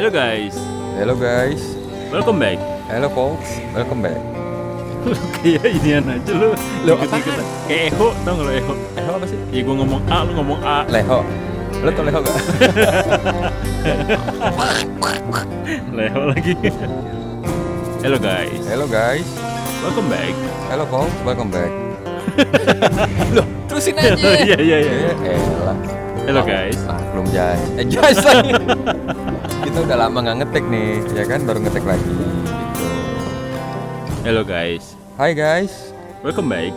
Hello 0.00 0.08
guys, 0.08 0.56
Hello 0.96 1.12
guys, 1.12 1.60
welcome 2.08 2.40
back. 2.40 2.56
hello 2.88 3.04
folks, 3.12 3.60
welcome 3.76 4.00
back. 4.00 4.16
Lu 5.04 5.12
kayak 5.36 5.76
inian 5.76 6.08
aja 6.08 6.32
lu. 6.40 6.56
Lu 6.88 6.96
Ikut-ikutan. 6.96 7.44
Kayak 7.68 7.92
eho, 7.92 8.08
tau 8.24 8.32
gak 8.32 8.48
lo 8.48 8.48
eho? 8.48 8.72
Leho 8.96 9.10
apa 9.20 9.28
sih? 9.28 9.36
Ya 9.52 9.60
gua 9.60 9.76
ngomong 9.76 10.00
A, 10.08 10.24
lu 10.24 10.32
ngomong 10.40 10.56
A. 10.64 10.88
Leho. 10.88 11.20
Lo 11.84 11.92
tau 11.92 12.08
Leho 12.08 12.16
gak? 12.24 12.32
Leho 16.00 16.20
lagi. 16.32 16.54
Hello 18.00 18.16
guys, 18.16 18.62
Hello 18.72 18.88
guys, 18.88 19.28
welcome 19.84 20.08
back. 20.08 20.32
hello 20.72 20.88
folks, 20.88 21.12
welcome 21.28 21.52
back. 21.52 21.68
Loh, 23.36 23.44
terusin 23.68 24.00
aja. 24.00 24.16
Iya 24.16 24.56
iya 24.64 24.78
iya. 24.80 25.12
Eh, 25.12 25.36
elah. 25.36 25.76
Hello 26.24 26.40
guys. 26.40 26.80
Ah, 26.88 26.96
belum 27.12 27.28
jas. 27.36 27.60
Eh, 27.76 27.84
jas 27.84 28.16
lagi. 28.24 28.56
Kita 29.60 29.78
udah 29.80 29.96
lama 29.98 30.18
nggak 30.20 30.36
ngetek 30.42 30.64
nih, 30.66 30.88
ya 31.12 31.24
kan? 31.24 31.40
Baru 31.44 31.58
ngetek 31.60 31.84
lagi. 31.84 32.02
Gitu. 32.02 32.24
Hello 34.20 34.42
guys, 34.44 34.96
Hai 35.16 35.32
guys, 35.32 35.92
welcome 36.20 36.48
back. 36.48 36.72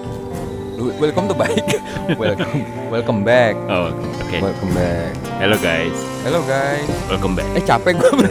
welcome 0.99 1.27
to 1.27 1.35
baik. 1.35 1.63
welcome, 2.21 2.63
welcome 2.87 3.21
back. 3.23 3.55
Oh, 3.67 3.91
oke. 3.91 4.37
Welcome 4.39 4.71
back. 4.73 5.11
Hello 5.39 5.57
guys, 5.57 5.95
Hello 6.23 6.39
guys. 6.43 6.87
welcome 7.07 7.33
back. 7.35 7.47
Eh 7.55 7.63
capek 7.63 7.93
gue. 7.99 8.27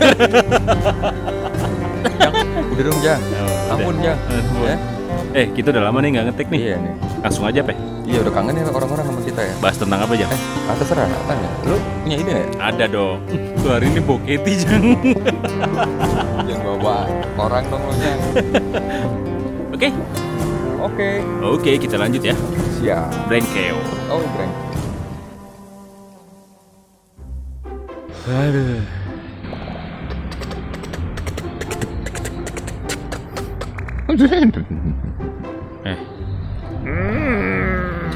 Jang, 2.16 2.34
udah 2.72 2.82
dong 2.82 3.00
Jang. 3.00 3.20
Oh, 3.20 3.72
Ampun. 3.76 3.94
Ya? 4.00 4.16
Eh, 5.32 5.48
kita 5.52 5.72
udah 5.72 5.88
lama 5.88 6.00
nih 6.00 6.08
nggak 6.12 6.24
ngetik 6.32 6.48
nih. 6.52 6.60
Iya 6.72 6.76
nih. 6.76 6.94
Langsung 7.24 7.44
aja, 7.48 7.60
Pe. 7.64 7.72
Iya 8.02 8.18
udah 8.26 8.32
kangen 8.34 8.58
ya 8.58 8.66
orang-orang 8.66 9.06
sama 9.06 9.20
kita 9.22 9.40
ya. 9.46 9.54
Bahas 9.62 9.76
tentang 9.78 10.00
apa, 10.02 10.12
Jang? 10.18 10.30
Eh, 10.34 10.40
ah, 10.66 10.74
terserah 10.74 11.06
apa 11.06 11.32
ya? 11.38 11.48
Lu 11.70 11.76
punya 12.02 12.16
ide 12.18 12.32
ya? 12.34 12.46
Ada 12.58 12.84
dong. 12.90 13.18
Lu 13.62 13.68
hari 13.70 13.86
ini 13.94 14.00
boketi, 14.02 14.52
Jang. 14.58 14.84
Jangan 16.50 16.62
bawa 16.82 17.06
orang 17.38 17.64
dong 17.70 17.82
lu 17.86 17.94
Jang. 18.02 18.18
Oke. 19.70 19.88
Oke. 20.82 21.10
Oke, 21.46 21.70
kita 21.78 21.94
lanjut 21.94 22.22
ya. 22.26 22.34
Siap. 22.82 23.30
Brankeo. 23.30 23.78
Oh, 24.10 24.18
breng. 24.34 24.52
Aduh. 28.26 28.82
Eh. 35.86 35.98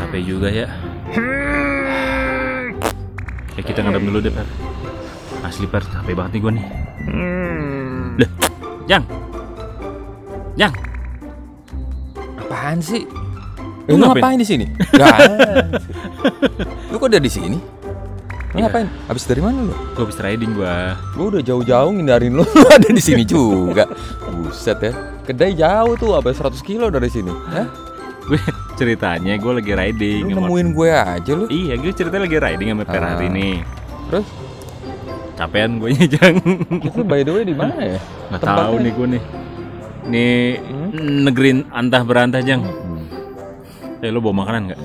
Capek 0.06 0.22
juga 0.22 0.46
ya. 0.46 0.70
Eh 3.56 3.64
kita 3.64 3.82
ngadem 3.82 4.06
dulu 4.06 4.22
deh, 4.22 4.30
Per. 4.30 4.46
Asli, 5.42 5.66
Per. 5.66 5.82
Capek 5.82 6.14
banget 6.14 6.38
nih 6.38 6.40
gue 6.40 6.52
nih. 6.54 6.66
Lah, 8.16 8.30
Jang. 8.86 9.04
Jang. 10.54 10.72
Apaan 12.38 12.78
sih? 12.78 13.02
Lu 13.86 13.98
Lu, 13.98 14.06
ngapain? 14.06 14.38
ngapain 14.38 14.38
di 14.38 14.46
sini? 14.46 14.66
Gak. 14.94 15.18
lu 16.86 16.96
kok 16.96 17.08
udah 17.10 17.18
di 17.18 17.30
sini? 17.30 17.58
Lu 17.58 18.56
Iya. 18.56 18.70
ngapain? 18.70 18.86
Habis 19.10 19.26
dari 19.26 19.42
mana 19.42 19.58
lu? 19.62 19.74
Gue 19.92 20.06
habis 20.06 20.18
riding 20.18 20.54
gua. 20.54 20.94
Gua 21.18 21.26
udah 21.34 21.42
jauh-jauh 21.42 21.90
ngindarin 21.90 22.30
lu, 22.30 22.46
lu 22.46 22.66
ada 22.78 22.86
di 22.86 23.02
sini 23.02 23.26
juga. 23.26 23.90
Buset 24.30 24.78
ya. 24.80 24.92
Kedai 25.26 25.58
jauh 25.58 25.98
tuh, 25.98 26.14
apa 26.14 26.30
100 26.30 26.62
kilo 26.62 26.86
dari 26.88 27.10
sini. 27.10 27.30
Hah? 27.50 27.66
Gue 28.26 28.38
ceritanya 28.76 29.32
gue 29.34 29.52
lagi 29.54 29.72
riding. 29.72 30.22
Lu 30.26 30.36
nemuin 30.38 30.68
gue 30.70 30.90
aja 30.92 31.32
lu. 31.32 31.44
Iya, 31.46 31.74
gue 31.74 31.90
ceritanya 31.90 32.22
lagi 32.24 32.38
riding 32.38 32.68
sama 32.70 32.84
Per 32.84 33.00
Ah. 33.00 33.18
ini. 33.20 33.64
Terus 34.06 34.26
Capean 35.34 35.76
gue 35.76 35.90
Jang. 36.14 36.36
itu 36.80 37.00
by 37.02 37.20
the 37.20 37.30
way 37.30 37.42
di 37.42 37.52
mana 37.52 37.76
ya? 37.76 38.00
Nggak 38.28 38.42
tahu 38.42 38.74
nih 38.78 38.92
gue 38.92 39.06
nih. 39.10 39.22
Nih 40.06 40.36
Hmm? 40.62 40.90
negeri 41.24 41.50
antah 41.68 42.02
berantah 42.02 42.40
Jang. 42.40 42.62
Hmm. 42.62 43.04
Eh 43.98 44.08
lo 44.08 44.20
bawa 44.20 44.44
makanan 44.44 44.62
nggak? 44.70 44.80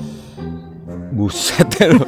Buset 1.11 1.67
ya 1.75 1.91
lu. 1.91 2.03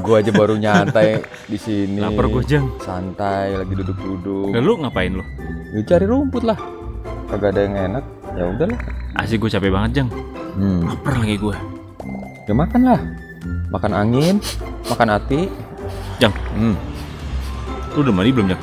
gua 0.00 0.18
aja 0.18 0.28
baru 0.30 0.56
nyantai 0.56 1.20
di 1.44 1.56
sini. 1.56 2.00
Lapar 2.00 2.26
gue 2.26 2.42
Jang. 2.42 2.68
Santai 2.78 3.52
lagi 3.54 3.72
duduk-duduk. 3.72 4.48
Nah, 4.50 4.60
lu 4.60 4.76
ngapain 4.76 5.12
lo? 5.12 5.24
Ya, 5.70 5.84
cari 5.86 6.04
rumput 6.04 6.40
lah. 6.42 6.56
Kagak 7.26 7.52
ada 7.52 7.60
yang 7.62 7.76
enak. 7.92 8.04
Ya 8.36 8.44
udahlah. 8.46 8.78
Asli 9.16 9.40
gue 9.40 9.48
capek 9.48 9.72
banget 9.72 9.90
Jang. 10.02 10.08
Hmm. 10.56 10.84
Lapar 10.84 11.16
lagi 11.16 11.36
gue. 11.36 11.56
Ya 12.46 12.52
makan 12.52 12.80
lah. 12.84 13.00
Makan 13.72 13.92
angin, 13.92 14.36
makan 14.86 15.08
hati. 15.10 15.48
Jang, 16.16 16.32
Hmm. 16.56 16.72
lu 17.92 18.00
udah 18.00 18.12
mandi 18.12 18.32
belum 18.32 18.48
Jang? 18.48 18.62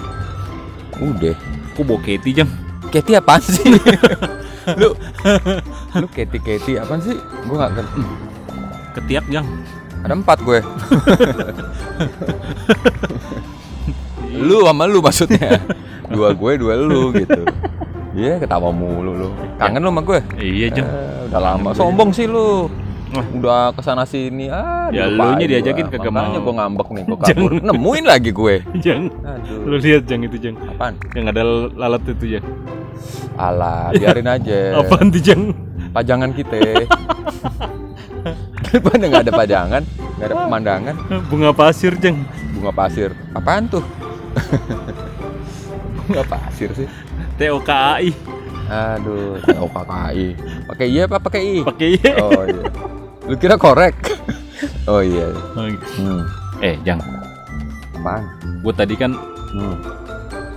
Udah. 0.97 1.35
Kok 1.73 1.83
bawa 1.85 1.99
Katy 2.01 2.29
Jang? 2.33 2.49
Keti 2.89 3.13
apaan 3.13 3.41
sih? 3.41 3.77
lu 4.79 4.93
lu 6.01 6.07
Keti 6.09 6.37
Keti 6.37 6.77
apaan 6.77 7.01
sih? 7.01 7.17
Gua 7.45 7.65
nggak 7.65 7.71
ngerti. 7.77 8.01
Ketiak 8.93 9.25
Jang. 9.29 9.47
Ada 10.03 10.13
empat 10.13 10.37
gue. 10.41 10.59
lu 14.47 14.65
sama 14.65 14.83
lu 14.85 14.99
maksudnya. 14.99 15.61
Dua 16.09 16.33
gue, 16.33 16.51
dua 16.59 16.73
lu 16.77 17.09
gitu. 17.15 17.41
Iya, 18.13 18.37
ketawa 18.37 18.69
mulu 18.69 19.11
lu. 19.11 19.29
Kangen 19.57 19.81
lu 19.81 19.89
sama 19.89 20.01
gue? 20.01 20.19
Iya 20.37 20.67
Jang. 20.71 20.85
Eh, 20.85 21.27
udah 21.27 21.41
lama. 21.41 21.69
Sombong 21.73 22.09
sih 22.09 22.25
lu. 22.25 22.69
Udah 23.31 23.69
ke 23.69 23.81
sana 23.81 24.03
sini. 24.03 24.49
Ah, 24.49 24.89
Ya, 24.89 25.05
dilupain 25.05 25.37
elunya 25.37 25.47
diajakin 25.51 25.85
gua. 25.85 25.93
kagak 25.93 26.11
Makanya 26.11 26.33
mau. 26.35 26.43
gue 26.43 26.53
ngambek 26.55 26.87
nih, 26.89 27.03
gue 27.03 27.17
kabur. 27.23 27.51
Nemuin 27.59 28.05
lagi 28.05 28.29
gue. 28.31 28.55
Jang. 28.85 29.03
Aduh. 29.19 29.59
Lu 29.63 29.75
lihat 29.77 30.03
Jang 30.05 30.21
itu 30.21 30.37
Jang. 30.39 30.55
Apaan? 30.57 30.93
Yang 31.11 31.25
ada 31.29 31.41
lalat 31.73 32.03
itu 32.07 32.25
Jang. 32.27 32.45
Alah, 33.33 33.89
biarin 33.91 34.25
aja. 34.27 34.59
Apaan 34.77 35.09
tuh 35.09 35.19
Jang? 35.19 35.41
Pajangan 35.89 36.31
kita. 36.31 36.57
Daripada 38.63 39.03
nggak 39.03 39.23
ada 39.23 39.33
pajangan, 39.35 39.83
nggak 40.17 40.27
ada 40.27 40.35
pemandangan, 40.39 40.95
Bunga 41.29 41.51
pasir 41.51 41.93
Jang. 41.95 42.25
bunga 42.51 42.71
pasir. 42.71 43.13
Apaan 43.31 43.67
tuh? 43.67 43.83
bunga 45.99 46.23
pasir 46.25 46.69
sih. 46.73 46.87
TOKAI. 47.35 48.09
Aduh, 48.63 49.37
KKI. 49.43 50.27
Pakai 50.65 50.87
iya 50.87 51.03
apa 51.05 51.19
pakai 51.19 51.41
i? 51.43 51.57
Pakai 51.61 51.87
iya. 51.93 52.11
Oh 52.17 52.43
iya. 52.43 52.63
Lu 53.27 53.35
kira 53.35 53.55
korek? 53.55 53.95
Oh 54.87 55.03
iya. 55.03 55.29
Oh, 55.53 55.67
gitu. 55.67 55.85
Hmm. 55.99 56.23
Eh 56.59 56.79
Jang, 56.81 56.99
Apaan? 57.93 58.23
gue 58.63 58.73
tadi 58.73 58.95
kan 58.95 59.11
Hmm. 59.53 59.77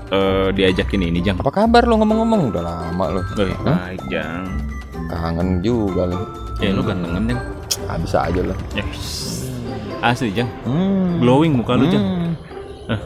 eh, 0.09 0.48
diajakin 0.54 1.03
ini 1.04 1.20
Jang. 1.20 1.36
Apa 1.36 1.53
kabar 1.53 1.84
lu 1.84 1.98
ngomong-ngomong? 1.98 2.54
Udah 2.54 2.62
lama 2.62 3.04
lu. 3.10 3.20
Eh, 3.36 3.53
Hah? 3.66 3.92
baik 3.92 4.03
Jang. 4.09 4.47
Kangen 5.06 5.60
juga 5.60 6.09
lu. 6.09 6.19
Ya 6.59 6.72
lu 6.72 6.81
gantengan 6.81 7.26
Jang. 7.26 7.41
Ah, 7.84 7.98
bisa 8.00 8.25
aja 8.25 8.41
lu. 8.41 8.54
Ya, 8.72 8.84
shh. 8.94 9.44
Asli 10.00 10.32
Jang. 10.32 10.48
Hmm. 10.65 11.20
Glowing 11.20 11.59
muka 11.59 11.75
lu 11.75 11.91
Jang. 11.91 12.04
Hmm. 12.06 12.32
Eh, 12.88 13.00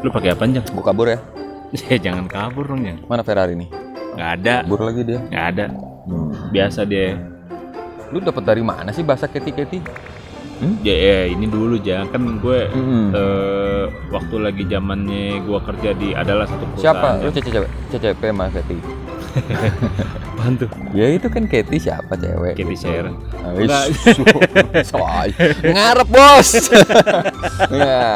lu 0.00 0.08
pakai 0.10 0.32
apa 0.32 0.48
Jang? 0.48 0.64
Gua 0.72 0.82
kabur 0.82 1.06
ya. 1.06 1.20
Ya 1.86 1.96
jangan 2.00 2.26
kabur 2.26 2.66
dong 2.66 2.82
Jang. 2.82 2.98
Mana 3.04 3.22
Ferrari 3.22 3.54
nih? 3.54 3.68
Nggak 4.14 4.30
ada. 4.40 4.54
Kabur 4.62 4.80
lagi 4.82 5.02
dia. 5.02 5.18
Nggak 5.22 5.46
ada. 5.50 5.66
Hmm. 6.06 6.30
Biasa 6.50 6.80
dia. 6.84 7.18
Lu 8.08 8.22
dapat 8.22 8.42
dari 8.42 8.62
mana 8.62 8.90
sih 8.90 9.02
bahasa 9.02 9.26
keti-keti? 9.26 9.82
Ya, 10.80 10.96
ya, 10.96 11.18
ini 11.28 11.44
dulu 11.44 11.76
Jang. 11.76 12.08
Kan 12.08 12.40
gue 12.40 12.58
Hmm. 12.70 13.12
eh, 13.12 13.84
waktu 14.08 14.36
lagi 14.40 14.64
zamannya 14.64 15.44
gue 15.44 15.58
kerja 15.60 15.90
di 15.92 16.08
adalah 16.14 16.48
satu 16.48 16.64
perusahaan. 16.64 16.96
Siapa? 16.96 17.08
Lu. 17.20 17.30
CCP, 17.30 17.64
CCP 17.92 18.22
sama 18.24 18.44
Keti? 18.48 18.76
Apaan 20.36 20.52
tuh? 20.62 20.68
Ya 20.94 21.10
itu 21.10 21.26
kan 21.26 21.48
Keti 21.50 21.76
siapa 21.80 22.14
cewek? 22.14 22.54
Katy 22.54 22.76
Sharon. 22.76 23.18
Enggak. 23.42 23.84
Soal 24.92 25.32
ngarep 25.64 26.08
bos. 26.08 26.48
ya. 27.72 28.06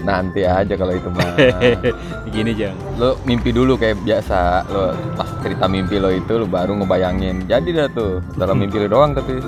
Nanti 0.00 0.46
aja 0.46 0.74
kalau 0.78 0.94
itu 0.96 1.10
mah. 1.12 1.34
Gini 2.34 2.56
Jang. 2.56 2.78
Lo 2.96 3.18
mimpi 3.28 3.52
dulu 3.52 3.76
kayak 3.76 4.00
biasa. 4.00 4.64
Lo 4.72 4.96
pas 5.18 5.28
cerita 5.44 5.68
mimpi 5.68 6.00
lo 6.00 6.08
itu 6.08 6.40
lo 6.40 6.46
baru 6.48 6.72
ngebayangin. 6.78 7.44
Jadi 7.44 7.68
dah 7.74 7.88
tuh 7.92 8.24
dalam 8.38 8.62
mimpi 8.62 8.80
lo 8.80 8.88
doang 8.88 9.12
tapi. 9.12 9.38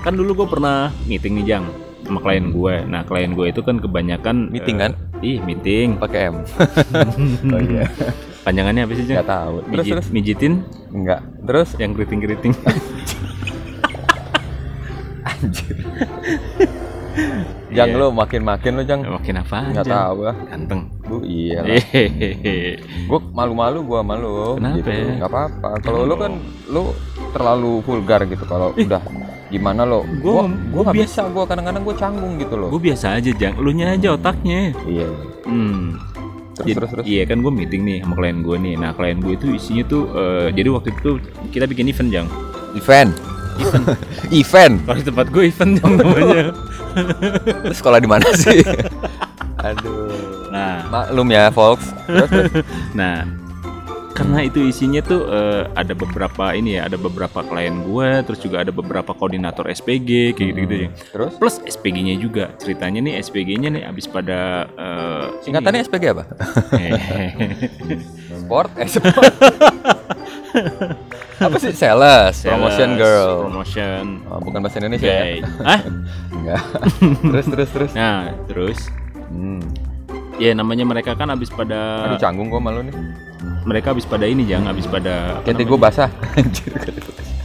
Kan 0.00 0.16
dulu 0.16 0.44
gue 0.44 0.48
pernah 0.48 0.88
meeting 1.04 1.42
nih 1.42 1.46
Jang 1.56 1.64
sama 2.06 2.22
klien 2.22 2.54
gue. 2.54 2.74
Nah 2.88 3.02
klien 3.02 3.34
gue 3.34 3.46
itu 3.50 3.60
kan 3.66 3.82
kebanyakan 3.82 4.48
Meeting 4.50 4.78
kan? 4.78 4.92
Ih 5.20 5.42
meeting. 5.42 6.00
Pakai 6.00 6.32
M. 6.32 6.36
oh 7.50 7.60
iya. 7.60 7.84
Panjangannya 8.50 8.82
apa 8.82 8.92
sih 8.92 9.04
Jang? 9.04 9.14
Enggak 9.14 9.30
tahu. 9.30 9.54
Terus 9.62 9.70
Mijit, 9.78 9.92
terus 9.92 10.08
mijitin 10.10 10.52
enggak. 10.90 11.20
Terus 11.40 11.68
yang 11.78 11.90
keriting-keriting. 11.94 12.52
anjir. 15.22 15.76
Jang 17.70 17.88
Iya. 17.88 17.96
lo 17.96 18.10
makin-makin 18.10 18.72
lo 18.72 18.82
Jang. 18.82 19.00
Makin 19.04 19.34
apa? 19.38 19.58
Enggak 19.64 19.86
tahu 19.86 20.18
ah. 20.24 20.34
Ganteng. 20.44 20.90
Lu 21.06 21.22
iya 21.22 21.62
lah. 21.62 21.78
Gue 23.06 23.18
malu-malu 23.30 23.78
gue 23.80 24.00
malu 24.00 24.30
Kenapa 24.56 24.76
gitu 24.76 24.90
ya? 24.90 25.04
nggak 25.16 25.30
apa-apa 25.30 25.68
kalau 25.80 26.00
lu 26.02 26.14
kan 26.16 26.32
lu 26.66 26.82
terlalu 27.30 27.72
vulgar 27.80 28.20
gitu 28.24 28.42
kalau 28.42 28.70
udah 28.72 28.98
gimana 29.46 29.82
lo 29.82 30.02
Gua- 30.18 30.46
gua 30.46 30.50
gua 30.72 30.82
gua 30.84 30.92
biasa. 30.92 31.26
gua 31.28 31.42
kadang-kadang 31.44 31.82
gua 31.82 31.94
canggung 31.96 32.34
gitu 32.36 32.54
loh 32.54 32.68
Gue 32.68 32.82
biasa 32.84 33.14
aja 33.16 33.30
Jang. 33.32 33.54
Lu 33.56 33.70
nya 33.70 33.90
aja 33.92 34.14
otaknya. 34.14 34.74
iya 34.84 35.06
Hmm. 35.42 35.94
Terus 36.60 36.66
Jadi- 36.66 36.76
terus 36.76 36.90
terus. 36.92 37.04
Iya 37.04 37.22
kan 37.24 37.38
gue 37.40 37.52
meeting 37.52 37.82
nih 37.82 37.98
sama 38.00 38.14
klien 38.14 38.38
gue 38.38 38.56
nih. 38.60 38.74
Nah 38.76 38.90
klien 38.92 39.16
gue 39.16 39.32
itu 39.34 39.46
isinya 39.50 39.84
tuh, 39.84 40.02
eh, 40.12 40.46
jadi 40.52 40.68
waktu 40.68 40.88
itu 40.92 41.10
kita 41.48 41.64
bikin 41.64 41.88
event 41.88 42.10
jang. 42.10 42.26
Event. 42.72 43.12
Event. 44.30 44.76
Kalau 44.86 44.96
di 44.96 45.04
tempat 45.04 45.26
gue 45.28 45.42
event 45.46 45.72
jang 45.74 45.92
namanya. 45.96 46.44
Sekolah 47.70 47.98
di 47.98 48.08
mana 48.08 48.28
sih? 48.36 48.60
Aduh. 49.66 50.48
Nah, 50.50 50.82
Maklum 50.88 51.28
ya, 51.28 51.48
folks. 51.48 51.86
Terus, 52.04 52.28
terus. 52.28 52.52
nah 52.90 53.22
karena 54.20 54.44
itu 54.44 54.60
isinya 54.68 55.00
tuh 55.00 55.24
eh, 55.32 55.64
ada 55.72 55.96
beberapa 55.96 56.52
ini 56.52 56.76
ya, 56.76 56.84
ada 56.84 57.00
beberapa 57.00 57.40
klien 57.40 57.72
gue, 57.80 58.10
terus 58.28 58.36
juga 58.44 58.60
ada 58.60 58.68
beberapa 58.68 59.16
koordinator 59.16 59.64
SPG 59.64 60.36
kayak 60.36 60.48
gitu-gitu 60.52 60.74
ya. 60.76 60.88
Terus? 61.16 61.32
Plus 61.40 61.56
SPG-nya 61.64 62.20
juga. 62.20 62.52
Ceritanya 62.60 63.00
nih 63.00 63.16
SPG-nya 63.16 63.72
nih 63.72 63.82
abis 63.88 64.04
pada 64.04 64.68
eh, 64.76 65.24
Singkatannya 65.40 65.88
SPG 65.88 66.04
apa? 66.12 66.24
Sport? 68.44 68.70
Eh, 68.76 68.88
sport. 68.92 69.32
apa 71.48 71.56
sih? 71.56 71.72
Sales, 71.72 72.44
promotion 72.44 73.00
girl. 73.00 73.48
Promotion. 73.48 74.20
Oh, 74.28 74.36
bukan 74.44 74.60
bahasa 74.60 74.84
Indonesia 74.84 75.08
ya? 75.08 75.40
Hah? 75.68 75.80
Enggak. 76.28 76.62
terus 77.24 77.46
terus 77.48 77.68
terus. 77.72 77.92
Nah, 77.96 78.36
terus 78.44 78.78
Hmm. 79.30 79.62
ya 80.42 80.50
namanya 80.58 80.82
mereka 80.82 81.14
kan 81.14 81.30
habis 81.30 81.54
pada 81.54 82.10
Aduh 82.10 82.18
canggung 82.18 82.50
gua 82.50 82.58
malu 82.58 82.82
nih. 82.82 83.29
Mereka 83.64 83.92
habis 83.92 84.04
pada 84.04 84.24
ini 84.24 84.44
jangan 84.44 84.72
habis 84.72 84.84
pada 84.84 85.40
namanya? 85.42 85.64
gua 85.64 85.78
basah. 85.80 86.10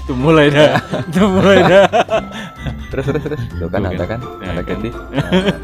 Tuh 0.05 0.13
mulai 0.13 0.53
dah. 0.53 0.77
Tuh 1.13 1.25
mulai 1.25 1.59
dah. 1.65 1.85
terus 2.93 3.05
terus 3.09 3.23
terus. 3.25 3.41
Tuh 3.57 3.69
kan 3.73 3.89
ada 3.89 4.05
kan. 4.05 4.19
kan? 4.21 4.43
Ya, 4.43 4.47
Ada 4.53 4.61
kan. 4.61 4.77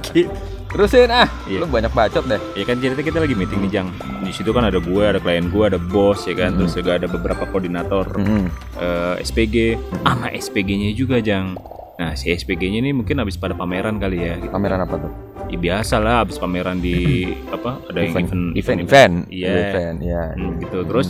Keti. 0.01 0.23
Terusin 0.71 1.11
ah. 1.11 1.27
Iya. 1.45 1.61
Lu 1.61 1.67
banyak 1.67 1.91
bacot 1.91 2.23
deh. 2.25 2.39
Ya 2.55 2.63
kan 2.63 2.79
cerita 2.79 3.03
kita 3.03 3.19
lagi 3.19 3.35
meeting 3.35 3.59
nih 3.67 3.71
Jang. 3.75 3.87
Di 4.23 4.31
situ 4.31 4.55
kan 4.55 4.63
ada 4.63 4.79
gue, 4.79 5.03
ada 5.03 5.19
klien 5.19 5.51
gue, 5.51 5.63
ada 5.67 5.75
bos 5.75 6.23
ya 6.23 6.31
kan, 6.33 6.55
terus 6.55 6.73
juga 6.73 6.95
ada 6.95 7.11
beberapa 7.11 7.43
koordinator 7.43 8.07
Hmm. 8.15 8.47
eh, 8.79 9.19
SPG, 9.19 9.75
sama 10.01 10.31
SPG-nya 10.31 10.95
juga 10.95 11.19
Jang. 11.19 11.59
Nah 11.99 12.15
si 12.15 12.31
SPG-nya 12.31 12.79
ini 12.79 12.95
mungkin 12.95 13.19
habis 13.19 13.35
pada 13.35 13.51
pameran 13.51 13.99
kali 13.99 14.23
ya. 14.23 14.39
Gitu. 14.39 14.47
Pameran 14.49 14.79
apa 14.81 14.95
tuh? 14.95 15.11
Ya, 15.51 15.59
biasa 15.59 15.99
lah 15.99 16.23
habis 16.23 16.35
pameran 16.35 16.79
di 16.79 17.27
apa 17.47 17.83
ada 17.83 17.99
yang 17.99 18.15
event 18.17 18.55
event 18.55 18.79
event. 18.81 19.15
Iya. 19.27 19.51
Event, 19.67 19.97
iya. 19.99 20.23
Hmm, 20.33 20.55
gitu 20.57 20.77
terus 20.81 21.07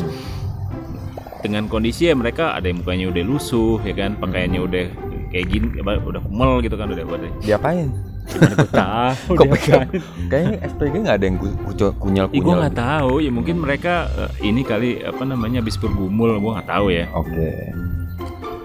dengan 1.41 1.65
kondisi 1.65 2.05
ya 2.05 2.13
mereka 2.13 2.53
ada 2.53 2.65
yang 2.65 2.81
mukanya 2.81 3.05
udah 3.07 3.23
lusuh 3.23 3.77
ya 3.81 3.93
kan 3.93 4.13
pakaiannya 4.15 4.59
udah 4.59 4.83
kayak 5.29 5.45
gini 5.47 5.67
apa, 5.77 5.97
udah 5.99 6.21
kumel 6.21 6.59
gitu 6.59 6.73
kan 6.73 6.85
udah 6.87 7.01
udah 7.01 7.31
Diapain? 7.39 7.89
gimana 8.21 8.53
gue 8.53 8.69
tahu 8.85 9.31
Kok 9.33 9.45
pegang? 9.51 9.87
Kayaknya 10.29 10.57
SPG 10.63 10.93
nggak 11.01 11.17
ada 11.17 11.25
yang 11.25 11.37
ku- 11.37 11.57
kucel 11.63 11.89
kunyal 11.97 12.25
Ih, 12.27 12.37
gue 12.37 12.45
kunyal. 12.45 12.59
nggak 12.61 12.77
tahu 12.77 13.13
ya 13.17 13.29
mungkin 13.29 13.55
mereka 13.57 13.93
eh, 14.11 14.45
ini 14.45 14.61
kali 14.61 15.01
apa 15.01 15.21
namanya 15.21 15.57
habis 15.59 15.75
bergumul 15.75 16.37
gue 16.37 16.51
nggak 16.51 16.69
tahu 16.69 16.85
ya 16.89 17.09
Oke. 17.11 17.49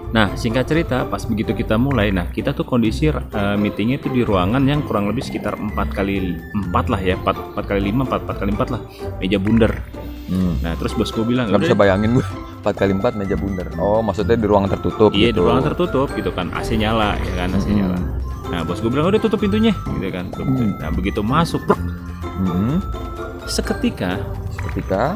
Nah 0.07 0.31
singkat 0.33 0.63
cerita 0.65 1.03
pas 1.03 1.19
begitu 1.19 1.51
kita 1.51 1.75
mulai 1.75 2.09
nah 2.09 2.27
kita 2.27 2.55
tuh 2.55 2.63
kondisi 2.63 3.11
eh, 3.11 3.55
meetingnya 3.59 3.99
itu 3.99 4.07
di 4.07 4.23
ruangan 4.23 4.63
yang 4.63 4.79
kurang 4.83 5.11
lebih 5.11 5.19
sekitar 5.21 5.59
empat 5.59 5.91
kali 5.91 6.31
empat 6.55 6.85
lah 6.87 6.99
ya 6.99 7.19
empat 7.19 7.35
empat 7.51 7.63
kali 7.67 7.91
lima 7.91 8.07
empat 8.07 8.23
empat 8.23 8.37
kali 8.39 8.51
empat 8.55 8.69
lah 8.71 8.81
meja 9.19 9.37
bundar 9.37 9.73
Hmm. 10.27 10.59
nah 10.59 10.75
terus 10.75 10.91
bos 10.91 11.07
gue 11.07 11.23
bilang 11.23 11.47
Nggak 11.47 11.55
"Udah 11.55 11.67
bisa 11.71 11.79
bayangin 11.79 12.19
gue 12.19 12.25
4 12.59 12.75
kali 12.75 12.91
4 12.99 13.15
meja 13.15 13.39
bundar. 13.39 13.71
Oh, 13.79 14.03
maksudnya 14.03 14.35
di 14.35 14.43
ruangan 14.43 14.75
tertutup 14.75 15.15
Iya 15.15 15.31
di 15.31 15.31
gitu. 15.31 15.47
ruangan 15.47 15.63
tertutup 15.71 16.11
gitu 16.11 16.35
kan 16.35 16.51
AC 16.51 16.75
nyala 16.75 17.15
ya 17.15 17.33
kan 17.39 17.55
AC 17.55 17.63
Hmm. 17.63 17.75
nyala. 17.79 17.97
Nah 18.51 18.59
bos 18.67 18.83
gue 18.83 18.91
bilang 18.91 19.07
udah 19.07 19.23
tutup 19.23 19.39
pintunya 19.39 19.71
gitu 19.71 20.07
kan. 20.11 20.27
Tutup. 20.27 20.43
Hmm. 20.43 20.75
Nah 20.83 20.91
begitu 20.91 21.23
masuk 21.23 21.63
brok, 21.63 21.79
Hmm. 22.43 22.83
seketika 23.47 24.19
Ketika 24.67 25.15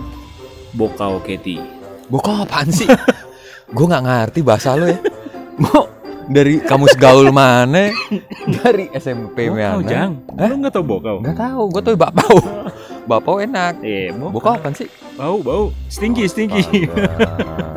bokau 0.71 1.19
Keti. 1.19 1.59
Bokap 2.07 2.47
apaan 2.47 2.71
sih? 2.71 2.87
gue 3.71 3.85
nggak 3.87 4.03
ngerti 4.03 4.39
bahasa 4.43 4.75
lo 4.75 4.85
ya. 4.87 4.99
Mau 5.63 5.87
dari 6.31 6.63
kamus 6.63 6.95
gaul 6.95 7.27
mana? 7.33 7.91
Dari 8.61 8.87
SMP 8.95 9.51
Bokau 9.51 9.83
mana? 9.83 9.89
jang. 9.89 10.11
Hah? 10.39 10.47
Lu 10.47 10.55
nggak 10.63 10.73
tahu 10.73 10.85
bokau? 10.87 11.17
Nggak 11.19 11.37
tahu. 11.37 11.63
Gue 11.67 11.81
tahu 11.83 11.95
bapau. 11.99 12.35
bapau 13.09 13.35
enak. 13.43 13.83
Eh 13.83 14.15
bokau. 14.15 14.31
Bokap 14.39 14.53
apaan 14.63 14.73
sih? 14.73 14.87
Bau 15.19 15.43
bau. 15.43 15.63
Stinky 15.91 16.23
stinky. 16.31 16.63
Astaga. 16.63 17.69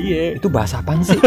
Iya. 0.00 0.40
itu 0.40 0.48
bahasa 0.48 0.80
apaan 0.80 1.04
sih? 1.04 1.18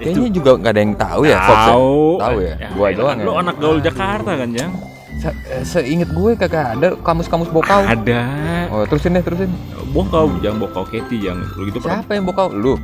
Kayaknya 0.00 0.30
juga 0.32 0.50
nggak 0.56 0.72
ada 0.72 0.80
yang 0.80 0.94
tahu 0.96 1.20
ya. 1.28 1.36
Ya? 1.36 1.40
tahu. 1.44 2.00
Tahu 2.16 2.36
ya? 2.40 2.54
Gua 2.72 2.86
elah, 2.88 2.96
doang 2.96 3.18
Lu 3.20 3.32
ya. 3.34 3.38
anak 3.44 3.56
gaul 3.60 3.78
Jakarta 3.82 4.32
kan 4.38 4.48
jang? 4.54 4.72
Se- 5.20 5.36
eh, 5.46 5.62
Seinget 5.62 6.08
gue 6.08 6.32
kagak 6.34 6.74
ada 6.74 6.88
kamus-kamus 6.96 7.48
bokau. 7.48 7.84
Ada. 7.84 8.22
Oh, 8.68 8.82
terusin 8.82 9.12
deh, 9.12 9.20
terusin. 9.20 9.52
Bokau 9.90 10.32
jang 10.40 10.56
bokau 10.56 10.82
Keti 10.82 11.20
jang. 11.20 11.44
Lu 11.54 11.64
gitu 11.64 11.78
pernah 11.78 12.00
Siapa 12.00 12.12
yang 12.12 12.24
bokau? 12.24 12.48
Lu. 12.50 12.74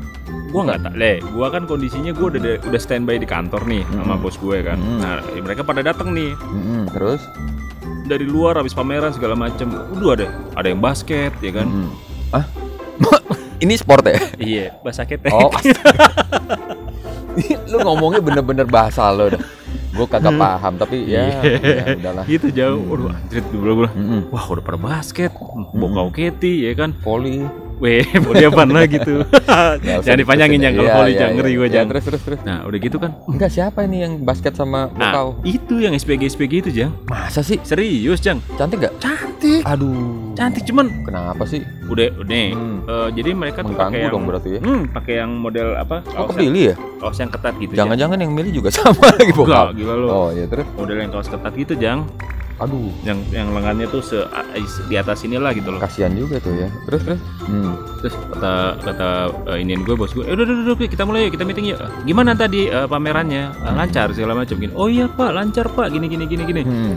gua 0.47 0.63
nggak 0.65 0.81
tak 0.81 0.95
le 0.95 1.13
gua 1.29 1.47
kan 1.49 1.67
kondisinya 1.67 2.13
gua 2.13 2.31
udah 2.31 2.41
udah 2.63 2.81
standby 2.81 3.19
di 3.19 3.27
kantor 3.27 3.67
nih 3.67 3.83
sama 3.85 4.15
Hmm. 4.15 4.23
bos 4.23 4.37
gue 4.37 4.59
kan 4.63 4.79
Hmm. 4.79 4.99
nah 4.99 5.15
mereka 5.37 5.61
pada 5.61 5.83
datang 5.83 6.15
nih 6.15 6.33
Mm-mm, 6.39 6.87
terus? 6.89 7.21
dari 8.05 8.25
luar 8.25 8.55
habis 8.55 8.73
pameran 8.73 9.11
segala 9.11 9.35
macem 9.35 9.69
udah 9.93 10.15
ada 10.15 10.27
ada 10.55 10.67
yang 10.67 10.79
basket 10.79 11.35
ya 11.37 11.53
kan 11.53 11.67
Mm-mm. 11.67 11.91
Ah? 12.31 12.47
Ini 13.59 13.75
sport 13.75 14.07
ya? 14.07 14.17
iya 14.49 14.65
basket 14.81 15.19
Oh, 15.29 15.51
lu 17.69 17.77
ngomongnya 17.83 18.21
bener-bener 18.21 18.65
bahasa 18.65 19.11
lo 19.11 19.29
dah. 19.29 19.43
Gue 19.97 20.07
kagak 20.07 20.37
paham, 20.37 20.73
tapi 20.77 21.09
ya, 21.09 21.25
Iya. 21.41 21.41
ya 21.65 21.85
udahlah. 21.97 22.25
gitu 22.29 22.47
jauh 22.53 22.81
waduh 22.85 23.09
anjrit 23.11 23.47
dulu 23.49 23.89
Mm-mm. 23.89 24.29
wah 24.29 24.45
udah 24.47 24.61
pada 24.61 24.77
basket 24.77 25.33
bokau 25.73 26.13
keti 26.13 26.69
ya 26.69 26.77
kan 26.77 26.93
Voli. 27.01 27.66
Weh 27.77 28.01
mau 28.19 28.33
diapaan 28.33 28.71
lagi 28.71 28.97
tuh 28.99 29.21
jangan 30.05 30.17
dipanjangin 30.17 30.57
diterusin 30.57 30.63
jangan 30.63 30.73
ya. 30.73 30.73
kalau 30.73 30.87
Iya, 30.87 30.95
volley 30.95 31.07
iya, 31.07 31.19
jangan 31.19 31.29
iya. 31.29 31.39
ngeri 31.39 31.53
Ya, 31.53 31.69
jangan 31.69 31.89
terus 31.89 32.05
terus 32.05 32.23
terus. 32.23 32.41
nah 32.43 32.59
udah 32.63 32.79
gitu 32.79 32.97
kan 32.97 33.11
Enggak 33.27 33.51
siapa 33.51 33.79
ini 33.83 33.97
yang 33.99 34.13
basket 34.21 34.53
sama 34.53 34.89
nah 34.93 35.13
bokau? 35.13 35.29
itu 35.43 35.75
yang 35.79 35.93
SPG 35.93 36.23
SPG 36.31 36.53
itu 36.59 36.71
jang 36.73 36.93
Masa 37.05 37.41
sih? 37.41 37.61
serius 37.61 38.19
jang 38.19 38.41
Cantik 38.55 38.81
gak? 38.81 38.95
cantik 38.97 39.61
Aduh. 39.63 40.33
cantik 40.33 40.65
cuman 40.65 40.87
Kenapa 41.03 41.45
sih? 41.45 41.61
udah 41.87 42.07
nih 42.23 42.49
Hmm. 42.49 42.79
eh, 42.83 43.09
jadi 43.13 43.31
mereka 43.33 43.61
tuh 43.61 43.73
pakai 43.73 44.01
yang 44.01 44.11
dong 44.11 44.25
berarti 44.25 44.49
ya. 44.51 44.61
hmm, 44.61 44.83
pakai 44.91 45.15
yang 45.19 45.31
model 45.35 45.69
apa 45.75 46.01
Oh, 46.09 46.25
yang, 46.25 46.29
kepilih 46.31 46.65
ya? 46.65 46.75
kaos 46.99 47.19
yang 47.19 47.29
ketat 47.29 47.55
gitu 47.57 47.73
Jang. 47.73 47.87
Jangan-jangan 47.87 48.19
yang 48.19 48.33
milih 48.33 48.53
juga 48.55 48.69
sama 48.75 49.05
lagi 49.11 49.29
Enggak, 49.29 49.37
bokau. 49.39 49.67
gila 49.73 49.95
lu 49.95 50.07
Oh, 50.09 50.29
iya 50.31 50.45
terus. 50.47 50.65
model 50.73 50.97
yang 50.97 51.11
kaos 51.11 51.29
ketat 51.29 51.53
gitu 51.53 51.75
jang 51.75 52.09
Aduh. 52.57 52.89
yang 53.05 53.21
yang 53.29 53.53
lengannya 53.53 53.85
tuh 53.87 54.01
se 54.01 54.17
di 54.89 54.97
atas 54.97 55.21
inilah 55.23 55.53
gitu 55.53 55.69
loh 55.69 55.77
Kasihan 55.77 56.09
juga 56.13 56.41
tuh 56.41 56.57
ya. 56.57 56.73
Terus 56.89 57.03
terus. 57.05 57.21
Hmm. 57.45 57.73
terus 58.01 58.15
kata 58.33 58.53
kata 58.81 59.09
uh, 59.45 59.59
iniin 59.61 59.85
gue 59.85 59.93
bos 59.93 60.11
gue 60.11 60.25
eh, 60.25 60.33
udah 60.33 60.45
udah 60.73 60.75
kita 60.81 61.05
mulai 61.05 61.29
yuk 61.29 61.37
kita 61.37 61.45
meeting 61.45 61.71
yuk 61.71 61.79
gimana 62.03 62.33
tadi 62.33 62.67
uh, 62.67 62.89
pamerannya 62.89 63.53
Uh, 63.57 63.77
lancar 63.77 64.09
segala 64.11 64.33
macam 64.35 64.57
gini 64.57 64.73
oh 64.73 64.89
iya 64.89 65.05
pak 65.07 65.31
lancar 65.31 65.69
pak 65.69 65.93
gini 65.93 66.09
gini 66.09 66.25
gini 66.25 66.43
gini 66.43 66.63
Hmm. 66.65 66.95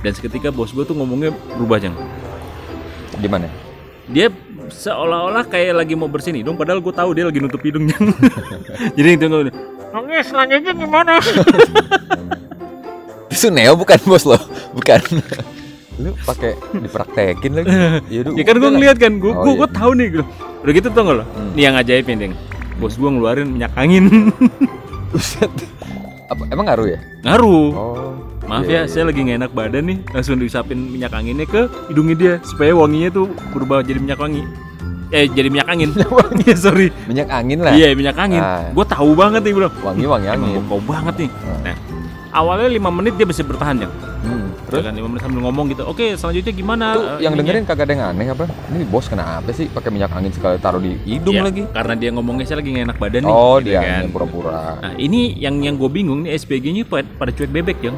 dan 0.00 0.12
seketika 0.12 0.52
bos 0.52 0.70
gue 0.70 0.84
tuh 0.84 0.94
ngomongnya 0.94 1.32
berubah 1.56 1.80
jang 1.80 1.96
Gimana? 3.18 3.48
dia 4.06 4.30
seolah-olah 4.68 5.44
kayak 5.44 5.74
lagi 5.74 5.96
mau 5.96 6.06
bersihin 6.06 6.40
hidung 6.40 6.54
padahal 6.54 6.78
gue 6.78 6.92
tahu 6.92 7.16
dia 7.16 7.24
lagi 7.24 7.40
nutup 7.40 7.60
hidungnya 7.60 7.96
jadi 8.96 9.16
itu 9.16 9.24
gue 9.26 9.50
nangis 9.88 10.28
selanjutnya 10.28 10.72
gimana 10.76 11.12
Itu 13.38 13.48
Neo 13.48 13.72
bukan 13.74 13.98
bos 14.02 14.24
lo, 14.24 14.34
bukan. 14.72 14.98
Lu 15.96 16.10
pakai 16.20 16.54
dipraktekin 16.74 17.52
lagi. 17.52 17.70
Yaudah, 18.08 18.30
ya 18.34 18.42
kan 18.42 18.54
gue 18.56 18.70
ngeliat 18.72 18.96
kan 18.96 19.12
gue 19.16 19.30
Oh, 19.30 19.42
gue 19.42 19.52
iya. 19.52 19.60
gue 19.60 19.68
tahu 19.72 19.90
nih 19.94 20.06
gitu. 20.12 20.24
udah 20.58 20.72
gitu 20.74 20.88
tau 20.90 21.02
gak 21.04 21.16
lo 21.16 21.24
Hmm. 21.24 21.50
nih 21.54 21.62
yang 21.64 21.74
ajaib 21.76 22.06
ini 22.08 22.34
bos 22.76 22.94
gue 22.94 23.06
ngeluarin 23.06 23.46
minyak 23.48 23.70
angin. 23.74 24.10
Apa 26.28 26.42
emang 26.50 26.66
ngaruh 26.66 26.88
ya? 26.88 26.98
ngaruh 27.22 27.68
Oh. 27.72 28.12
Maaf 28.44 28.64
iya, 28.64 28.82
ya, 28.82 28.88
saya 28.88 29.04
lagi 29.04 29.20
nggak 29.20 29.38
enak 29.38 29.52
badan 29.52 29.84
nih. 29.84 29.98
Langsung 30.08 30.40
diusapin 30.40 30.80
minyak 30.80 31.12
anginnya 31.12 31.44
ke 31.44 31.68
hidungnya 31.86 32.16
dia 32.16 32.34
supaya 32.42 32.72
wanginya 32.72 33.12
tuh 33.12 33.26
berubah 33.52 33.84
jadi 33.84 34.00
minyak 34.00 34.16
wangi. 34.16 34.40
Eh, 35.08 35.28
jadi 35.28 35.48
minyak 35.48 35.68
angin. 35.68 35.92
Iya, 36.40 36.56
sorry. 36.56 36.88
Minyak 37.04 37.28
angin 37.28 37.60
lah. 37.60 37.76
Iya, 37.76 37.92
minyak 37.92 38.16
angin. 38.16 38.40
Ah. 38.40 38.72
Gue 38.72 38.84
tahu 38.84 39.12
banget 39.12 39.44
nih, 39.44 39.52
Bro. 39.52 39.68
Wangi 39.82 40.04
wangi 40.04 40.26
Emang 40.26 40.48
angin. 40.48 40.64
bokau 40.64 40.80
banget 40.82 41.14
nih. 41.16 41.30
Ah. 41.44 41.60
Nah, 41.60 41.76
awalnya 42.38 42.68
5 42.70 42.98
menit 43.02 43.14
dia 43.18 43.26
bisa 43.26 43.42
bertahan 43.42 43.82
ya. 43.82 43.88
Hmm. 44.18 44.50
Terus 44.68 44.84
kan 44.84 44.92
5 44.92 45.08
menit 45.08 45.22
sambil 45.24 45.40
ngomong 45.42 45.64
gitu. 45.72 45.82
Oke, 45.84 46.14
selanjutnya 46.14 46.52
gimana? 46.52 46.86
tuh 46.94 47.04
eh, 47.18 47.24
yang 47.24 47.32
ininya?" 47.34 47.38
dengerin 47.42 47.64
kagak 47.66 47.84
ada 47.88 47.92
yang 47.92 48.04
aneh 48.14 48.26
apa? 48.30 48.44
Ini 48.70 48.84
bos 48.86 49.06
kenapa 49.08 49.48
sih 49.50 49.66
pakai 49.66 49.90
minyak 49.90 50.12
angin 50.12 50.30
sekali 50.30 50.56
taruh 50.58 50.78
di 50.78 50.94
hidung 51.02 51.34
Iya, 51.34 51.42
lagi? 51.42 51.62
Karena 51.68 51.94
dia 51.96 52.10
ngomongnya 52.12 52.44
saya 52.46 52.58
lagi 52.60 52.70
enak 52.76 52.96
badan 52.96 53.22
nih. 53.24 53.32
Oh, 53.32 53.56
gitu 53.58 53.66
dia 53.68 53.78
kan. 53.80 53.88
yang 54.04 54.12
pura-pura. 54.12 54.60
Nah, 54.78 54.94
ini 54.96 55.34
yang 55.36 55.56
yang 55.58 55.74
gue 55.74 55.90
bingung 55.90 56.22
nih 56.22 56.36
SPG-nya 56.36 56.84
pada, 56.84 57.08
pada 57.08 57.30
cuek 57.32 57.50
bebek, 57.50 57.78
Jang. 57.80 57.96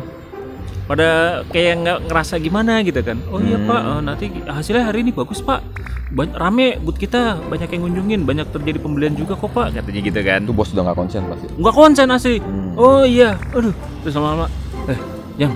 Pada 0.90 1.40
kayak 1.54 1.75
nggak 1.87 1.99
ngerasa 2.11 2.35
gimana 2.42 2.82
gitu 2.82 2.99
kan. 2.99 3.23
Oh 3.30 3.38
iya, 3.38 3.62
Hmm. 3.62 3.70
Pak, 3.70 3.80
eh, 3.87 4.00
nanti 4.02 4.25
hasilnya 4.42 4.90
hari 4.90 5.06
ini 5.06 5.14
bagus, 5.14 5.38
Pak. 5.38 5.62
Banyak 6.11 6.35
rame 6.35 6.82
but 6.82 6.99
kita, 6.99 7.38
banyak 7.47 7.70
yang 7.70 7.87
ngunjungin, 7.87 8.20
banyak 8.26 8.50
terjadi 8.50 8.82
pembelian 8.82 9.14
juga 9.14 9.38
kok, 9.38 9.54
Pak, 9.54 9.78
katanya 9.78 10.00
gitu 10.02 10.20
kan. 10.26 10.42
Itu 10.42 10.50
bos 10.50 10.75
udah 10.75 10.90
nggak 10.90 10.99
konsen 10.99 11.23
pasti. 11.30 11.47
Nggak 11.54 11.75
konsen 11.78 12.09
asli. 12.11 12.37
Hmm. 12.42 12.75
Oh 12.75 13.06
iya, 13.06 13.38
aduh. 13.54 13.70
Terus 14.02 14.18
lama-lama, 14.18 14.50
eh, 14.90 14.99
Jang, 15.38 15.54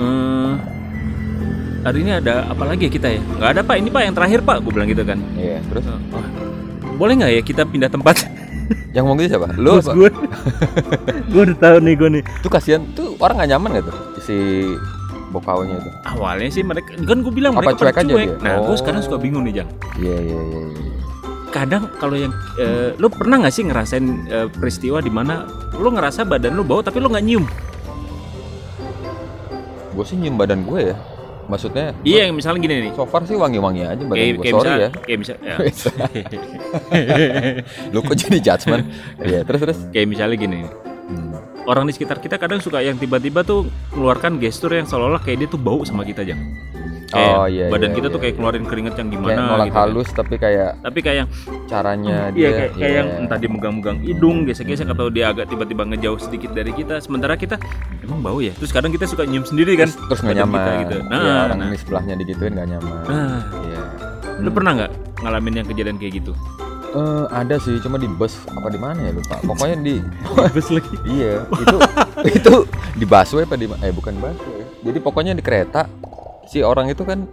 eh, 0.00 0.52
hari 1.82 1.98
ini 2.06 2.12
ada 2.14 2.46
apa 2.48 2.64
lagi 2.64 2.86
ya 2.88 2.90
kita 2.94 3.08
ya 3.10 3.20
nggak 3.20 3.50
ada 3.58 3.60
pak 3.66 3.76
ini 3.82 3.90
pak 3.90 4.02
yang 4.06 4.14
terakhir 4.14 4.40
pak 4.46 4.62
gue 4.62 4.70
bilang 4.70 4.86
gitu 4.86 5.02
kan 5.02 5.18
Iya, 5.34 5.58
terus 5.66 5.84
Wah, 6.14 6.26
boleh 6.94 7.12
nggak 7.18 7.30
ya 7.34 7.42
kita 7.42 7.62
pindah 7.66 7.90
tempat 7.90 8.22
yang 8.90 9.04
ngomong 9.04 9.20
gitu 9.20 9.32
siapa? 9.32 9.48
Lu 9.54 9.70
Bos 9.74 9.86
gue 9.88 10.08
gue 11.26 11.42
udah 11.46 11.56
tahu 11.56 11.76
nih 11.80 11.94
gue 11.94 12.08
nih 12.10 12.22
Tuh 12.40 12.48
kasihan 12.48 12.82
tuh 12.92 13.16
orang 13.16 13.36
nggak 13.38 13.50
nyaman 13.50 13.68
gak 13.74 13.84
tuh 13.86 13.96
si 14.20 14.36
bokaunya 15.28 15.74
itu. 15.74 15.90
awalnya 16.06 16.48
sih 16.48 16.60
mereka 16.60 16.92
kan 16.94 17.18
gue 17.18 17.32
bilang 17.32 17.52
Apa 17.54 17.72
mereka 17.72 17.80
cuek 17.80 17.96
aja 17.98 18.12
dia? 18.12 18.36
nah 18.38 18.54
gue 18.60 18.68
Oh. 18.68 18.76
sekarang 18.76 19.00
suka 19.00 19.16
bingung 19.16 19.42
nih 19.42 19.58
jang 19.58 19.68
Iya 19.96 20.16
iya 20.18 20.40
iya. 20.42 20.60
iya. 20.68 20.90
kadang 21.48 21.88
kalau 21.96 22.14
yang 22.14 22.30
eh, 22.56 22.92
lu 22.94 23.08
pernah 23.08 23.36
nggak 23.38 23.50
sih 23.50 23.62
ngerasain 23.62 24.04
eh, 24.26 24.48
peristiwa 24.48 24.98
di 24.98 25.08
mana 25.08 25.44
lu 25.72 25.88
ngerasa 25.88 26.22
badan 26.22 26.52
lu 26.52 26.62
bau 26.62 26.80
tapi 26.80 26.96
lu 26.96 27.08
nggak 27.08 27.22
nyium 27.22 27.44
Gue 29.90 30.04
sih 30.04 30.16
nyium 30.16 30.36
badan 30.36 30.64
gue 30.64 30.88
ya. 30.88 30.96
Maksudnya 31.50 31.92
iya 32.02 32.30
yang 32.30 32.34
misalnya 32.38 32.60
gini 32.62 32.74
nih 32.88 32.92
so 32.94 33.02
far 33.04 33.26
sih 33.26 33.34
wangi-wangi 33.34 33.82
aja 33.82 34.02
badan 34.02 34.14
kayak 34.14 34.32
gue. 34.34 34.42
kayak 34.42 34.54
Sorry 34.54 34.68
misal 34.68 34.76
ya. 34.78 34.90
kayak 35.02 35.18
misal 35.20 35.36
ya. 35.48 35.56
Lu 37.92 37.98
kok 38.00 38.16
jadi 38.16 38.38
judgement? 38.40 38.84
Iya, 39.20 39.40
terus 39.44 39.60
terus. 39.60 39.78
kayak 39.90 40.06
misalnya 40.08 40.36
gini 40.38 40.56
nih. 40.64 40.72
Hmm. 41.02 41.34
orang 41.68 41.84
di 41.84 41.92
sekitar 41.92 42.18
kita 42.18 42.40
kadang 42.40 42.62
suka 42.62 42.80
yang 42.80 42.96
tiba-tiba 42.96 43.44
tuh 43.44 43.68
mengeluarkan 43.92 44.40
gestur 44.40 44.72
yang 44.72 44.86
seolah-olah 44.88 45.20
kayak 45.20 45.44
dia 45.44 45.48
tuh 45.50 45.60
bau 45.60 45.82
sama 45.84 46.02
kita 46.02 46.24
jang 46.24 46.40
Kayak 47.12 47.34
Oh, 47.36 47.46
iya, 47.46 47.66
badan 47.68 47.90
iya, 47.92 47.96
kita 47.96 48.06
tuh 48.08 48.12
iya, 48.12 48.22
kayak 48.24 48.32
iya. 48.32 48.38
keluarin 48.40 48.64
keringet 48.64 48.94
yang 48.96 49.08
Kayak 49.08 49.20
gimana 49.20 49.40
nolak 49.44 49.66
gitu 49.68 49.76
halus 49.78 50.08
tapi 50.10 50.34
kayak 50.40 50.70
tapi 50.80 50.98
kayak 50.98 51.26
caranya 51.68 52.16
iya 52.32 52.32
dia 52.32 52.48
kayak, 52.48 52.70
kayak 52.72 52.92
yang 52.92 53.08
iya. 53.08 53.20
entah 53.20 53.36
dia 53.38 53.50
megang-megang 53.52 53.98
hidung 54.00 54.36
gesek-gesek 54.48 54.88
atau 54.88 55.06
dia 55.12 55.24
agak 55.28 55.46
tiba-tiba 55.46 55.82
ngejauh 55.92 56.18
sedikit 56.18 56.50
dari 56.56 56.72
kita 56.72 56.98
sementara 56.98 57.36
kita 57.36 57.56
emang 58.00 58.24
bau 58.24 58.40
ya 58.40 58.56
terus 58.56 58.72
kadang 58.72 58.90
kita 58.90 59.04
suka 59.04 59.28
nyium 59.28 59.44
sendiri 59.44 59.76
kan 59.76 59.92
terus, 59.92 60.00
terus 60.08 60.20
badan 60.24 60.48
nyaman. 60.48 60.56
kita 60.56 60.72
gitu. 60.80 60.96
Iya, 61.02 61.10
Nah, 61.12 61.40
orang 61.46 61.58
nah. 61.60 61.68
ini 61.68 61.76
sebelahnya 61.76 62.14
digituin 62.16 62.52
nggak 62.56 62.68
nyaman. 62.72 63.02
Nah, 63.04 63.40
Iya. 63.62 63.82
lu 64.40 64.50
pernah 64.50 64.72
nggak 64.74 64.90
ngalamin 65.22 65.54
yang 65.60 65.66
kejadian 65.68 65.96
kayak 66.00 66.14
gitu 66.18 66.32
Eh, 66.92 67.24
ada 67.32 67.56
sih, 67.56 67.80
cuma 67.80 67.96
di 67.96 68.04
bus 68.04 68.36
apa 68.52 68.68
di 68.68 68.76
mana 68.76 69.00
ya 69.00 69.16
lupa. 69.16 69.40
Pokoknya 69.40 69.80
di 69.80 69.96
bus 70.52 70.68
lagi 70.68 70.92
iya, 71.08 71.40
itu 71.48 71.76
itu 72.36 72.54
di 73.00 73.04
busway 73.08 73.48
apa 73.48 73.56
di 73.56 73.64
eh 73.64 73.92
bukan 73.96 74.12
busway. 74.20 74.60
Jadi 74.84 74.98
pokoknya 75.00 75.32
di 75.32 75.40
kereta 75.40 75.88
si 76.46 76.62
orang 76.62 76.90
itu 76.90 77.02
kan 77.02 77.26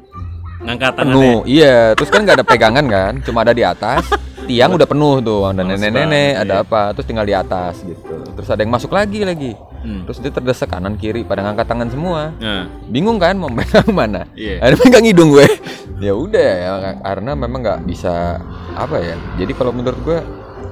ngangkat 0.59 0.91
tangannya 0.95 1.15
penuh. 1.15 1.39
Iya, 1.47 1.95
terus 1.95 2.09
kan 2.11 2.21
nggak 2.27 2.37
ada 2.43 2.45
pegangan 2.45 2.85
kan, 2.85 3.13
cuma 3.23 3.47
ada 3.47 3.55
di 3.55 3.63
atas. 3.63 4.03
Tiang 4.49 4.73
udah 4.73 4.87
penuh 4.89 5.21
tuh, 5.21 5.45
ada 5.45 5.61
nenek-nenek, 5.61 6.33
ada 6.41 6.53
iya. 6.57 6.65
apa, 6.65 6.81
terus 6.97 7.05
tinggal 7.05 7.21
di 7.21 7.37
atas 7.37 7.85
gitu. 7.85 8.25
Terus 8.33 8.49
ada 8.49 8.65
yang 8.65 8.73
masuk 8.73 8.89
lagi 8.89 9.21
lagi. 9.21 9.53
Hmm. 9.85 10.03
Terus 10.09 10.19
dia 10.19 10.31
terdesak 10.33 10.73
kanan 10.73 10.97
kiri 10.97 11.21
pada 11.23 11.45
ngangkat 11.45 11.69
tangan 11.69 11.87
semua. 11.93 12.33
nah 12.41 12.65
Bingung 12.89 13.21
kan 13.21 13.37
mau 13.37 13.47
pegang 13.47 13.93
mana? 13.99 14.27
iya 14.35 14.59
ada 14.59 14.75
pegang 14.75 15.05
hidung 15.05 15.31
gue 15.37 15.45
ya 16.05 16.11
udah 16.17 16.51
ya 16.59 16.71
karena 16.99 17.31
memang 17.35 17.59
nggak 17.63 17.79
bisa 17.87 18.39
apa 18.75 18.99
ya 18.99 19.15
jadi 19.39 19.51
kalau 19.55 19.71
menurut 19.71 19.99
gue 20.03 20.19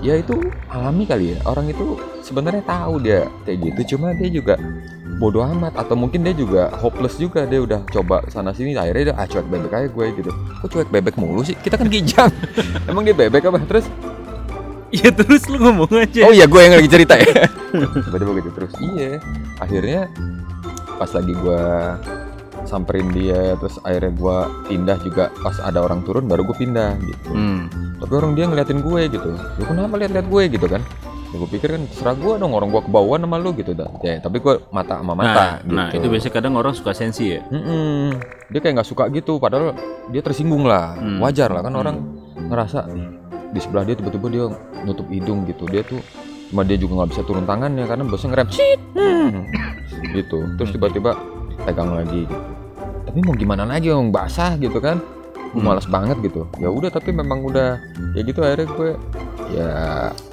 ya 0.01 0.17
itu 0.17 0.37
alami 0.69 1.03
kali 1.07 1.35
ya. 1.35 1.37
Orang 1.47 1.69
itu 1.69 1.97
sebenarnya 2.21 2.63
tahu 2.65 3.01
dia 3.01 3.25
kayak 3.43 3.57
gitu. 3.71 3.97
Cuma 3.97 4.13
dia 4.13 4.29
juga 4.29 4.55
bodoh 5.17 5.43
amat. 5.43 5.77
Atau 5.77 5.97
mungkin 5.97 6.21
dia 6.25 6.33
juga 6.33 6.69
hopeless 6.77 7.17
juga. 7.17 7.45
Dia 7.49 7.63
udah 7.63 7.83
coba 7.89 8.25
sana 8.29 8.53
sini 8.53 8.77
akhirnya 8.77 9.13
dia 9.13 9.15
ah 9.17 9.27
cuek 9.27 9.47
bebek 9.47 9.73
aja 9.73 9.87
gue 9.89 10.05
gitu. 10.21 10.31
Kok 10.33 10.67
cuek 10.69 10.89
bebek 10.93 11.15
mulu 11.17 11.41
sih? 11.41 11.55
Kita 11.57 11.75
kan 11.79 11.87
kijang. 11.89 12.31
Emang 12.89 13.03
dia 13.03 13.15
bebek 13.17 13.49
apa? 13.49 13.59
Terus 13.65 13.85
iya 14.93 15.09
terus 15.11 15.43
lu 15.49 15.57
ngomong 15.59 15.91
aja. 15.91 16.21
Oh 16.29 16.33
iya 16.33 16.45
gue 16.45 16.61
yang 16.61 16.75
lagi 16.77 16.89
cerita 16.89 17.15
ya. 17.17 17.49
Tiba-tiba 18.05 18.31
gitu 18.43 18.49
terus. 18.53 18.73
Iya. 18.79 19.19
Akhirnya 19.57 20.09
pas 20.97 21.09
lagi 21.13 21.33
gue 21.33 21.63
samperin 22.67 23.09
dia 23.09 23.55
terus 23.57 23.79
akhirnya 23.81 24.13
gue 24.13 24.38
pindah 24.67 24.97
juga 25.01 25.24
pas 25.41 25.57
ada 25.63 25.79
orang 25.81 26.03
turun 26.03 26.27
baru 26.27 26.43
gue 26.45 26.57
pindah 26.59 27.00
gitu 27.01 27.31
hmm. 27.31 27.62
tapi 28.03 28.13
orang 28.13 28.31
dia 28.36 28.45
ngeliatin 28.45 28.83
gue 28.83 29.01
gitu 29.09 29.29
lu 29.33 29.63
kenapa 29.63 29.95
liat-liat 29.97 30.27
gue 30.27 30.43
gitu 30.51 30.67
kan 30.67 30.83
ya 31.27 31.36
gue 31.36 31.50
pikir 31.51 31.69
kan 31.75 31.83
terserah 31.91 32.15
gue 32.15 32.33
dong 32.39 32.55
orang 32.55 32.71
gue 32.71 32.81
kebauan 32.88 33.19
sama 33.19 33.36
lu 33.36 33.51
gitu 33.51 33.75
dah 33.75 33.91
ya 34.00 34.24
tapi 34.24 34.39
gue 34.39 34.63
mata 34.71 35.03
sama 35.03 35.12
mata 35.12 35.36
nah, 35.36 35.51
gitu 35.59 35.75
nah 35.75 35.88
itu 35.91 36.07
biasanya 36.07 36.33
kadang 36.39 36.53
orang 36.55 36.71
suka 36.71 36.91
sensi 36.95 37.36
ya 37.36 37.43
Mm-mm. 37.51 38.15
dia 38.47 38.59
kayak 38.63 38.79
nggak 38.79 38.88
suka 38.88 39.12
gitu 39.12 39.36
padahal 39.36 39.75
dia 40.07 40.24
tersinggung 40.24 40.63
lah 40.63 40.95
Hmm. 40.95 41.19
wajar 41.19 41.51
lah 41.51 41.59
kan 41.67 41.75
Hmm. 41.75 41.81
orang 41.83 41.95
ngerasa 42.47 42.79
di 43.51 43.59
sebelah 43.59 43.83
dia 43.83 43.95
tiba-tiba 44.00 44.27
dia 44.31 44.45
nutup 44.88 45.07
hidung 45.12 45.43
gitu 45.43 45.67
dia 45.67 45.83
tuh 45.83 46.00
cuma 46.47 46.63
dia 46.63 46.79
juga 46.79 47.03
nggak 47.03 47.12
bisa 47.12 47.21
turun 47.27 47.43
tangannya 47.43 47.83
karena 47.83 48.03
bosnya 48.07 48.31
ngerem! 48.31 48.47
Hmm. 48.95 49.31
gitu 50.15 50.47
terus 50.55 50.71
tiba-tiba 50.71 51.12
pegang 51.67 51.91
lagi 51.91 52.24
gitu 52.24 52.56
tapi 53.07 53.19
mau 53.21 53.33
gimana 53.33 53.63
lagi 53.63 53.87
yang 53.87 54.09
basah 54.09 54.55
gitu 54.55 54.77
kan. 54.77 54.99
Gue 55.47 55.63
Hmm. 55.63 55.65
malas 55.65 55.87
banget 55.87 56.19
gitu. 56.21 56.43
Ya 56.57 56.67
udah 56.67 56.91
tapi 56.91 57.09
memang 57.11 57.39
udah 57.41 57.79
ya 58.11 58.21
gitu 58.21 58.43
akhirnya 58.43 58.67
gue 58.67 58.89
ya 59.49 59.67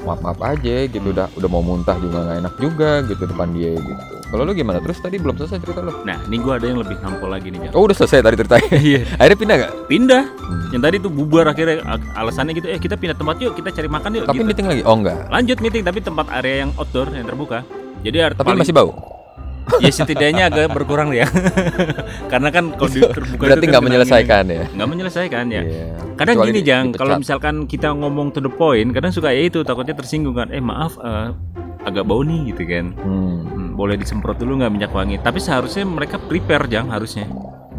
maaf 0.02 0.19
maaf 0.21 0.38
aja 0.43 0.76
gitu. 0.85 1.07
Udah 1.07 1.31
udah 1.33 1.49
mau 1.49 1.62
muntah 1.62 1.95
juga 1.97 2.19
nggak 2.21 2.38
enak 2.40 2.54
juga 2.59 2.90
gitu 3.04 3.23
depan 3.25 3.54
dia 3.54 3.73
gitu. 3.73 3.95
Kalau 4.26 4.43
lu 4.43 4.50
gimana? 4.50 4.83
Terus 4.83 4.99
tadi 4.99 5.16
belum 5.16 5.38
selesai 5.38 5.62
cerita 5.62 5.78
lu? 5.78 5.95
Nah 6.02 6.19
ini 6.26 6.43
gua 6.43 6.59
ada 6.59 6.66
yang 6.66 6.83
lebih 6.83 6.99
nampol 6.99 7.31
lagi 7.31 7.54
nih 7.54 7.71
Jang. 7.71 7.73
oh 7.73 7.87
udah 7.87 7.95
selesai 7.95 8.19
tadi 8.19 8.35
ceritanya? 8.35 8.66
Iya. 8.90 9.00
Akhirnya 9.14 9.38
pindah 9.38 9.57
gak 9.57 9.73
pindah. 9.87 10.23
Hmm. 10.35 10.62
yang 10.75 10.83
tadi 10.83 10.97
tuh 10.99 11.09
bubar 11.09 11.47
akhirnya 11.47 11.76
alasannya 12.12 12.52
gitu 12.52 12.66
eh 12.66 12.76
kita 12.76 12.99
pindah 12.99 13.14
tempat 13.14 13.38
yuk 13.38 13.54
kita 13.54 13.71
cari 13.71 13.87
makan 13.87 14.11
yuk 14.12 14.25
tapi 14.26 14.43
gitu. 14.43 14.49
meeting 14.50 14.66
lagi? 14.66 14.83
Oh 14.83 14.99
enggak 14.99 15.31
lanjut 15.31 15.57
meeting 15.62 15.83
tapi 15.87 16.02
tempat 16.02 16.26
area 16.35 16.66
yang 16.66 16.71
outdoor 16.75 17.07
yang 17.09 17.23
terbuka. 17.23 17.62
Jadi 18.02 18.16
tapi 18.35 18.43
paling- 18.45 18.59
masih 18.59 18.75
bau 18.75 18.90
ya 19.80 19.90
setidaknya 19.90 20.44
agak 20.47 20.71
berkurang 20.71 21.11
ya. 21.11 21.25
Karena 22.33 22.49
kan 22.49 22.73
kalau 22.73 22.90
di 22.90 23.00
terbuka 23.00 23.42
berarti 23.42 23.64
nggak 23.64 23.75
kan 23.75 23.87
menyelesaikan 23.87 24.44
ya? 24.47 24.64
Nggak 24.71 24.88
menyelesaikan 24.88 25.44
ya. 25.49 25.62
Iya. 25.62 25.87
kadang 26.14 26.35
Kecuali 26.38 26.49
gini 26.49 26.61
di- 26.61 26.66
jang 26.66 26.85
kalau 26.92 27.18
misalkan 27.18 27.54
kita 27.64 27.90
ngomong 27.90 28.30
to 28.30 28.38
the 28.38 28.49
point 28.49 28.87
kadang 28.90 29.11
suka 29.11 29.28
ya 29.28 29.44
itu 29.44 29.61
takutnya 29.61 29.92
tersinggung 29.92 30.33
kan 30.33 30.47
eh 30.49 30.62
maaf 30.62 30.94
eh, 30.97 31.35
agak 31.83 32.04
bau 32.04 32.23
nih 32.23 32.52
gitu 32.52 32.62
kan. 32.64 32.94
Hmm. 32.94 33.38
Hmm, 33.44 33.68
boleh 33.73 33.97
disemprot 33.97 34.37
dulu 34.37 34.61
nggak 34.61 34.71
minyak 34.71 34.92
wangi? 34.92 35.18
Tapi 35.18 35.38
seharusnya 35.38 35.83
mereka 35.83 36.16
prepare 36.18 36.64
jang 36.66 36.88
harusnya. 36.88 37.26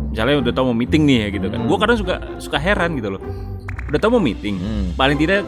Misalnya 0.09 0.41
udah 0.41 0.51
tahu 0.51 0.65
mau 0.69 0.77
meeting 0.77 1.03
nih 1.03 1.17
ya 1.17 1.27
gitu 1.31 1.47
kan. 1.47 1.59
Hmm. 1.59 1.67
gua 1.67 1.77
kadang 1.77 1.97
suka 1.97 2.15
suka 2.37 2.57
heran 2.57 2.95
gitu 2.95 3.13
loh. 3.13 3.21
Udah 3.85 3.99
tahu 3.99 4.17
mau 4.17 4.23
meeting 4.23 4.55
Hmm. 4.57 4.85
paling 4.93 5.15
tidak 5.15 5.45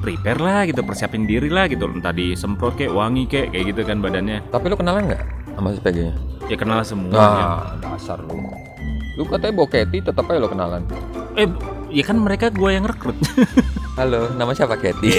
prepare 0.00 0.40
lah 0.40 0.64
gitu 0.64 0.80
persiapin 0.80 1.28
diri 1.28 1.46
lah 1.46 1.68
gitu 1.68 1.84
entah 1.84 2.10
disemprot 2.10 2.72
kayak 2.74 2.88
wangi 2.90 3.28
kayak 3.28 3.52
kayak 3.52 3.64
gitu 3.70 3.80
kan 3.84 4.00
badannya. 4.00 4.40
Tapi 4.48 4.64
lu 4.66 4.74
kenalan 4.74 5.06
nggak 5.06 5.22
sama 5.60 5.76
si 5.76 5.80
PG 5.84 5.96
nya? 6.08 6.14
Ya 6.48 6.56
kenal 6.56 6.80
semua 6.82 7.12
ya. 7.12 7.20
nah 7.20 7.76
dasar 7.84 8.16
lu. 8.24 8.40
Lu 9.20 9.28
katanya 9.28 9.52
boketi 9.52 10.00
tetap 10.00 10.24
aja 10.32 10.40
lo 10.40 10.48
kenalan. 10.48 10.82
Eh 11.36 11.44
ya 11.92 12.02
kan 12.02 12.16
mereka 12.16 12.48
gua 12.48 12.72
yang 12.72 12.88
rekrut. 12.88 13.14
Halo 14.00 14.32
nama 14.40 14.56
siapa 14.56 14.80
Keti 14.80 15.12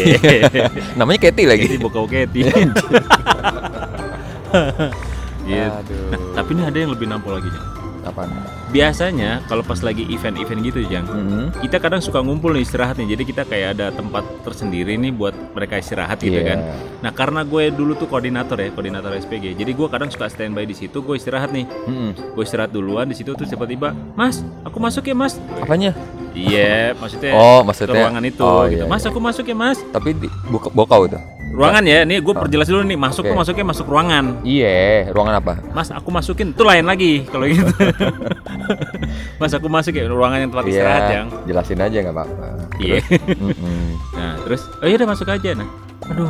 namanya 0.99 1.29
Keti 1.29 1.45
lagi. 1.45 1.69
Keti 1.69 1.77
bokau 1.77 2.09
Keti 2.09 2.41
gitu 2.41 2.81
aduh. 5.61 6.17
Tapi 6.33 6.49
ini 6.57 6.63
ada 6.65 6.77
yang 6.81 6.89
lebih 6.89 7.05
nampol 7.05 7.37
lagi 7.37 7.53
Jang. 7.53 7.80
Apa 8.01 8.25
biasanya 8.71 9.43
kalau 9.45 9.61
pas 9.61 9.77
lagi 9.83 10.07
event-event 10.09 10.61
gitu 10.65 10.79
Jang 10.87 11.05
Hmm. 11.05 11.49
kita 11.59 11.77
kadang 11.77 11.99
suka 11.99 12.23
ngumpul 12.23 12.53
nih 12.53 12.63
istirahat 12.63 12.95
nih. 12.97 13.13
Jadi 13.13 13.23
kita 13.27 13.43
kayak 13.43 13.77
ada 13.77 13.91
tempat 13.91 14.23
tersendiri 14.41 14.95
nih 14.95 15.11
buat 15.11 15.35
mereka 15.53 15.77
istirahat 15.77 16.17
gitu 16.17 16.39
Iya. 16.39 16.55
kan 16.55 16.59
nah 17.01 17.11
karena 17.11 17.41
gue 17.41 17.73
dulu 17.73 17.97
tuh 17.97 18.05
koordinator 18.05 18.55
ya 18.57 18.69
koordinator 18.69 19.11
SPG 19.17 19.57
jadi 19.57 19.71
gue 19.73 19.87
kadang 19.89 20.07
suka 20.07 20.29
standby 20.29 20.63
di 20.63 20.73
situ 20.73 21.01
gue 21.01 21.15
istirahat 21.17 21.49
nih. 21.51 21.65
Hmm. 21.65 22.11
gue 22.13 22.43
istirahat 22.45 22.71
duluan 22.71 23.09
di 23.09 23.15
situ 23.17 23.33
terus 23.33 23.49
tiba-tiba 23.49 23.91
mas 24.13 24.39
aku 24.63 24.77
masuk 24.77 25.03
ya 25.03 25.15
mas. 25.17 25.35
Apanya? 25.57 25.91
Iya 26.31 26.95
maksudnya 26.95 27.35
oh 27.35 27.59
maksudnya? 27.61 28.07
ruangan 28.07 28.23
itu 28.23 28.39
oh, 28.39 28.63
gitu. 28.71 28.81
iya, 28.81 28.83
mas 28.87 29.03
iya. 29.03 29.09
aku 29.11 29.19
masuk 29.19 29.45
ya 29.45 29.55
mas. 29.57 29.77
Tapi 29.91 30.15
di, 30.15 30.27
buka, 30.47 30.71
bokau 30.71 31.03
itu 31.05 31.19
ruangan 31.51 31.83
ya 31.83 32.03
nih 32.03 32.19
gue 32.19 32.33
perjelas 32.33 32.67
dulu 32.67 32.81
nih 32.83 32.95
masuk 32.95 33.23
tuh 33.23 33.35
masuknya 33.35 33.65
masuk 33.67 33.85
ruangan 33.85 34.25
iya 34.41 35.07
ruangan 35.11 35.35
apa 35.37 35.53
mas 35.71 35.91
aku 35.91 36.09
masukin 36.09 36.55
itu 36.55 36.63
lain 36.63 36.87
lagi 36.87 37.27
kalau 37.27 37.45
gitu 37.45 37.67
mas 39.41 39.51
aku 39.51 39.67
masuk 39.67 39.93
ya 39.93 40.07
ruangan 40.07 40.39
yang 40.41 40.49
tempat 40.49 40.65
istirahat 40.67 41.03
yang 41.11 41.27
jelasin 41.43 41.79
aja 41.79 41.97
nggak 42.01 42.15
apa-apa 42.15 42.45
iya. 42.79 42.99
Nah, 44.11 44.37
terus 44.45 44.61
oh 44.77 44.85
iya 44.85 45.01
udah 45.01 45.09
masuk 45.09 45.27
aja 45.27 45.49
nah. 45.57 45.65
Aduh, 46.05 46.29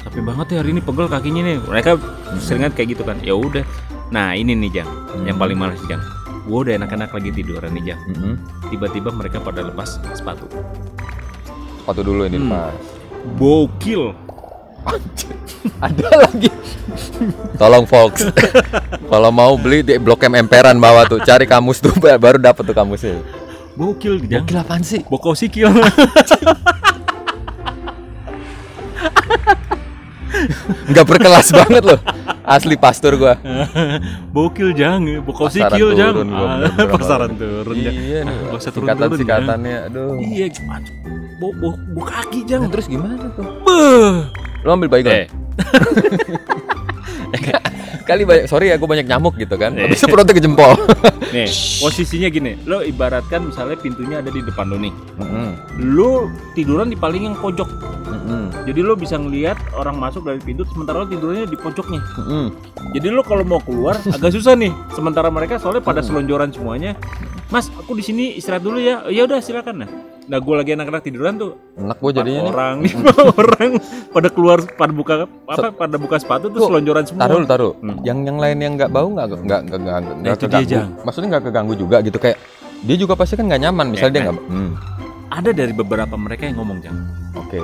capek 0.00 0.22
banget 0.24 0.46
ya 0.48 0.56
hari 0.64 0.72
ini 0.72 0.80
pegel 0.80 1.04
kakinya 1.04 1.42
nih. 1.42 1.56
Mereka 1.60 2.00
seringan 2.38 2.72
kayak 2.72 2.96
gitu 2.96 3.02
kan. 3.02 3.20
Ya 3.20 3.36
udah. 3.36 3.60
Nah, 4.08 4.32
ini 4.32 4.56
nih 4.56 4.80
Jang, 4.80 4.88
yang 5.24 5.36
paling 5.36 5.58
males 5.58 5.80
Jang. 5.84 6.00
Gue 6.46 6.64
udah 6.64 6.80
enak-enak 6.80 7.12
lagi 7.12 7.30
tiduran 7.34 7.76
nih 7.76 7.92
Jang. 7.92 8.00
Mm-mm. 8.08 8.34
Tiba-tiba 8.70 9.12
mereka 9.12 9.36
pada 9.40 9.60
lepas 9.60 10.00
sepatu. 10.12 10.48
sepatu 11.76 12.00
dulu 12.00 12.24
ini 12.24 12.40
Hmm. 12.40 12.48
pas 12.48 12.74
Bokil. 13.36 14.14
Ada 15.76 16.06
lagi 16.22 16.48
tolong 17.54 17.84
folks 17.84 18.22
kalau 19.12 19.30
mau 19.30 19.54
beli 19.54 19.82
di 19.82 19.98
blok 19.98 20.24
M 20.24 20.34
emperan 20.38 20.78
bawah 20.78 21.04
tuh 21.04 21.18
cari 21.20 21.44
kamus 21.44 21.82
tuh 21.82 21.92
baru 22.24 22.38
dapat 22.38 22.62
tuh 22.62 22.72
kamusnya 22.72 23.20
Bokil 23.76 24.24
Jang. 24.24 24.48
gila 24.48 24.64
apaan 24.64 24.80
sih 24.80 25.04
Bokau 25.04 25.36
sikil. 25.36 25.68
nggak 30.86 31.04
berkelas 31.04 31.48
banget 31.50 31.82
loh 31.84 32.00
Asli 32.46 32.78
pastur 32.78 33.18
gua. 33.18 33.34
Bokil 34.30 34.70
jang, 34.70 35.02
bokau 35.18 35.50
Pasaran 35.50 35.66
sikil 35.74 35.98
jang. 35.98 36.14
turun 36.14 36.30
gua, 36.30 36.38
Ah, 36.38 36.54
bener-bener. 36.62 36.94
Pasaran 36.94 37.30
turun. 37.34 37.74
Iya 37.74 37.90
nih. 37.90 38.06
Ah, 38.22 38.22
gak 38.22 38.54
usah 38.54 38.70
turun-turun, 38.70 39.18
Singkatan-singkatannya 39.18 39.76
aduh. 39.90 40.14
Iya, 40.22 40.46
gimana? 40.46 40.86
Bo, 41.42 41.50
bo, 41.52 41.68
bo 41.90 42.02
kaki 42.06 42.46
jang. 42.46 42.62
Nah, 42.62 42.70
terus 42.70 42.86
gimana 42.86 43.26
tuh? 43.34 43.42
Beuh. 43.66 44.30
Lo 44.66 44.74
ambil 44.74 44.90
baygon? 44.90 45.14
Eh, 45.14 45.26
Kali 48.06 48.22
banyak, 48.22 48.46
sorry 48.46 48.70
ya, 48.70 48.78
gue 48.78 48.86
banyak 48.86 49.02
nyamuk 49.02 49.34
gitu 49.34 49.58
kan. 49.58 49.74
Eh. 49.74 49.82
Habis 49.82 49.98
itu 49.98 50.06
perutnya 50.06 50.30
ke 50.30 50.38
jempol. 50.38 50.78
nih, 51.34 51.50
posisinya 51.82 52.30
gini. 52.30 52.54
Lo 52.62 52.78
ibaratkan 52.78 53.50
misalnya 53.50 53.74
pintunya 53.74 54.22
ada 54.22 54.30
di 54.30 54.46
depan 54.46 54.70
lo 54.70 54.78
nih. 54.78 54.94
Mm-mm, 55.18 55.48
Lo 55.90 56.30
tiduran 56.54 56.86
di 56.86 56.94
paling 56.94 57.26
yang 57.26 57.34
pojok. 57.34 57.66
mm-mm, 58.06 58.62
Jadi 58.62 58.78
lo 58.78 58.94
bisa 58.94 59.18
ngelihat 59.18 59.58
orang 59.74 59.98
masuk 59.98 60.22
dari 60.22 60.38
pintu 60.38 60.62
sementara 60.70 61.02
lo 61.02 61.10
tidurnya 61.10 61.50
di 61.50 61.58
pojoknya. 61.58 61.98
mm-mm. 61.98 62.46
Jadi 62.94 63.06
lo 63.10 63.26
kalau 63.26 63.42
mau 63.42 63.58
keluar 63.58 63.98
agak 63.98 64.30
susah 64.30 64.54
nih. 64.54 64.70
Sementara 64.94 65.26
mereka 65.26 65.58
soalnya 65.58 65.82
pada 65.82 65.98
selonjoran 65.98 66.54
semuanya. 66.54 66.94
Mas, 67.50 67.74
aku 67.74 67.98
di 67.98 68.06
sini 68.06 68.38
istirahat 68.38 68.62
dulu 68.62 68.78
ya. 68.78 69.02
Ya 69.10 69.26
udah 69.26 69.42
silakan 69.42 69.82
nah. 69.82 69.90
Nah, 70.26 70.38
gue 70.38 70.54
lagi 70.54 70.70
anak-anak 70.72 71.02
tiduran 71.02 71.34
tuh. 71.36 71.54
Enak 71.76 71.96
gue 71.96 72.10
jadinya 72.12 72.40
nih. 72.40 72.50
orang, 72.50 72.74
lima 72.82 73.10
orang 73.38 73.70
pada 74.10 74.28
keluar 74.28 74.58
pada 74.68 74.90
buka 74.90 75.14
apa 75.46 75.70
pada 75.70 75.96
buka 75.96 76.16
sepatu 76.16 76.46
tuh 76.48 76.66
selonjoran 76.66 77.02
semua. 77.04 77.24
Taruh, 77.24 77.42
taruh. 77.44 77.72
Hmm. 77.78 78.02
Yang 78.02 78.18
yang 78.24 78.38
lain 78.38 78.58
yang 78.58 78.72
nggak 78.74 78.90
bau 78.90 79.06
nggak 79.08 79.26
nggak 79.38 79.60
nggak 79.62 79.78
nggak 79.80 79.96
Nah, 80.02 80.22
dia, 80.24 80.34
keganggu. 80.36 80.66
Jang. 80.68 80.88
Maksudnya 81.00 81.28
nggak 81.30 81.44
keganggu 81.46 81.74
juga 81.74 81.96
gitu 82.00 82.18
kayak 82.18 82.38
dia 82.82 82.96
juga 82.96 83.14
pasti 83.14 83.34
kan 83.34 83.46
nggak 83.46 83.62
nyaman. 83.62 83.86
Misalnya 83.88 84.10
Eh, 84.10 84.12
dia 84.12 84.20
eh. 84.20 84.26
nggak. 84.26 84.38
Hmm, 84.48 84.72
Ada 85.28 85.50
dari 85.52 85.72
beberapa 85.72 86.14
mereka 86.16 86.42
yang 86.44 86.56
ngomong 86.56 86.78
jang. 86.80 86.96
Oke. 87.36 87.58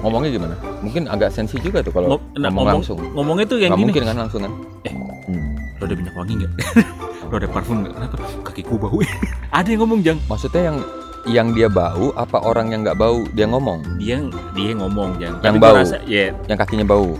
Ngomongnya 0.00 0.30
gimana? 0.32 0.54
Mungkin 0.80 1.02
agak 1.06 1.30
sensi 1.30 1.56
juga 1.58 1.80
tuh 1.80 1.92
kalau 1.92 2.08
Ngo- 2.10 2.24
nah, 2.34 2.48
ngomong, 2.48 2.52
ngomong 2.52 2.68
langsung. 2.74 2.98
ngomongnya 3.12 3.46
tuh 3.46 3.56
yang 3.56 3.70
Nggak 3.70 3.78
gini. 3.78 3.88
mungkin 3.88 4.02
kan 4.04 4.16
langsung 4.18 4.40
kan? 4.40 4.52
Eh. 4.82 4.92
Hmm. 5.22 5.52
Lo 5.76 5.84
ada 5.84 5.94
minyak 5.94 6.14
wangi 6.14 6.34
nggak? 6.36 6.52
lo 7.30 7.34
ada 7.36 7.48
parfum 7.48 7.76
nggak? 7.80 7.92
Kenapa? 7.94 8.16
Kakiku 8.44 8.74
bau. 8.76 8.98
ada 9.56 9.64
yang 9.66 9.80
ngomong 9.80 10.00
jang. 10.00 10.18
Maksudnya 10.24 10.62
yang 10.68 10.78
yang 11.24 11.52
dia 11.52 11.66
bau 11.66 12.10
apa 12.12 12.38
orang 12.38 12.70
yang 12.70 12.82
nggak 12.82 12.98
bau 12.98 13.22
dia 13.30 13.46
ngomong 13.46 13.78
Dia 13.96 14.18
dia 14.52 14.72
ngomong. 14.74 15.16
Yang 15.18 15.38
gua 15.54 15.62
bau. 15.62 15.76
rasa, 15.78 15.96
ya, 16.04 16.34
yang 16.46 16.58
kakinya 16.58 16.82
bau 16.84 17.14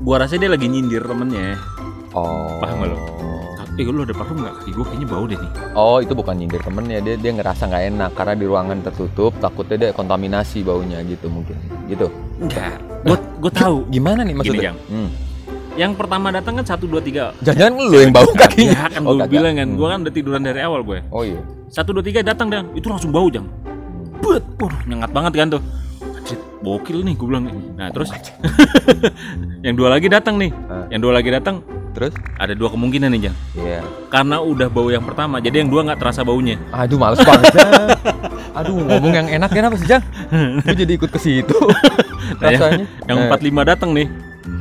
gua 0.00 0.16
rasa 0.20 0.36
dia 0.36 0.46
lagi 0.46 0.66
nyindir 0.66 1.02
temennya. 1.02 1.56
oh 2.12 2.60
Paham 2.60 2.84
lo? 2.84 2.98
Eh 3.78 3.86
lo 3.86 4.02
ada 4.02 4.10
parfum 4.10 4.42
nggak? 4.42 4.54
Kaki 4.58 4.70
gue 4.74 4.84
kayaknya 4.84 5.06
bau 5.06 5.22
deh 5.22 5.38
nih. 5.38 5.50
oh 5.72 6.02
itu 6.02 6.10
bukan 6.10 6.34
nyindir 6.34 6.58
temennya 6.60 6.98
dia 6.98 7.14
dia 7.14 7.30
ngerasa 7.30 7.62
nggak 7.64 7.84
enak 7.88 8.10
karena 8.12 8.34
di 8.34 8.44
ruangan 8.44 8.78
tertutup 8.82 9.30
takutnya 9.38 9.76
dia 9.78 9.90
kontaminasi 9.94 10.66
baunya 10.66 10.98
gitu 11.06 11.30
mungkin 11.30 11.54
gitu 11.86 12.10
Enggak. 12.42 12.74
Gue 13.06 13.14
gue 13.38 13.52
tahu. 13.54 13.86
gimana 13.94 14.26
nih 14.26 14.34
maksudnya 14.34 14.74
Jang. 14.74 14.78
Hmm. 14.90 15.10
Yang 15.78 15.92
pertama 15.94 16.34
datang 16.34 16.58
kan 16.58 16.66
satu 16.66 16.90
dua 16.90 16.98
tiga. 16.98 17.30
jangan-jangan 17.38 17.86
lu 17.86 17.98
yang 18.02 18.10
bau 18.10 18.26
kakinya 18.34 18.74
Ya 18.74 18.86
kan 18.90 19.02
Oh, 19.06 19.14
gue 19.14 19.30
bilang 19.30 19.54
kan, 19.54 19.68
Hmm. 19.70 19.78
gue 19.78 19.86
kan 19.86 19.98
udah 20.02 20.14
tiduran 20.14 20.42
dari 20.42 20.60
awal 20.60 20.80
gue. 20.82 20.98
oh 21.08 21.22
iya 21.22 21.38
Satu 21.68 21.92
dua 21.92 22.02
tiga 22.02 22.20
datang 22.22 22.48
dan 22.48 22.68
itu 22.72 22.86
langsung 22.86 23.08
bau 23.08 23.28
jang. 23.28 23.44
Bet, 24.18 24.42
waduh 24.56 24.80
nyengat 24.84 25.10
banget 25.10 25.32
kan 25.36 25.48
tuh. 25.50 25.62
Anjir, 26.00 26.38
bokil 26.58 26.98
nih 27.00 27.14
gue 27.14 27.26
bilang. 27.26 27.44
Nah 27.74 27.88
terus 27.88 28.08
yang 29.64 29.74
dua 29.74 29.88
lagi 29.90 30.08
datang 30.08 30.36
nih. 30.36 30.50
Ah. 30.66 30.88
Yang 30.88 31.00
dua 31.00 31.12
lagi 31.14 31.30
datang 31.30 31.60
terus 31.88 32.12
ada 32.34 32.52
dua 32.52 32.68
kemungkinan 32.68 33.10
nih 33.10 33.20
jang. 33.22 33.36
iya 33.54 33.80
Karena 34.06 34.38
udah 34.38 34.68
bau 34.68 34.86
yang 34.86 35.02
pertama, 35.02 35.38
jadi 35.38 35.60
yang 35.60 35.68
dua 35.68 35.82
nggak 35.82 35.98
terasa 35.98 36.22
baunya. 36.22 36.54
aduh 36.70 36.94
males 36.94 37.18
banget 37.18 37.58
aduh 38.54 38.74
ngomong 38.76 39.12
yang 39.12 39.26
enak 39.28 39.50
kenapa 39.50 39.74
sih 39.74 39.86
Jang 39.86 40.02
gue 40.62 40.74
jadi 40.76 40.92
ikut 40.94 41.10
ke 41.10 41.18
situ 41.18 41.54
Nah, 42.38 42.50
rasanya 42.50 42.86
Yang 43.04 43.18
Eh, 43.18 43.24
empat 43.24 43.40
lima 43.40 43.62
datang 43.64 43.90
nih. 43.90 44.06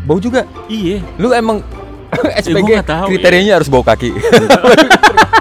bau 0.04 0.18
juga 0.18 0.46
Iya. 0.66 0.98
lu 1.18 1.30
emang 1.30 1.62
SPG 2.38 2.58
nggak 2.74 2.90
tahu, 2.90 3.08
kriterianya 3.12 3.54
harus 3.58 3.68
bau 3.68 3.82
kaki 3.82 4.14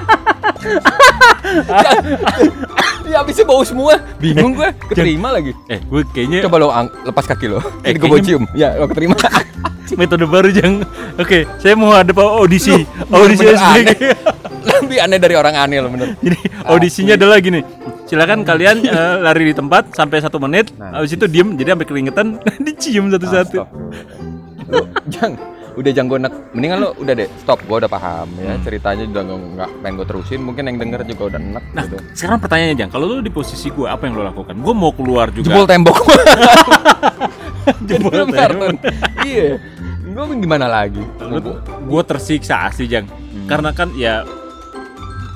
ya 3.10 3.22
habisnya 3.22 3.46
bau 3.46 3.62
semua. 3.62 3.98
Bingung 4.18 4.56
gue 4.56 4.68
keterima 4.90 5.32
lagi. 5.32 5.52
Eh, 5.70 5.80
gue 5.80 6.02
kayaknya 6.10 6.46
coba 6.46 6.56
lo 6.58 6.68
ang- 6.72 6.92
lepas 7.06 7.24
kaki 7.26 7.46
lo. 7.48 7.58
Eh, 7.82 7.94
jadi 7.94 7.98
gue 7.98 8.08
kayaknya- 8.08 8.28
cium. 8.28 8.44
Ya 8.52 8.68
lo 8.76 8.86
keterima. 8.90 9.16
Metode 10.00 10.26
baru 10.26 10.50
jang. 10.50 10.82
Oke, 11.14 11.46
saya 11.62 11.78
mau 11.78 11.94
ada 11.94 12.10
audisi, 12.10 12.74
audisi 13.06 13.46
bener-bener 13.46 13.94
SPG. 13.94 14.02
lebih 14.66 14.98
aneh 14.98 15.18
dari 15.22 15.34
orang 15.38 15.54
aneh 15.54 15.78
lo 15.78 15.86
bener. 15.86 16.18
Jadi 16.18 16.38
audisinya 16.66 17.14
adalah 17.14 17.38
gini. 17.38 17.62
Silakan 18.10 18.42
kalian 18.42 18.82
eh, 18.82 19.14
lari 19.22 19.50
di 19.50 19.54
tempat 19.54 19.94
sampai 19.94 20.18
satu 20.18 20.42
menit. 20.42 20.74
Nah. 20.74 20.98
Habis 20.98 21.14
itu 21.14 21.26
diem, 21.30 21.54
jadi 21.54 21.78
sampai 21.78 21.86
keringetan. 21.86 22.42
Dicium 22.58 23.14
satu-satu. 23.14 23.62
Jang 25.06 25.38
udah 25.76 25.90
jang 25.92 26.08
gue 26.08 26.16
mendingan 26.56 26.78
lo 26.80 26.96
udah 26.96 27.12
deh 27.12 27.28
stop. 27.36 27.60
Gue 27.64 27.84
udah 27.84 27.90
paham 27.90 28.28
ya. 28.40 28.56
Hmm. 28.56 28.62
ceritanya 28.64 29.04
udah 29.06 29.22
nggak 29.28 29.70
pengen 29.80 29.94
gue 29.96 30.06
terusin. 30.08 30.40
Mungkin 30.40 30.62
yang 30.66 30.76
denger 30.80 31.00
juga 31.04 31.22
udah 31.30 31.40
enak 31.40 31.64
Nah, 31.70 31.84
gitu. 31.84 31.96
sekarang 32.16 32.38
pertanyaannya 32.40 32.76
Jang, 32.76 32.90
kalau 32.90 33.04
lu 33.06 33.20
di 33.20 33.28
posisi 33.28 33.68
gue, 33.68 33.84
apa 33.84 34.08
yang 34.08 34.16
lo 34.16 34.24
lakukan? 34.24 34.56
Gue 34.56 34.74
mau 34.74 34.90
keluar 34.90 35.28
juga. 35.28 35.52
jebol 35.52 35.66
tembok. 35.68 35.96
Jebol 37.88 38.30
tembok. 38.30 38.78
iya. 39.26 39.58
Gue 40.06 40.24
gimana 40.38 40.66
lagi? 40.66 41.02
Gue 41.84 42.02
tersiksa 42.02 42.66
asli 42.66 42.88
Jang. 42.88 43.04
Karena 43.44 43.70
kan 43.70 43.92
ya 43.92 44.24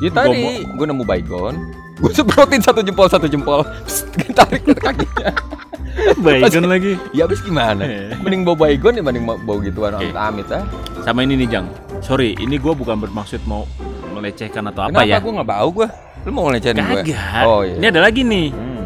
ya 0.01 0.11
tadi 0.11 0.65
gue 0.65 0.87
nemu 0.89 1.05
baygon. 1.05 1.55
Gue 2.01 2.13
semprotin 2.17 2.65
satu 2.65 2.81
jempol 2.81 3.13
satu 3.13 3.29
jempol. 3.29 3.61
Psst, 3.85 4.09
tarik 4.33 4.65
ke 4.65 4.73
kakinya 4.73 5.37
baygon 6.25 6.65
lagi. 6.65 6.93
ya 7.11 7.25
habis 7.25 7.41
gimana 7.41 7.83
Eh. 7.83 8.15
mending 8.17 8.43
bau 8.43 8.55
baygon 8.55 8.95
dibanding 8.95 9.23
bau- 9.23 9.39
bau 9.39 9.59
gituan 9.59 9.95
Oke. 9.95 10.09
amit 10.09 10.17
amit 10.17 10.49
ah 10.51 10.65
Sama 11.01 11.23
ini 11.23 11.35
nih 11.35 11.49
Jang. 11.51 11.67
Sorry, 12.01 12.33
ini 12.35 12.55
gue 12.55 12.73
bukan 12.73 12.97
bermaksud 12.99 13.41
mau 13.45 13.65
melecehkan 14.11 14.65
atau 14.67 14.85
apa 14.85 14.93
kenapa 14.95 15.09
ya. 15.09 15.19
gue 15.19 15.33
nggak 15.33 15.49
bau 15.49 15.69
gue 15.71 15.89
lu 16.21 16.31
mau 16.31 16.45
ngelecehin 16.45 16.77
gue 16.77 17.01
Kagak. 17.03 17.43
oh 17.43 17.61
iya 17.63 17.75
Ini 17.75 17.87
ada 17.89 18.01
lagi 18.03 18.21
nih. 18.21 18.47
Hmm. 18.51 18.85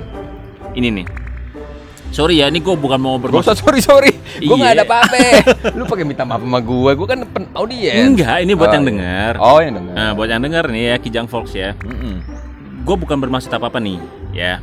Ini 0.72 0.88
nih. 0.92 1.06
Sorry 2.08 2.38
ya, 2.38 2.46
ini 2.46 2.58
gue 2.58 2.70
bukan 2.72 2.94
mau 2.96 3.16
Gak 3.16 3.26
bermaksud 3.26 3.42
usah 3.44 3.58
sorry 3.58 3.80
sorry, 3.80 4.12
gue 4.38 4.46
Iya. 4.46 4.54
nggak 4.54 4.72
ada 4.72 4.84
apa-apa. 4.84 5.16
Lu 5.78 5.82
pakai 5.82 6.04
minta 6.04 6.22
maaf 6.22 6.38
sama 6.38 6.62
gue, 6.62 6.90
gue 6.92 7.06
kan 7.08 7.18
pen 7.24 7.50
audiens. 7.52 8.06
Enggak, 8.06 8.38
ini 8.38 8.54
buat 8.54 8.70
Oh, 8.70 8.72
yang 8.72 8.82
iya. 8.82 8.90
dengar. 8.92 9.32
Oh 9.36 9.58
yang 9.58 9.74
dengar. 9.74 9.92
Nah, 9.92 10.10
buat 10.12 10.28
yang 10.28 10.38
dengar 10.40 10.64
nih 10.68 10.82
ya 10.84 10.96
Kijang 10.96 11.26
Fox 11.26 11.50
ya. 11.52 11.74
Mm-mm. 11.76 12.22
Gue 12.80 12.94
bukan 12.94 13.18
bermaksud 13.18 13.50
apa 13.50 13.66
apa 13.66 13.78
nih, 13.78 13.98
ya. 14.30 14.62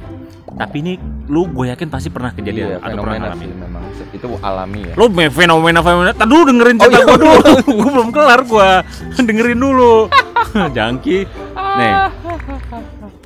Tapi 0.51 0.75
ini 0.77 0.93
lu 1.25 1.47
gue 1.47 1.69
yakin 1.69 1.87
pasti 1.87 2.07
pernah 2.07 2.29
kejadian 2.29 2.67
Iya, 2.67 2.77
atau 2.77 2.97
pernah 2.97 3.15
fenomena 3.15 3.25
ngalamin. 3.29 3.41
sih 3.41 3.55
memang 3.55 3.83
itu 4.11 4.27
alami 4.41 4.81
ya. 4.83 4.93
Lu 4.93 5.05
me- 5.07 5.31
fenomena 5.31 5.79
fenomena. 5.79 6.11
Tadi 6.11 6.27
dulu 6.27 6.43
dengerin 6.45 6.75
Oh, 6.75 6.81
cerita 6.81 6.97
iya, 6.97 7.05
gue 7.07 7.17
dulu. 7.17 7.39
gue 7.79 7.89
belum 7.91 8.09
kelar 8.09 8.41
gue. 8.43 8.69
dengerin 9.27 9.59
dulu. 9.59 9.93
Jangki. 10.75 11.19
Nih, 11.71 11.93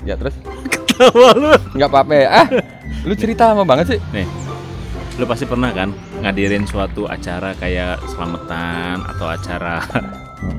Ya 0.04 0.14
terus 0.14 0.36
tawa 0.88 1.30
lu. 1.34 1.50
nggak 1.74 1.90
apa-apa 1.90 2.14
ya. 2.14 2.28
Ah, 2.36 2.48
lu 3.02 3.14
cerita 3.14 3.48
lama 3.48 3.64
banget 3.64 3.98
sih. 3.98 4.00
Nih. 4.12 4.28
Lu 5.16 5.26
pasti 5.26 5.44
pernah 5.44 5.72
kan 5.72 5.90
ngadirin 6.20 6.64
suatu 6.64 7.08
acara 7.08 7.56
kayak 7.56 8.04
selamatan 8.06 9.02
atau 9.08 9.26
acara 9.26 9.80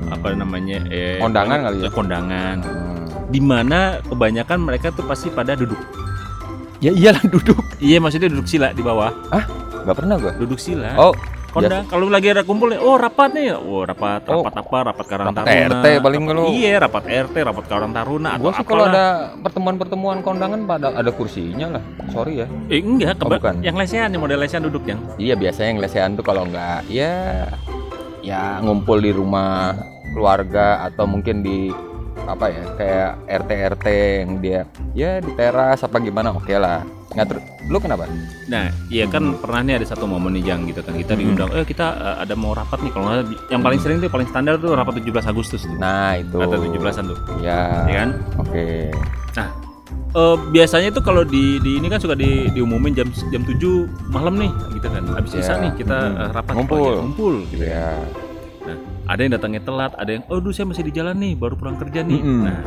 apa 0.09 0.33
namanya 0.33 0.83
eh 0.89 1.15
Kondangan 1.17 1.59
kali 1.63 1.77
ya? 1.79 1.89
kondangan 1.89 2.57
Hmm. 2.59 3.05
di 3.27 3.37
mana 3.37 3.79
kebanyakan 4.01 4.59
mereka 4.59 4.89
tuh 4.89 5.05
pasti 5.05 5.29
pada 5.29 5.53
duduk 5.53 5.77
Ya 6.77 6.91
iyalah 6.91 7.25
duduk. 7.25 7.57
iya 7.79 7.97
maksudnya 7.97 8.29
duduk 8.29 8.45
sila 8.45 8.69
di 8.69 8.81
bawah 8.81 9.09
Nggak 9.81 9.95
pernah 9.95 10.15
gue. 10.15 10.33
duduk 10.37 10.57
sila 10.57 10.93
Oh, 10.95 11.13
kondang 11.49 11.87
kalau 11.87 12.05
lagi 12.05 12.29
ada 12.29 12.43
kumpul 12.43 12.69
nih, 12.69 12.77
oh 12.77 12.95
rapat 12.95 13.33
nih 13.33 13.49
oh 13.51 13.81
rapat 13.81 14.21
Oh. 14.27 14.39
rapat 14.39 14.53
apa 14.59 14.77
rapat 14.85 15.05
karang 15.07 15.27
Rapat 15.27 15.43
taruna 15.43 15.73
RT 15.73 15.85
paling 15.97 16.21
kalau- 16.23 16.51
iya 16.51 16.73
rapat 16.77 17.03
RT 17.07 17.35
rapat 17.41 17.65
karang 17.65 17.91
taruna 17.91 18.29
atau 18.31 18.43
gue 18.43 18.51
sih 18.53 18.63
kalau 18.63 18.83
ada 18.85 19.05
pertemuan-pertemuan 19.39 20.21
kondangan 20.21 20.59
pada 20.63 20.91
ada 20.91 21.09
kursinya 21.09 21.67
lah. 21.71 21.83
Sorry 22.07 22.41
ya. 22.41 22.47
eh 22.67 22.77
enggak 22.79 23.17
Oh, 23.17 23.31
bukan. 23.31 23.57
yang 23.59 23.73
lesehan 23.73 24.09
yang 24.09 24.21
model 24.21 24.37
lesehan 24.37 24.61
duduk 24.63 24.85
yang 24.85 25.01
Iya 25.17 25.33
biasanya 25.33 25.69
yang 25.71 25.81
lesehan 25.81 26.09
tuh 26.13 26.21
kalau 26.21 26.45
nggak 26.45 26.85
ya 26.87 27.49
ya 28.21 28.59
ngumpul 28.59 28.99
di 28.99 29.09
rumah 29.09 29.73
keluarga 30.11 30.83
atau 30.83 31.05
mungkin 31.05 31.41
di 31.41 31.71
apa 32.27 32.45
ya 32.51 32.63
kayak 32.75 33.11
RT 33.25 33.49
RT 33.73 33.85
yang 34.21 34.31
dia 34.37 34.59
ya 34.93 35.17
di 35.23 35.31
teras 35.33 35.81
apa 35.81 35.97
gimana 35.97 36.35
oke 36.35 36.51
lah. 36.53 36.83
Nggak 37.07 37.27
ter 37.33 37.37
lu 37.67 37.79
kenapa? 37.79 38.03
Nah, 38.47 38.67
iya 38.87 39.07
kan 39.07 39.39
pernah 39.39 39.63
nih 39.63 39.79
ada 39.79 39.87
satu 39.87 40.05
momen 40.05 40.35
nih 40.37 40.43
Jang 40.51 40.67
gitu 40.67 40.83
kan. 40.83 40.91
Kita 40.93 41.15
diundang, 41.15 41.49
eh 41.55 41.63
kita 41.63 41.87
eh, 41.95 42.15
ada 42.27 42.35
mau 42.35 42.51
rapat 42.51 42.83
nih 42.83 42.91
kalau 42.91 43.23
yang 43.47 43.63
paling 43.63 43.79
sering 43.79 43.97
tuh 43.97 44.11
paling 44.11 44.27
standar 44.27 44.59
tuh 44.59 44.75
rapat 44.75 44.99
17 44.99 45.23
Agustus 45.25 45.63
tuh. 45.63 45.75
nah 45.79 46.19
itu. 46.19 46.35
Atau 46.35 46.59
17-an 46.59 47.03
tuh, 47.07 47.17
ya 47.39 47.87
ya 47.87 47.95
kan? 48.05 48.09
oke. 48.37 48.67
Eh, 50.17 50.35
biasanya 50.49 50.89
tuh 50.89 51.03
kalau 51.05 51.21
di, 51.21 51.61
di 51.61 51.77
ini 51.77 51.87
kan 51.91 52.01
suka 52.01 52.17
di 52.17 52.49
diumumin 52.49 52.95
jam 52.95 53.05
jam 53.29 53.43
7 53.45 53.85
malam 54.09 54.39
nih 54.39 54.49
gitu 54.73 54.87
kan. 54.89 55.03
Habis 55.13 55.37
isa 55.37 55.53
nih 55.61 55.71
kita 55.77 55.97
Hmm. 55.97 56.21
eh, 56.25 56.29
rapat. 56.33 56.53
Ngumpul. 56.57 56.93
ngumpul 57.05 57.35
gitu 57.53 57.63
kan. 57.67 57.71
ya 57.71 57.89
Ada 59.07 59.19
yang 59.23 59.31
datangnya 59.39 59.61
telat, 59.63 59.95
ada 59.95 60.11
yang 60.11 60.23
oh 60.27 60.43
duh 60.43 60.51
saya 60.51 60.67
masih 60.67 60.83
di 60.83 60.91
jalan 60.91 61.15
nih, 61.15 61.33
baru 61.39 61.55
pulang 61.55 61.79
kerja 61.79 62.03
nih. 62.03 62.19
Mm-mm. 62.19 62.43
Nah, 62.43 62.59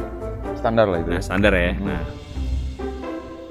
standar 0.57 0.87
lah 0.89 0.99
itu 1.05 1.11
nah 1.13 1.23
standar 1.23 1.53
ya. 1.53 1.73
Hmm. 1.77 1.85
Nah, 1.85 2.03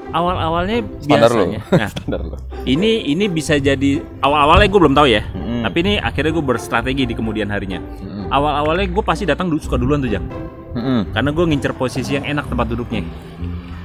awal-awalnya 0.09 0.77
standar 0.97 1.29
lo 1.29 1.45
biasanya. 1.45 1.61
Nah, 1.69 1.89
standar 1.93 2.21
lo 2.25 2.37
ini 2.65 3.13
ini 3.13 3.25
bisa 3.29 3.55
jadi 3.61 4.01
awal-awalnya 4.25 4.67
gue 4.67 4.79
belum 4.81 4.95
tahu 4.97 5.07
ya. 5.07 5.21
Hmm. 5.31 5.61
Tapi 5.65 5.77
ini 5.85 5.93
akhirnya 6.01 6.31
gue 6.33 6.45
berstrategi 6.45 7.03
di 7.05 7.13
kemudian 7.13 7.47
harinya. 7.53 7.77
Mm-mm. 7.77 8.33
Awal-awalnya 8.33 8.85
gue 8.89 9.03
pasti 9.05 9.23
datang 9.29 9.53
suka 9.61 9.77
duluan 9.77 10.01
tuh 10.01 10.11
jang. 10.11 10.25
Mm-mm. 10.73 11.13
Karena 11.13 11.29
gue 11.29 11.45
ngincer 11.45 11.73
posisi 11.77 12.17
yang 12.17 12.25
enak 12.25 12.49
tempat 12.49 12.67
duduknya. 12.73 13.05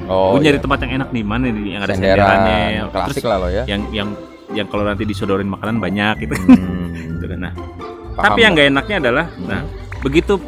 Oh, 0.04 0.36
gue 0.36 0.44
nyari 0.44 0.60
iya. 0.60 0.64
tempat 0.64 0.78
yang 0.84 0.92
enak 1.00 1.08
nih 1.16 1.24
mana 1.24 1.48
nih 1.48 1.64
yang 1.76 1.82
ada 1.84 1.96
senderan 1.96 2.28
senderannya. 2.28 2.82
klasik 2.92 3.24
Terus 3.24 3.24
lah 3.24 3.36
lo 3.40 3.48
ya. 3.48 3.64
yang 3.64 3.82
yang 3.88 4.08
yang 4.52 4.66
kalau 4.68 4.84
nanti 4.84 5.08
disodorin 5.08 5.48
makanan 5.48 5.80
banyak 5.80 6.28
gitu. 6.28 6.34
Hmm. 6.40 6.72
Gitu. 7.24 7.40
Nah, 7.40 7.56
Paham, 8.14 8.24
tapi 8.24 8.38
yang 8.40 8.52
nggak 8.54 8.68
enaknya 8.70 8.96
adalah, 8.98 9.24
nah 9.38 9.60
begitu 10.00 10.38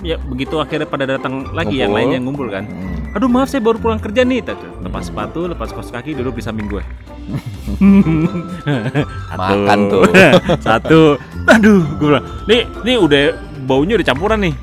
ya 0.00 0.20
begitu 0.20 0.60
akhirnya 0.60 0.84
pada 0.84 1.08
datang 1.08 1.50
lagi 1.50 1.80
yang 1.80 1.90
Ngumpul. 1.90 1.98
lainnya 2.04 2.18
ngumpul 2.20 2.48
kan. 2.48 2.64
Hmm. 2.64 3.16
Aduh 3.16 3.26
maaf 3.26 3.48
saya 3.48 3.60
baru 3.60 3.80
pulang 3.80 3.96
kerja 3.96 4.22
nih. 4.22 4.44
Tata. 4.44 4.68
Lepas 4.80 5.08
sepatu, 5.08 5.48
lepas 5.48 5.72
kos 5.72 5.88
kaki, 5.88 6.12
duduk 6.12 6.36
di 6.36 6.44
samping 6.44 6.68
gue. 6.68 6.84
Satu. 9.26 9.40
Makan 9.40 9.78
tuh. 9.88 10.02
Satu. 10.66 11.00
Aduh, 11.48 11.80
gue 11.96 12.06
bilang, 12.06 12.24
nih, 12.44 12.62
nih 12.82 12.96
udah 12.98 13.22
baunya 13.64 13.96
udah 13.96 14.06
campuran 14.06 14.40
nih. 14.42 14.54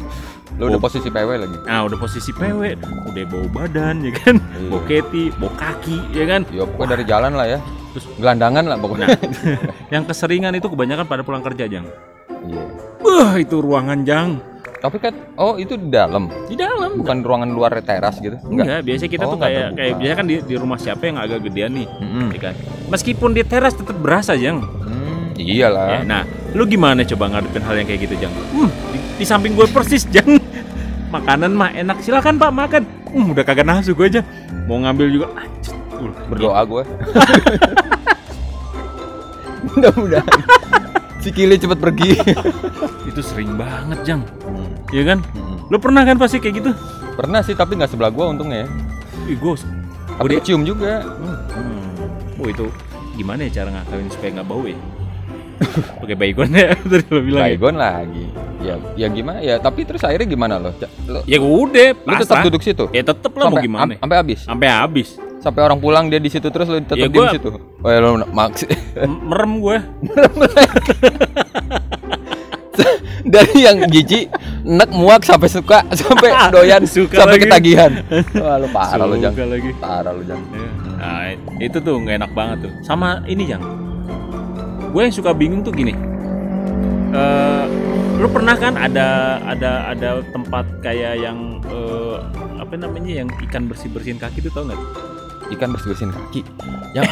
Lo 0.62 0.70
udah 0.70 0.78
posisi 0.78 1.10
PW 1.10 1.30
lagi. 1.34 1.58
Nah, 1.66 1.82
udah 1.82 1.98
posisi 1.98 2.30
PW, 2.30 2.78
udah 3.10 3.24
bau 3.26 3.48
badan 3.50 4.06
ya 4.06 4.14
kan, 4.14 4.38
Iya. 4.38 4.70
bau 4.70 4.82
keti, 4.86 5.24
bau 5.34 5.50
kaki 5.50 5.98
ya 6.14 6.26
kan. 6.30 6.42
Ya 6.54 6.62
pokoknya 6.64 6.90
dari 6.94 7.04
jalan 7.04 7.32
lah 7.34 7.48
ya. 7.50 7.60
Terus- 7.92 8.10
gelandangan 8.16 8.64
lah 8.70 8.78
pokoknya. 8.78 9.08
Yang 9.94 10.04
keseringan 10.14 10.54
itu 10.54 10.70
kebanyakan 10.70 11.10
pada 11.10 11.26
pulang 11.26 11.42
kerja, 11.42 11.66
Jang. 11.66 11.90
Iya. 12.44 12.64
Wah, 13.00 13.34
itu 13.36 13.56
ruangan, 13.58 14.00
Jang. 14.02 14.30
Tapi 14.76 15.00
kan 15.00 15.16
oh 15.38 15.56
itu 15.56 15.74
di 15.74 15.88
dalam, 15.88 16.28
Di 16.44 16.56
dalam. 16.56 17.00
bukan 17.00 17.24
ruangan 17.24 17.48
luar 17.48 17.72
teras 17.80 18.20
gitu. 18.20 18.36
Enggak, 18.44 18.84
biasanya 18.84 19.12
kita 19.12 19.24
Oh, 19.24 19.32
tuh 19.32 19.40
kayak 19.40 19.60
terbuka. 19.66 19.80
kayak 19.80 19.94
biasanya 19.96 20.18
kan 20.18 20.26
di, 20.26 20.36
di 20.44 20.56
rumah 20.56 20.76
siapa 20.76 21.04
yang 21.06 21.18
agak 21.18 21.40
gedean 21.42 21.72
nih, 21.74 21.88
Mm-mm. 21.88 22.28
ya 22.30 22.40
kan. 22.42 22.54
Meskipun 22.90 23.32
di 23.32 23.42
teras 23.42 23.72
tetap 23.74 23.96
berasa, 23.96 24.36
Jang. 24.36 24.60
Hmm, 24.60 25.32
Ya, 25.34 25.66
iyalah. 25.66 26.04
nah, 26.04 26.22
lu 26.52 26.64
gimana 26.66 27.02
coba 27.02 27.26
ngadepin 27.30 27.64
hal 27.64 27.76
yang 27.76 27.88
kayak 27.88 28.02
gitu, 28.04 28.16
Jang? 28.20 28.34
Hmm, 28.52 28.68
di, 28.92 28.98
di 29.18 29.26
samping 29.26 29.56
gue 29.56 29.68
persis, 29.68 30.04
Jang. 30.06 30.36
Makanan 31.16 31.52
mah 31.54 31.72
enak, 31.72 32.04
silakan 32.04 32.36
Pak 32.36 32.52
makan. 32.52 32.84
Hmm, 33.08 33.32
udah 33.32 33.42
kagak 33.42 33.64
nafsu 33.64 33.94
gue 33.94 34.08
aja. 34.10 34.22
Mau 34.66 34.78
ngambil 34.78 35.08
juga. 35.10 35.28
anjir. 35.34 36.12
Berdoa 36.28 36.60
gue. 36.62 36.84
Mudah-mudahan. 39.70 40.40
Si 41.24 41.32
Kili 41.32 41.56
cepet 41.56 41.80
pergi. 41.80 42.20
Itu 43.10 43.24
sering 43.24 43.56
banget, 43.56 44.04
Jang. 44.04 44.22
Hmm, 44.44 44.68
Iya 44.92 45.04
kan? 45.08 45.20
hmm. 45.24 45.72
Lu 45.72 45.80
pernah 45.80 46.04
kan 46.04 46.20
pasti 46.20 46.38
kayak 46.38 46.56
gitu? 46.60 46.72
Pernah 47.16 47.40
sih 47.40 47.56
tapi 47.56 47.74
nggak 47.74 47.88
sebelah 47.88 48.12
gua 48.12 48.30
untungnya 48.30 48.66
ya. 48.66 48.70
Ih, 49.26 49.38
gue 49.38 49.54
Tapi 50.14 50.36
cium 50.44 50.62
juga. 50.62 51.00
Hmm. 51.02 51.40
Oh 52.36 52.46
itu 52.46 52.68
gimana 53.14 53.46
ya 53.46 53.64
cara 53.64 53.70
ngakalin 53.72 54.10
supaya 54.10 54.30
nggak 54.36 54.48
bau 54.48 54.64
ya? 54.64 54.76
Pakai 56.02 56.18
baygon 56.18 56.50
ya 56.52 56.76
tadi 56.92 57.06
lo 57.08 57.22
bilang. 57.22 57.40
ya? 57.40 57.46
Baygon 57.48 57.76
lagi. 57.78 58.26
Ya, 58.60 58.76
ya 58.96 59.08
gimana 59.08 59.40
ya? 59.40 59.56
Tapi 59.58 59.84
terus 59.84 60.04
akhirnya 60.04 60.28
gimana 60.28 60.56
lo? 60.56 60.72
Lo, 61.08 61.20
Ya 61.24 61.40
udah, 61.40 61.96
lo 61.96 62.14
tetap 62.18 62.44
duduk 62.44 62.60
situ. 62.60 62.86
Ya 62.92 63.04
tetep 63.04 63.32
lah 63.32 63.48
mau 63.48 63.60
gimana? 63.60 63.96
am- 63.96 64.00
sampai 64.00 64.18
habis. 64.20 64.40
Sampai 64.44 64.68
habis. 64.68 65.10
Sampai 65.44 65.60
orang 65.60 65.84
pulang 65.84 66.08
dia 66.08 66.24
di 66.24 66.32
situ 66.32 66.48
terus 66.48 66.72
lo 66.72 66.80
tetap 66.80 66.96
Ya, 66.96 67.12
di 67.12 67.20
situ. 67.36 67.52
Oh 67.84 67.90
ya 67.92 68.00
lo 68.00 68.16
maks. 68.32 68.64
Merem 68.96 69.60
gue. 69.60 69.78
Dari 73.24 73.64
yang 73.64 73.88
jijik, 73.88 74.28
nek 74.68 74.92
muak 74.92 75.24
sampai 75.24 75.48
suka, 75.48 75.80
sampai 75.96 76.28
doyan, 76.54 76.84
Suka 76.84 77.24
sampai 77.24 77.40
lagi. 77.40 77.44
ketagihan. 77.48 77.92
Wah 78.36 78.60
lo 78.60 78.68
parah 78.68 79.06
lo 79.08 79.16
jang. 79.16 79.32
Lagi. 79.32 79.72
Parah 79.80 80.12
lo 80.12 80.24
jang. 80.28 80.44
Ya. 80.52 80.68
Nah, 81.00 81.32
itu 81.58 81.78
tuh 81.80 82.04
nggak 82.04 82.16
enak 82.20 82.32
banget 82.36 82.58
tuh. 82.68 82.72
Sama 82.84 83.24
ini 83.24 83.48
Jang. 83.48 83.64
Gue 84.92 85.08
yang 85.08 85.16
suka 85.16 85.32
bingung 85.32 85.64
tuh 85.64 85.72
gini. 85.72 85.96
Eh, 87.14 87.64
lu 88.20 88.28
pernah 88.28 88.60
kan 88.60 88.76
ada 88.76 89.40
ada 89.40 89.96
ada 89.96 90.10
tempat 90.36 90.66
kayak 90.84 91.24
yang 91.24 91.64
eh, 91.64 92.16
apa 92.60 92.76
namanya 92.76 93.24
yang 93.24 93.30
ikan 93.48 93.72
bersih 93.72 93.88
bersihin 93.88 94.20
kaki 94.20 94.44
tuh 94.44 94.52
tau 94.52 94.68
nggak? 94.68 94.82
Ikan 95.54 95.70
bersih 95.74 95.90
bersihin 95.94 96.12
kaki. 96.12 96.42
Yang 96.94 97.10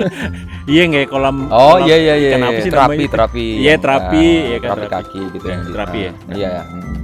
Iya 0.72 0.82
nggak 0.88 1.04
kolam. 1.10 1.36
Oh 1.48 1.80
kolam 1.80 1.88
iya 1.88 1.96
iya 1.96 2.14
iya. 2.16 2.30
ikan 2.36 2.42
apa 2.48 2.60
sih 2.60 2.72
terapi 2.72 3.04
terapi. 3.08 3.46
Iya, 3.64 3.74
terapi, 3.80 4.24
ya 4.24 4.58
kan, 4.60 4.68
terapi 4.68 4.86
kaki 4.88 5.22
gitu 5.36 5.46
Ya, 5.48 5.56
terapi 5.64 5.98
ya. 5.98 6.12
Iya 6.32 6.48
ya. 6.60 6.64
mm. 6.68 7.00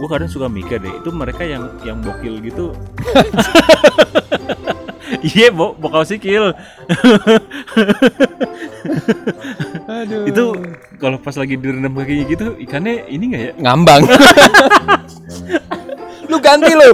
gue 0.00 0.08
kadang 0.08 0.32
suka 0.32 0.48
mikir 0.48 0.80
deh 0.80 0.96
itu 0.96 1.12
mereka 1.12 1.44
yang 1.44 1.76
yang 1.84 2.00
bokil 2.00 2.40
gitu 2.40 2.72
iya 5.36 5.52
bo 5.52 5.76
bokal 5.76 6.08
sikil 6.08 6.56
Aduh. 9.90 10.24
itu 10.24 10.44
kalau 10.96 11.20
pas 11.20 11.36
lagi 11.36 11.60
direndam 11.60 11.92
kakinya 11.92 12.24
gitu 12.30 12.46
ikannya 12.60 13.04
ini 13.10 13.24
nggak 13.34 13.42
ya 13.42 13.52
ngambang. 13.58 14.02
lu 16.30 16.36
ganti 16.38 16.72
lu. 16.72 16.90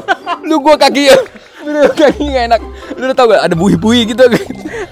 Lu 0.48 0.56
gua 0.62 0.80
kaki 0.80 1.12
ya. 1.12 1.18
Lu 1.66 1.90
kaki 1.92 2.24
nggak 2.24 2.44
enak. 2.54 2.62
Lu 2.96 3.12
tau 3.12 3.28
gak 3.28 3.42
ada 3.42 3.54
buih-buih 3.54 4.08
gitu. 4.08 4.24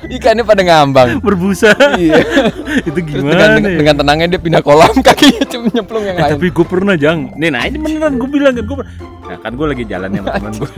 Ikannya 0.06 0.42
pada 0.42 0.60
ngambang. 0.60 1.16
berbusa 1.18 1.72
iya. 1.96 2.20
itu 2.88 2.92
Terus 2.94 3.08
gimana 3.16 3.56
dengan, 3.56 3.62
ya? 3.64 3.78
dengan 3.80 3.94
tenangnya 3.96 4.26
dia 4.28 4.40
pindah 4.40 4.60
kolam 4.60 4.92
kakinya 5.06 5.44
cuma 5.46 5.68
nyemplung 5.70 6.04
yang 6.04 6.14
Eh, 6.14 6.22
lain. 6.22 6.32
tapi 6.36 6.46
gue 6.50 6.66
pernah 6.66 6.94
jang 6.94 7.32
nih 7.34 7.48
nah 7.48 7.62
ini 7.62 7.76
beneran 7.78 8.12
gue 8.14 8.28
bilang 8.28 8.52
kan 8.52 8.64
gue 8.64 8.76
nah 9.24 9.36
kan 9.38 9.52
gue 9.54 9.66
lagi 9.66 9.84
jalan 9.86 10.08
sama 10.12 10.28
teman 10.30 10.52
gue 10.54 10.70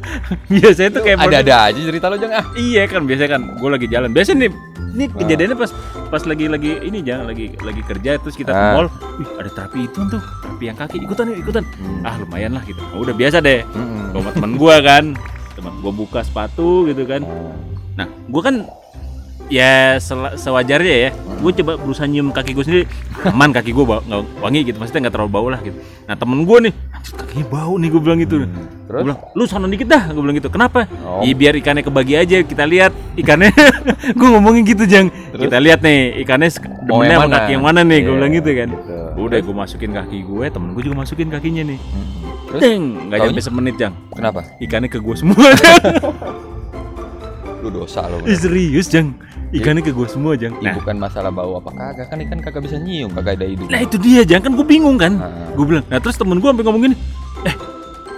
biasanya 0.52 0.90
tuh 0.90 1.02
kayak 1.02 1.18
Ada-ada 1.20 1.54
aja 1.66 1.80
cerita 1.82 2.06
lo 2.06 2.16
jangan 2.16 2.36
ah. 2.38 2.46
Iya 2.54 2.82
kan 2.86 3.00
biasanya 3.04 3.30
kan 3.30 3.42
gue 3.52 3.70
lagi 3.70 3.86
jalan. 3.86 4.08
Biasa 4.10 4.30
nih 4.32 4.50
ini 4.92 5.04
kejadiannya 5.10 5.56
pas 5.58 5.70
pas 6.08 6.22
lagi 6.22 6.44
lagi 6.46 6.70
ini 6.80 6.98
jangan 7.00 7.24
lagi 7.26 7.46
lagi 7.58 7.82
kerja 7.82 8.10
terus 8.18 8.34
kita 8.34 8.50
ke 8.50 8.56
Ah. 8.56 8.72
mall. 8.74 8.88
Wih, 9.14 9.28
ada 9.36 9.50
terapi 9.50 9.80
itu 9.82 10.00
tuh, 10.06 10.20
terapi 10.38 10.64
yang 10.64 10.76
kaki 10.76 10.96
ikutan 10.98 11.24
yuk, 11.28 11.38
ikutan. 11.42 11.62
Hmm. 11.76 12.00
Ah, 12.02 12.16
lumayan 12.16 12.52
lah 12.52 12.62
gitu. 12.62 12.80
Nah, 12.80 12.98
udah 12.98 13.12
biasa 13.12 13.36
deh. 13.38 13.60
Mm-mm. 13.68 14.12
Sama 14.14 14.30
teman 14.32 14.52
gua 14.54 14.80
kan. 14.80 15.04
Teman 15.62 15.78
gua 15.78 15.92
buka 15.94 16.20
sepatu 16.20 16.90
gitu 16.90 17.06
kan. 17.06 17.22
Nah, 17.94 18.10
gua 18.26 18.42
kan 18.42 18.66
ya 19.46 20.00
sewajarnya 20.34 20.96
ya. 20.98 21.10
Gue 21.38 21.52
coba 21.52 21.74
berusaha 21.76 22.06
nyium 22.06 22.30
kaki 22.30 22.50
gue 22.52 22.64
sendiri. 22.64 22.84
Aman 23.26 23.50
kaki 23.50 23.70
gue 23.70 23.84
bau 23.84 24.00
nggak 24.00 24.40
wangi 24.40 24.60
gitu. 24.64 24.78
Maksudnya 24.78 25.06
nggak 25.06 25.14
terlalu 25.14 25.30
bau 25.30 25.46
lah 25.50 25.60
gitu. 25.60 25.76
Nah, 26.06 26.14
temen 26.14 26.42
gue 26.42 26.58
nih, 26.64 26.72
"Anjir, 26.88 27.12
kakinya 27.14 27.46
bau 27.50 27.74
nih 27.76 27.88
gue 27.90 28.00
bilang 28.00 28.18
gitu. 28.18 28.36
Hmm. 28.40 28.48
Gue 28.48 28.88
Terus? 28.88 29.02
bilang, 29.04 29.18
lu 29.34 29.44
sana 29.44 29.66
dikit 29.66 29.88
dah, 29.88 30.02
gue 30.08 30.22
bilang 30.22 30.36
gitu. 30.36 30.48
Kenapa? 30.48 30.86
Oh. 31.02 31.20
Iya 31.20 31.34
biar 31.34 31.54
ikannya 31.58 31.82
kebagi 31.82 32.14
aja, 32.14 32.36
kita 32.40 32.64
lihat 32.64 32.92
ikannya. 33.14 33.50
gue 34.18 34.28
ngomongin 34.30 34.62
gitu 34.64 34.86
jang. 34.86 35.10
Terus? 35.10 35.42
Kita 35.42 35.58
lihat 35.58 35.80
nih 35.82 36.22
ikannya 36.22 36.48
demennya 36.86 37.16
sama 37.16 37.26
mana? 37.26 37.36
kaki 37.36 37.50
yang 37.52 37.64
mana 37.64 37.80
nih, 37.82 37.98
gue 38.00 38.08
Iya, 38.08 38.18
bilang 38.18 38.32
gitu 38.32 38.50
kan. 38.54 38.68
gitu. 38.72 38.94
Udah 39.20 39.38
gue 39.42 39.54
masukin 39.54 39.90
kaki 39.92 40.18
gue, 40.22 40.44
temen 40.48 40.68
gue 40.72 40.82
juga 40.82 40.96
masukin 40.96 41.28
kakinya 41.28 41.62
nih. 41.66 41.78
Mm-mm. 41.78 42.31
Terus? 42.52 42.60
Deng, 42.60 42.82
nggak 43.08 43.18
nyampe 43.22 43.40
semenit 43.40 43.74
jang. 43.76 43.94
Kenapa? 44.12 44.40
Ikannya 44.58 44.88
ke 44.88 45.00
gue 45.00 45.16
semua. 45.16 45.40
Lu 47.62 47.68
dosa 47.70 48.04
lo. 48.06 48.18
Ih, 48.26 48.34
Serius 48.34 48.90
jang, 48.90 49.14
ikannya 49.50 49.80
ke 49.80 49.90
gue 49.90 50.04
semua 50.04 50.34
jang. 50.34 50.52
Nah, 50.58 50.74
bukan 50.74 50.98
masalah 50.98 51.30
bau 51.30 51.56
apa 51.56 51.70
kagak 51.70 52.06
kan 52.10 52.18
ikan 52.20 52.38
kagak 52.42 52.60
bisa 52.60 52.76
nyium 52.76 53.14
kagak 53.14 53.38
ada 53.38 53.46
hidung. 53.46 53.70
nah 53.70 53.78
itu 53.78 53.96
dia 53.96 54.26
jang 54.26 54.42
kan 54.42 54.52
gue 54.52 54.66
bingung 54.66 54.98
kan. 54.98 55.14
Ah. 55.16 55.54
Gue 55.54 55.64
bilang, 55.64 55.84
nah 55.86 55.96
terus 55.96 56.18
temen 56.18 56.36
gue 56.36 56.48
sampai 56.48 56.64
ngomong 56.66 56.82
gini, 56.82 56.96
eh 57.46 57.54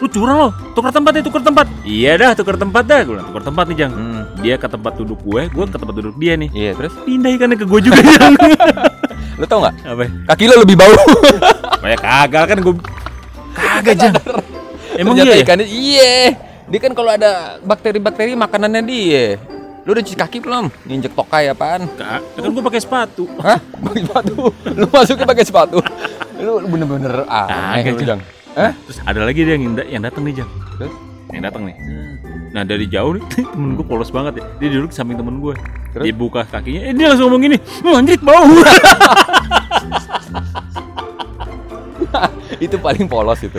lu 0.00 0.08
curang 0.08 0.36
lo, 0.36 0.48
tukar 0.72 0.90
tempat 0.90 1.12
ya 1.14 1.22
tukar 1.22 1.42
tempat. 1.44 1.66
Iya 1.84 2.12
dah 2.16 2.32
tukar 2.32 2.56
tempat 2.56 2.84
dah, 2.88 3.00
gue 3.04 3.12
bilang 3.14 3.28
tukar 3.28 3.44
tempat 3.44 3.64
nih 3.68 3.76
jang. 3.78 3.92
Hmm. 3.92 4.22
Dia 4.40 4.54
ke 4.56 4.66
tempat 4.66 4.92
duduk 4.96 5.20
gue, 5.22 5.42
gue 5.46 5.64
ke 5.68 5.72
tempat 5.76 5.94
duduk 5.94 6.16
dia 6.16 6.34
nih. 6.34 6.48
Iya 6.50 6.70
terus 6.74 6.92
Pindah 7.04 7.30
ikannya 7.30 7.56
ke 7.56 7.66
gue 7.68 7.80
juga 7.84 8.00
jang. 8.16 8.32
lu 9.34 9.44
tau 9.44 9.60
nggak 9.60 9.74
Apa? 9.84 10.02
kaki 10.32 10.44
lo 10.48 10.64
lebih 10.64 10.76
bau. 10.80 10.94
Kayak 11.84 12.00
kagak 12.00 12.44
kan 12.48 12.58
gue 12.64 12.74
kagak 13.84 13.96
jang. 14.00 14.14
Emang 14.96 15.14
iya. 15.20 15.28
ya? 15.28 15.36
ikannya 15.44 15.66
iya. 15.68 16.12
Dia 16.64 16.80
kan 16.80 16.92
kalau 16.96 17.12
ada 17.12 17.60
bakteri-bakteri 17.60 18.32
makanannya 18.32 18.82
dia. 18.82 19.36
Lu 19.84 19.92
udah 19.92 20.00
cuci 20.00 20.16
kaki 20.16 20.40
belum? 20.40 20.72
Nginjek 20.88 21.12
tokai 21.12 21.52
apaan? 21.52 21.84
Ka- 21.92 22.24
Kan 22.24 22.48
gue 22.48 22.64
pakai 22.64 22.80
sepatu. 22.80 23.28
Hah? 23.36 23.60
Pakai 23.60 24.00
sepatu. 24.00 24.34
Lu 24.72 24.86
masukin 24.88 25.28
pakai 25.28 25.44
sepatu. 25.44 25.76
Lu 26.40 26.64
bener-bener 26.64 27.28
aneh 27.28 27.84
Kagak, 27.84 27.92
lu, 27.92 28.00
Jang. 28.00 28.08
Jang. 28.08 28.20
Hah? 28.56 28.72
Terus 28.88 28.98
ada 29.04 29.20
lagi 29.20 29.40
dia 29.44 29.60
yang 29.60 29.76
yang 29.76 30.02
datang 30.02 30.24
nih 30.24 30.40
jang. 30.40 30.50
Terus? 30.80 30.92
Yang 31.36 31.42
datang 31.52 31.62
nih. 31.68 31.76
Nah 32.54 32.62
dari 32.64 32.86
jauh 32.88 33.12
nih 33.12 33.24
temen 33.52 33.76
gue 33.76 33.84
polos 33.84 34.08
banget 34.08 34.40
ya. 34.40 34.44
Dia 34.56 34.68
duduk 34.72 34.88
di 34.88 34.96
samping 34.96 35.20
temen 35.20 35.36
gue. 35.36 35.52
Terus? 35.92 36.04
Dia 36.08 36.14
buka 36.16 36.48
kakinya. 36.48 36.80
Eh 36.80 36.92
dia 36.96 37.12
langsung 37.12 37.28
ngomong 37.28 37.42
gini. 37.44 37.56
"Hmm, 37.60 38.00
Anjrit 38.00 38.22
bau. 38.24 38.40
itu 42.66 42.76
paling 42.80 43.06
polos 43.06 43.40
itu. 43.44 43.56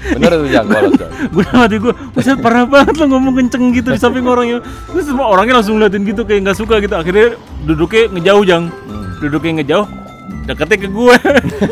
Bener, 0.00 0.30
tuh 0.32 0.48
Jang, 0.50 0.66
polos 0.66 0.92
Jang. 0.96 1.12
gue 1.34 1.44
hati 1.46 1.76
gue. 1.78 1.94
Buset 2.12 2.38
parah 2.40 2.64
banget 2.66 2.96
lo 2.98 3.06
ngomong 3.10 3.34
kenceng 3.36 3.70
gitu 3.76 3.94
di 3.94 4.00
samping 4.00 4.26
orangnya. 4.26 4.64
Terus 4.90 5.06
semua 5.06 5.30
orangnya 5.30 5.60
langsung 5.60 5.78
ngeliatin 5.78 6.02
gitu 6.08 6.22
kayak 6.26 6.40
nggak 6.48 6.58
suka 6.58 6.82
gitu. 6.82 6.94
Akhirnya 6.96 7.36
duduknya 7.64 8.02
ngejauh 8.10 8.44
jang. 8.44 8.64
Hmm. 8.68 9.04
Duduknya 9.20 9.52
ngejauh. 9.62 9.86
Deketnya 10.48 10.76
ke 10.82 10.88
gue. 10.88 11.14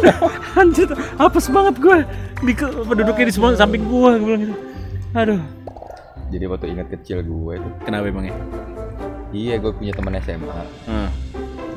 Anjir 0.60 0.88
apes 1.18 1.46
banget 1.50 1.74
gue. 1.80 1.98
Di 2.44 2.52
duduknya 2.94 3.24
di 3.26 3.34
semua 3.34 3.56
samping 3.58 3.82
gue. 3.88 4.10
Gue 4.20 4.26
bilang 4.26 4.42
gitu. 4.44 4.54
Aduh. 5.16 5.40
Jadi 6.28 6.44
waktu 6.44 6.66
ingat 6.76 6.88
kecil 6.92 7.24
gue 7.24 7.52
itu. 7.56 7.68
Kenapa 7.88 8.04
emangnya? 8.12 8.36
Iya, 9.32 9.60
gue 9.60 9.72
punya 9.76 9.92
teman 9.92 10.16
SMA. 10.24 10.60
Hmm. 10.88 11.08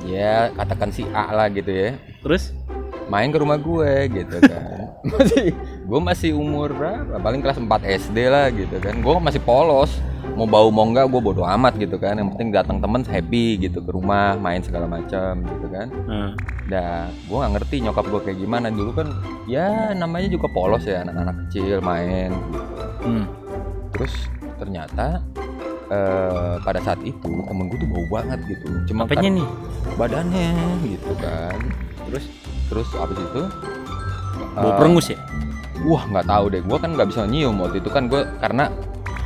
ya 0.01 0.49
katakan 0.57 0.89
si 0.89 1.05
A 1.13 1.29
lah 1.29 1.45
gitu 1.53 1.69
ya 1.69 1.93
Terus? 2.25 2.57
Main 3.11 3.27
ke 3.27 3.37
rumah 3.37 3.59
gue 3.59 3.91
gitu 4.09 4.37
kan. 4.39 4.87
Masih 5.11 5.51
gue 5.81 5.99
masih 5.99 6.31
umur 6.31 6.71
berapa? 6.71 7.17
Paling 7.19 7.41
kelas 7.41 7.57
4 7.57 7.67
SD 8.05 8.17
lah 8.29 8.47
gitu 8.53 8.77
kan. 8.77 9.01
Gue 9.01 9.17
masih 9.19 9.41
polos. 9.41 9.91
Mau 10.37 10.45
bau 10.45 10.69
mau 10.69 10.85
enggak 10.85 11.09
gue 11.09 11.19
bodo 11.19 11.41
amat 11.43 11.75
gitu 11.75 11.97
kan. 11.97 12.15
Yang 12.15 12.37
penting 12.37 12.49
datang 12.53 12.77
temen 12.79 13.01
happy 13.03 13.57
gitu 13.59 13.81
ke 13.81 13.89
rumah 13.89 14.37
main 14.37 14.61
segala 14.61 14.85
macam 14.85 15.41
gitu 15.41 15.67
kan. 15.67 15.89
Nah, 16.05 16.31
Dah, 16.69 17.09
gue 17.09 17.33
nggak 17.35 17.53
ngerti 17.57 17.75
nyokap 17.83 18.05
gue 18.07 18.21
kayak 18.23 18.39
gimana. 18.39 18.69
Dulu 18.69 18.91
kan 18.93 19.07
ya 19.49 19.91
namanya 19.91 20.29
juga 20.29 20.47
polos 20.53 20.85
ya 20.85 21.01
anak-anak 21.03 21.35
kecil 21.49 21.81
main. 21.83 22.31
Hmm. 23.01 23.25
terus 23.91 24.13
ternyata 24.55 25.19
eh, 25.89 26.55
pada 26.61 26.79
saat 26.79 27.01
itu 27.03 27.27
temen 27.43 27.65
gue 27.67 27.77
tuh 27.81 27.89
bau 27.89 28.21
banget 28.21 28.39
gitu. 28.47 28.69
Cuma 28.87 29.03
Apanya 29.09 29.41
nih? 29.41 29.47
badannya 29.97 30.49
gitu 30.85 31.11
kan. 31.19 31.57
Terus 32.07 32.25
terus 32.71 32.87
abis 32.95 33.19
itu 33.19 33.43
Bau 34.51 34.63
eh, 34.65 34.73
perengus 34.73 35.07
ya? 35.07 35.19
wah 35.81 36.03
nggak 36.05 36.25
tahu 36.25 36.45
deh. 36.47 36.61
Gue 36.61 36.77
kan 36.77 36.91
nggak 36.91 37.09
bisa 37.09 37.23
nyium 37.23 37.57
waktu 37.57 37.79
itu. 37.79 37.89
Kan 37.89 38.05
gue 38.05 38.21
karena 38.37 38.69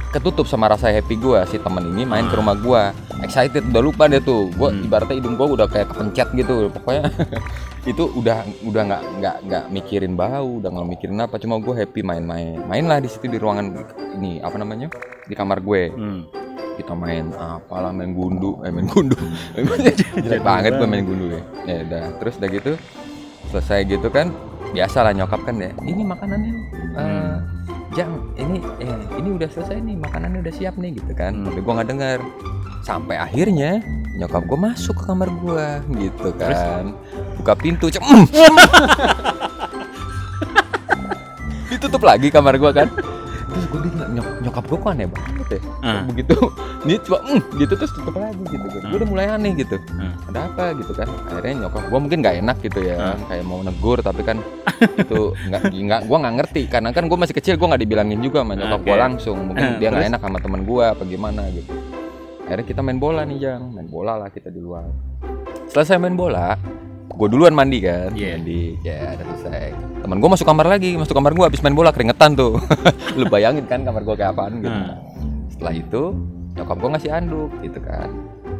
ketutup 0.10 0.45
sama 0.45 0.65
rasa 0.65 0.88
happy 0.88 1.15
gue 1.15 1.36
si 1.45 1.58
temen 1.58 1.84
ini 1.86 2.03
main 2.03 2.23
ke 2.23 2.31
Ah. 2.31 2.39
rumah 2.39 2.55
gue 2.55 2.81
excited 3.21 3.67
udah 3.67 3.81
lupa 3.81 4.08
deh 4.08 4.17
tuh. 4.19 4.47
Gue 4.51 4.69
Hmm. 4.69 4.86
ibaratnya 4.86 5.17
hidung 5.17 5.36
gue 5.36 5.47
udah 5.51 5.67
kayak 5.67 5.91
kepencet 5.91 6.29
gitu. 6.34 6.71
Pokoknya 6.71 7.12
itu 7.86 8.03
udah 8.13 8.38
udah 8.63 8.81
nggak 8.86 9.01
nggak 9.19 9.36
nggak 9.43 9.63
mikirin 9.69 10.13
bau 10.13 10.58
udah 10.58 10.69
nggak 10.71 10.88
mikirin 10.88 11.17
apa. 11.19 11.36
Cuma 11.38 11.60
gue 11.60 11.73
happy 11.75 12.01
main-main. 12.01 12.62
Mainlah 12.62 12.97
di 12.97 13.10
situ 13.10 13.25
di 13.25 13.36
ruangan 13.36 13.65
ini 14.15 14.39
apa 14.39 14.55
namanya? 14.55 14.88
Di 15.21 15.34
kamar 15.34 15.60
gue. 15.60 15.91
Hmm. 15.91 16.21
kita 16.75 16.91
main 16.91 17.31
apalah 17.31 17.89
main 17.89 18.12
gundu. 18.12 18.60
Eh 18.60 18.67
main 18.67 18.84
gundu. 18.86 19.15
Jelek 20.19 20.43
banget 20.43 20.75
gue 20.75 20.84
main 20.84 21.03
gundu 21.03 21.31
ya. 21.31 21.41
Ya 21.65 21.75
udah. 21.81 22.03
Terus 22.19 22.36
udah 22.36 22.49
gitu 22.49 22.71
selesai 23.55 23.87
gitu 23.87 24.11
kan 24.11 24.35
biasa 24.69 24.97
lah 24.99 25.15
nyokap 25.15 25.39
kan 25.41 25.55
ya 25.55 25.71
ini 25.81 26.03
makanannya 26.03 26.51
eh 26.51 26.99
Hmm. 26.99 27.35
jang 27.95 28.11
ini 28.35 28.59
eh, 28.77 28.91
ini 29.15 29.29
udah 29.31 29.47
selesai 29.47 29.79
nih 29.79 29.95
makanannya 29.95 30.43
udah 30.43 30.53
siap 30.53 30.75
nih 30.75 30.91
gitu 30.93 31.15
kan 31.15 31.31
Hmm. 31.31 31.47
tapi 31.47 31.63
gue 31.63 31.71
nggak 31.71 31.87
dengar 31.87 32.19
sampai 32.83 33.15
akhirnya 33.15 33.79
nyokap 34.13 34.43
gue 34.43 34.59
masuk 34.59 34.91
ke 34.93 35.03
kamar 35.05 35.31
gue 35.31 35.67
gitu 36.03 36.27
Terus? 36.35 36.59
kan 36.59 36.85
buka 37.39 37.53
pintu 37.55 37.87
cem 37.87 38.03
ditutup 41.65 42.03
lagi 42.03 42.27
kamar 42.27 42.55
gue 42.55 42.71
kan 42.73 42.87
terus 43.55 43.65
gue 43.71 43.79
bilang 43.87 44.11
nyok 44.11 44.27
nyokap 44.43 44.63
gue 44.67 44.77
kok 44.77 44.91
aneh 44.91 45.07
banget 45.07 45.47
ya? 45.47 45.59
Ah. 45.79 46.03
begitu. 46.03 46.35
Ini 46.85 46.93
coba 47.01 47.17
mm, 47.23 47.41
gitu 47.55 47.73
terus 47.73 47.91
tutup 47.95 48.15
lagi 48.15 48.43
gitu 48.45 48.67
kan 48.67 48.81
gue 48.85 48.97
udah 48.99 49.09
mulai 49.09 49.25
aneh 49.31 49.51
gitu. 49.55 49.79
Hmm. 49.89 50.11
ada 50.27 50.39
apa? 50.45 50.63
gitu 50.75 50.91
kan. 50.91 51.07
Akhirnya 51.25 51.53
nyokap 51.65 51.83
gue 51.87 51.99
mungkin 51.99 52.17
nggak 52.19 52.35
enak 52.43 52.57
gitu 52.59 52.79
ya 52.83 52.95
Hmm. 52.95 53.23
kayak 53.25 53.45
mau 53.47 53.59
negur 53.63 53.97
tapi 53.99 54.21
kan 54.21 54.37
itu 54.99 55.21
nggak 55.47 55.61
nggak 55.71 56.01
gue 56.03 56.17
nggak 56.19 56.35
ngerti. 56.37 56.61
Karena 56.67 56.89
kan 56.91 57.03
gue 57.07 57.17
masih 57.17 57.33
kecil 57.33 57.55
gue 57.55 57.65
nggak 57.65 57.81
dibilangin 57.81 58.19
juga 58.19 58.43
sama 58.43 58.53
nyokap 58.53 58.81
gue 58.83 58.91
Oke. 58.91 59.01
langsung. 59.01 59.37
Mungkin 59.45 59.63
Hmm, 59.65 59.79
dia 59.79 59.87
nggak 59.89 60.07
enak 60.11 60.21
sama 60.21 60.37
teman 60.37 60.61
gue 60.61 60.83
apa 60.83 61.03
gimana 61.07 61.41
gitu. 61.49 61.71
Akhirnya 62.45 62.65
kita 62.67 62.81
main 62.83 62.99
bola 62.99 63.23
nih 63.23 63.37
jang. 63.39 63.71
Main 63.71 63.87
bola 63.87 64.19
lah 64.19 64.29
kita 64.29 64.51
di 64.51 64.59
luar. 64.59 64.85
Selesai 65.65 65.97
main 65.97 66.13
bola 66.13 66.53
gue 67.15 67.27
duluan 67.29 67.53
mandi 67.53 67.79
kan? 67.79 68.11
Iya. 68.17 68.41
mandi. 68.41 68.61
Ya 68.81 69.13
udah 69.15 69.25
selesai. 69.37 69.69
Teman 70.01 70.17
gue 70.17 70.29
masuk 70.29 70.45
kamar 70.45 70.65
lagi 70.67 70.91
masuk 70.97 71.15
kamar 71.15 71.31
gue 71.37 71.45
habis 71.45 71.61
main 71.61 71.77
bola 71.77 71.93
keringetan 71.93 72.33
tuh. 72.33 72.57
Lu 73.17 73.29
bayangin 73.29 73.65
kan 73.69 73.85
kamar 73.85 74.01
gue 74.01 74.15
kayak 74.17 74.33
apaan 74.35 74.59
gitu. 74.59 74.73
Hmm. 74.73 74.97
setelah 75.55 75.71
itu 75.71 76.03
nyokap 76.59 76.77
gue 76.83 76.89
ngasih 76.91 77.11
anduk 77.15 77.51
gitu 77.63 77.79
kan. 77.79 78.09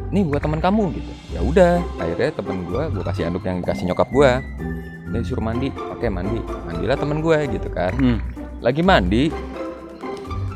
Nih 0.08 0.22
buat 0.24 0.40
teman 0.40 0.64
kamu 0.64 0.96
gitu. 0.96 1.12
Ya 1.34 1.40
udah 1.44 1.72
akhirnya 2.00 2.30
temen 2.32 2.56
gue 2.64 2.82
gue 2.88 3.04
kasih 3.04 3.22
anduk 3.28 3.44
yang 3.44 3.60
dikasih 3.60 3.84
nyokap 3.92 4.08
gue 4.08 4.30
dia 5.06 5.18
disuruh 5.20 5.44
mandi. 5.44 5.68
Oke 5.92 6.08
mandi. 6.08 6.40
Mandilah 6.40 6.96
temen 6.96 7.18
gue 7.20 7.38
gitu 7.52 7.68
kan. 7.68 7.92
Hmm. 7.98 8.18
lagi 8.64 8.80
mandi? 8.80 9.28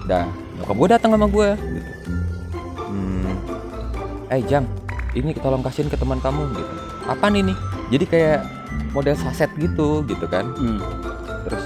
Dah. 0.09 0.25
Nyokap 0.57 0.77
gue 0.79 0.89
datang 0.89 1.11
sama 1.13 1.27
gue 1.29 1.49
gitu. 1.59 1.91
Hmm. 2.89 3.35
Eh 4.33 4.41
jang 4.49 4.65
ini 5.13 5.35
tolong 5.37 5.61
kasihin 5.61 5.91
ke 5.91 5.99
teman 5.99 6.23
kamu 6.23 6.55
gitu. 6.55 6.75
Apa 7.05 7.27
nih 7.29 7.51
nih 7.51 7.57
jadi 7.91 8.05
kayak 8.07 8.41
model 8.95 9.19
saset 9.19 9.51
gitu 9.59 10.07
gitu 10.07 10.27
kan. 10.31 10.47
Hmm. 10.55 10.79
terus 11.41 11.65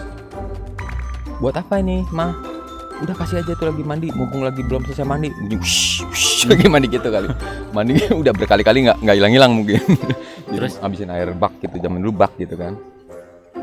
buat 1.42 1.54
apa 1.58 1.82
ini 1.82 2.06
mah 2.14 2.32
udah 3.04 3.14
kasih 3.18 3.42
aja 3.42 3.52
tuh 3.58 3.68
lagi 3.68 3.82
mandi 3.84 4.08
mumpung 4.14 4.40
lagi 4.40 4.64
belum 4.64 4.88
selesai 4.88 5.04
mandi. 5.04 5.28
Wush, 5.52 6.06
wush, 6.08 6.28
lagi 6.50 6.64
mandi 6.70 6.88
gitu 6.88 7.08
kali. 7.12 7.28
Mandi 7.76 8.00
udah 8.24 8.32
berkali-kali 8.32 8.88
nggak 8.88 8.98
nggak 9.04 9.16
hilang-hilang 9.20 9.52
mungkin. 9.52 9.82
Jadi 10.48 10.56
Terus? 10.56 10.80
habisin 10.80 11.12
air 11.12 11.36
bak 11.36 11.52
gitu 11.60 11.76
zaman 11.76 12.00
dulu 12.00 12.24
bak 12.24 12.32
gitu 12.40 12.56
kan. 12.56 12.78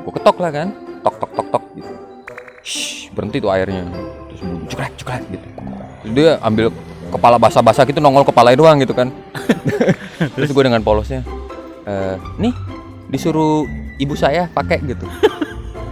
Gua 0.05 0.13
ketok 0.13 0.37
lah 0.37 0.51
kan 0.53 0.67
tok 1.01 1.15
tok 1.17 1.31
tok 1.33 1.47
tok 1.49 1.63
gitu. 1.73 1.91
Shh, 2.61 3.09
berhenti 3.17 3.41
tuh 3.41 3.49
airnya. 3.49 3.89
Terus 4.29 4.39
bunyi 4.45 4.65
cekrek 4.69 4.93
cekrek 5.01 5.23
gitu. 5.33 5.47
Terus 6.05 6.11
dia 6.13 6.29
ambil 6.45 6.69
kepala 7.09 7.35
basah-basah 7.41 7.83
gitu 7.89 7.97
nongol 8.03 8.27
kepala 8.27 8.53
doang 8.53 8.77
gitu 8.83 8.93
kan. 8.93 9.09
Terus 10.37 10.53
gue 10.53 10.63
dengan 10.63 10.83
polosnya 10.85 11.25
"Eh, 11.85 12.15
nih 12.37 12.53
disuruh 13.11 13.65
ibu 13.97 14.13
saya 14.15 14.47
pakai 14.51 14.81
gitu. 14.85 15.05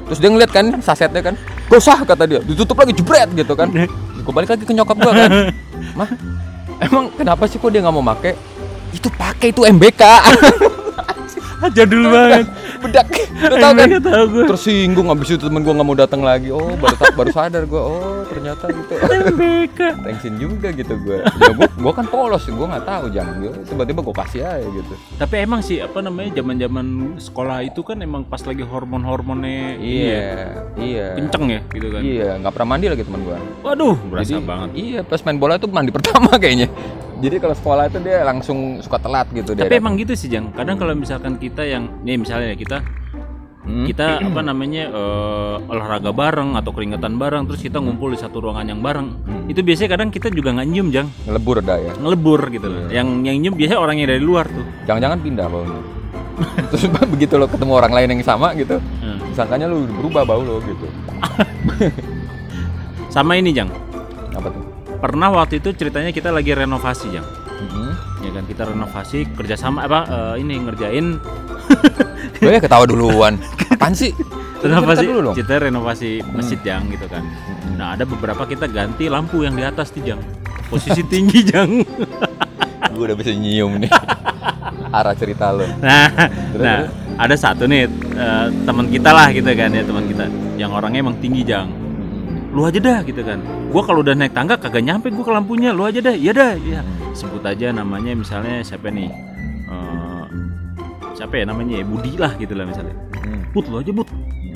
Terus 0.10 0.20
dia 0.22 0.30
ngeliat 0.34 0.52
kan 0.52 0.66
sasetnya 0.82 1.22
kan 1.22 1.36
gak 1.70 1.80
usah 1.80 2.02
kata 2.02 2.26
dia 2.26 2.40
ditutup 2.42 2.78
lagi 2.78 2.94
jebret 2.98 3.30
gitu 3.34 3.54
kan. 3.54 3.70
Gue 4.26 4.34
balik 4.36 4.50
lagi 4.54 4.64
ke 4.66 4.74
nyokap 4.74 4.98
gue 5.00 5.14
kan. 5.14 5.32
Mah 6.00 6.10
emang 6.80 7.12
kenapa 7.14 7.44
sih 7.46 7.60
kok 7.60 7.70
dia 7.72 7.82
nggak 7.84 7.96
mau 7.96 8.04
pakai 8.04 8.34
itu 8.96 9.08
pakai 9.16 9.48
itu 9.54 9.62
MBK 9.68 10.02
Jadul 11.76 12.08
banget. 12.08 12.48
Bedak 12.80 13.08
lu 13.40 13.56
tau 13.60 13.74
kan 13.76 13.88
tahu 14.00 14.26
gue. 14.32 14.44
tersinggung 14.50 15.08
abis 15.12 15.36
itu 15.36 15.46
temen 15.46 15.62
gue 15.62 15.74
nggak 15.76 15.88
mau 15.88 15.98
datang 15.98 16.22
lagi 16.24 16.50
oh 16.50 16.74
baru 16.80 16.96
baru 17.14 17.30
sadar 17.36 17.64
gue 17.68 17.82
oh 17.82 18.24
ternyata 18.28 18.66
gitu 18.72 18.94
MBK. 19.00 19.80
tensin 20.04 20.34
juga 20.40 20.68
gitu 20.72 20.94
gue 21.04 21.20
ya 21.24 21.52
gue 21.54 21.68
gue 21.68 21.92
kan 21.94 22.06
polos 22.08 22.44
gue 22.48 22.68
nggak 22.68 22.86
tahu 22.88 23.06
jam 23.12 23.28
gue 23.40 23.52
tiba-tiba 23.68 24.00
gue 24.02 24.16
kasih 24.16 24.42
aja 24.48 24.68
gitu 24.68 24.94
Tapi 25.20 25.36
emang 25.44 25.62
sih 25.62 25.84
apa 25.84 26.00
namanya 26.00 26.40
zaman-zaman 26.40 27.16
sekolah 27.20 27.68
itu 27.68 27.84
kan 27.84 28.00
emang 28.00 28.24
pas 28.24 28.40
lagi 28.44 28.64
hormon-hormonnya 28.64 29.78
ini 29.80 30.00
ya, 30.08 30.20
iya 30.20 30.36
iya 30.80 31.08
kenceng 31.20 31.46
ya 31.52 31.60
gitu 31.76 31.88
kan. 31.92 32.02
iya 32.02 32.30
nggak 32.40 32.54
pernah 32.56 32.70
mandi 32.76 32.88
lagi 32.88 33.04
temen 33.04 33.22
gue 33.24 33.38
Waduh, 33.60 33.96
berasa 34.08 34.40
Jadi, 34.40 34.48
banget. 34.48 34.70
Iya, 34.76 35.00
pas 35.04 35.20
main 35.22 35.38
bola 35.38 35.60
tuh 35.60 35.70
mandi 35.70 35.92
pertama 35.98 36.32
kayaknya. 36.40 36.68
Jadi 37.20 37.36
kalau 37.38 37.52
sekolah 37.52 37.84
itu 37.88 38.00
dia 38.00 38.24
langsung 38.24 38.80
suka 38.80 38.98
telat 38.98 39.28
gitu 39.30 39.52
dia. 39.52 39.68
Tapi 39.68 39.76
emang 39.76 40.00
gitu 40.00 40.16
sih, 40.16 40.28
Jang. 40.28 40.56
Kadang 40.56 40.80
kalau 40.80 40.96
misalkan 40.96 41.36
kita 41.36 41.64
yang 41.64 41.88
nih 42.02 42.16
misalnya 42.16 42.56
ya, 42.56 42.58
kita 42.58 42.80
Hmm. 43.60 43.84
kita 43.86 44.18
apa 44.32 44.40
namanya 44.42 44.88
eh, 44.88 45.56
olahraga 45.68 46.10
bareng 46.10 46.56
atau 46.56 46.72
keringetan 46.72 47.20
bareng 47.20 47.44
terus 47.46 47.60
kita 47.60 47.78
ngumpul 47.78 48.10
di 48.10 48.18
satu 48.18 48.40
ruangan 48.40 48.66
yang 48.66 48.80
bareng. 48.80 49.08
Hmm. 49.20 49.52
Itu 49.52 49.62
biasanya 49.62 50.00
kadang 50.00 50.10
kita 50.10 50.32
juga 50.32 50.56
nggak 50.56 50.68
nyium, 50.68 50.88
Jang. 50.90 51.08
ngelebur 51.28 51.60
dah 51.60 51.78
ya. 51.78 51.92
Ngelebur 52.00 52.50
gitu 52.50 52.66
loh. 52.66 52.88
Iya. 52.88 53.04
Yang 53.04 53.08
yang 53.28 53.38
nyium 53.38 53.54
biasanya 53.60 53.80
orangnya 53.80 54.06
dari 54.10 54.24
luar 54.24 54.46
tuh. 54.48 54.66
Jangan-jangan 54.88 55.20
pindah 55.20 55.46
baunya. 55.52 55.82
Terus 56.72 56.84
begitu 57.14 57.34
lo 57.36 57.46
ketemu 57.46 57.74
orang 57.76 57.94
lain 57.94 58.08
yang 58.16 58.24
sama 58.24 58.56
gitu, 58.56 58.80
Hmm. 59.04 59.20
sangkanya 59.36 59.68
lu 59.68 59.84
berubah 59.92 60.24
bau 60.24 60.40
lo 60.40 60.64
gitu. 60.64 60.88
Sama 63.10 63.36
ini, 63.36 63.52
Jang. 63.52 63.70
Apa 64.34 64.48
tuh? 64.50 64.69
Pernah 65.00 65.32
waktu 65.32 65.64
itu 65.64 65.72
ceritanya 65.72 66.12
kita 66.12 66.28
lagi 66.28 66.52
renovasi, 66.52 67.08
Jang. 67.16 67.24
Hmm. 67.24 67.96
Ya 68.20 68.36
kan 68.36 68.44
kita 68.44 68.68
renovasi 68.68 69.24
kerjasama 69.32 69.88
apa 69.88 70.00
eh, 70.08 70.44
ini 70.44 70.60
ngerjain 70.60 71.20
Lo 72.44 72.50
ya 72.52 72.60
ketawa 72.60 72.84
duluan. 72.84 73.40
Apaan 73.72 73.96
sih? 73.96 74.12
renovasi 74.60 75.08
Cerita 75.08 75.16
dulu 75.16 75.30
kita 75.40 75.54
renovasi 75.56 76.20
masjid 76.36 76.60
Jang 76.68 76.92
gitu 76.92 77.08
kan. 77.08 77.24
Hmm. 77.24 77.80
Nah 77.80 77.96
ada 77.96 78.04
beberapa 78.04 78.44
kita 78.44 78.68
ganti 78.68 79.08
lampu 79.08 79.48
yang 79.48 79.56
di 79.56 79.64
atas 79.64 79.96
nih 79.96 80.12
Jang. 80.12 80.22
Posisi 80.68 81.00
tinggi 81.08 81.40
Jang. 81.52 81.80
Gue 82.92 83.04
udah 83.08 83.16
bisa 83.16 83.32
nyium 83.32 83.80
nih. 83.80 83.92
Arah 84.92 85.16
cerita 85.16 85.56
lo. 85.56 85.64
Nah, 85.80 86.12
Terus, 86.52 86.60
nah 86.60 86.78
terus? 86.84 86.92
ada 87.16 87.36
satu 87.40 87.64
nih 87.72 87.88
eh, 88.20 88.48
teman 88.68 88.88
kita 88.92 89.16
lah 89.16 89.32
gitu 89.32 89.48
kan 89.56 89.72
ya 89.72 89.84
teman 89.88 90.04
kita 90.12 90.28
yang 90.60 90.76
orangnya 90.76 91.00
emang 91.08 91.16
tinggi 91.24 91.48
Jang. 91.48 91.72
Lu 92.50 92.66
aja 92.66 92.80
dah 92.82 93.00
gitu 93.06 93.22
kan. 93.22 93.40
Gua 93.70 93.82
kalau 93.86 94.02
udah 94.02 94.18
naik 94.18 94.34
tangga 94.34 94.58
kagak 94.58 94.82
nyampe 94.82 95.14
gua 95.14 95.26
ke 95.26 95.34
lampunya. 95.34 95.70
Lu 95.74 95.86
aja 95.86 96.00
dah. 96.02 96.16
Iya 96.16 96.32
dah. 96.34 96.54
Ya. 96.62 96.82
Sebut 97.14 97.46
aja 97.46 97.70
namanya 97.74 98.14
misalnya 98.18 98.62
siapa 98.66 98.90
nih? 98.90 99.10
Eh, 99.70 100.24
siapa 101.14 101.38
ya 101.38 101.46
namanya 101.46 101.82
ya 101.82 101.86
Budi 101.86 102.18
lah 102.18 102.34
gitu 102.38 102.54
lah 102.58 102.66
misalnya. 102.66 102.96
Hmm. 103.22 103.42
Lu 103.54 103.78
aja 103.78 103.92
Bud. 103.94 104.10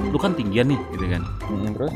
Lu 0.10 0.18
kan 0.18 0.34
tinggian 0.34 0.74
nih 0.74 0.80
gitu 0.94 1.06
kan. 1.06 1.22
Hmm, 1.46 1.70
Terus? 1.74 1.94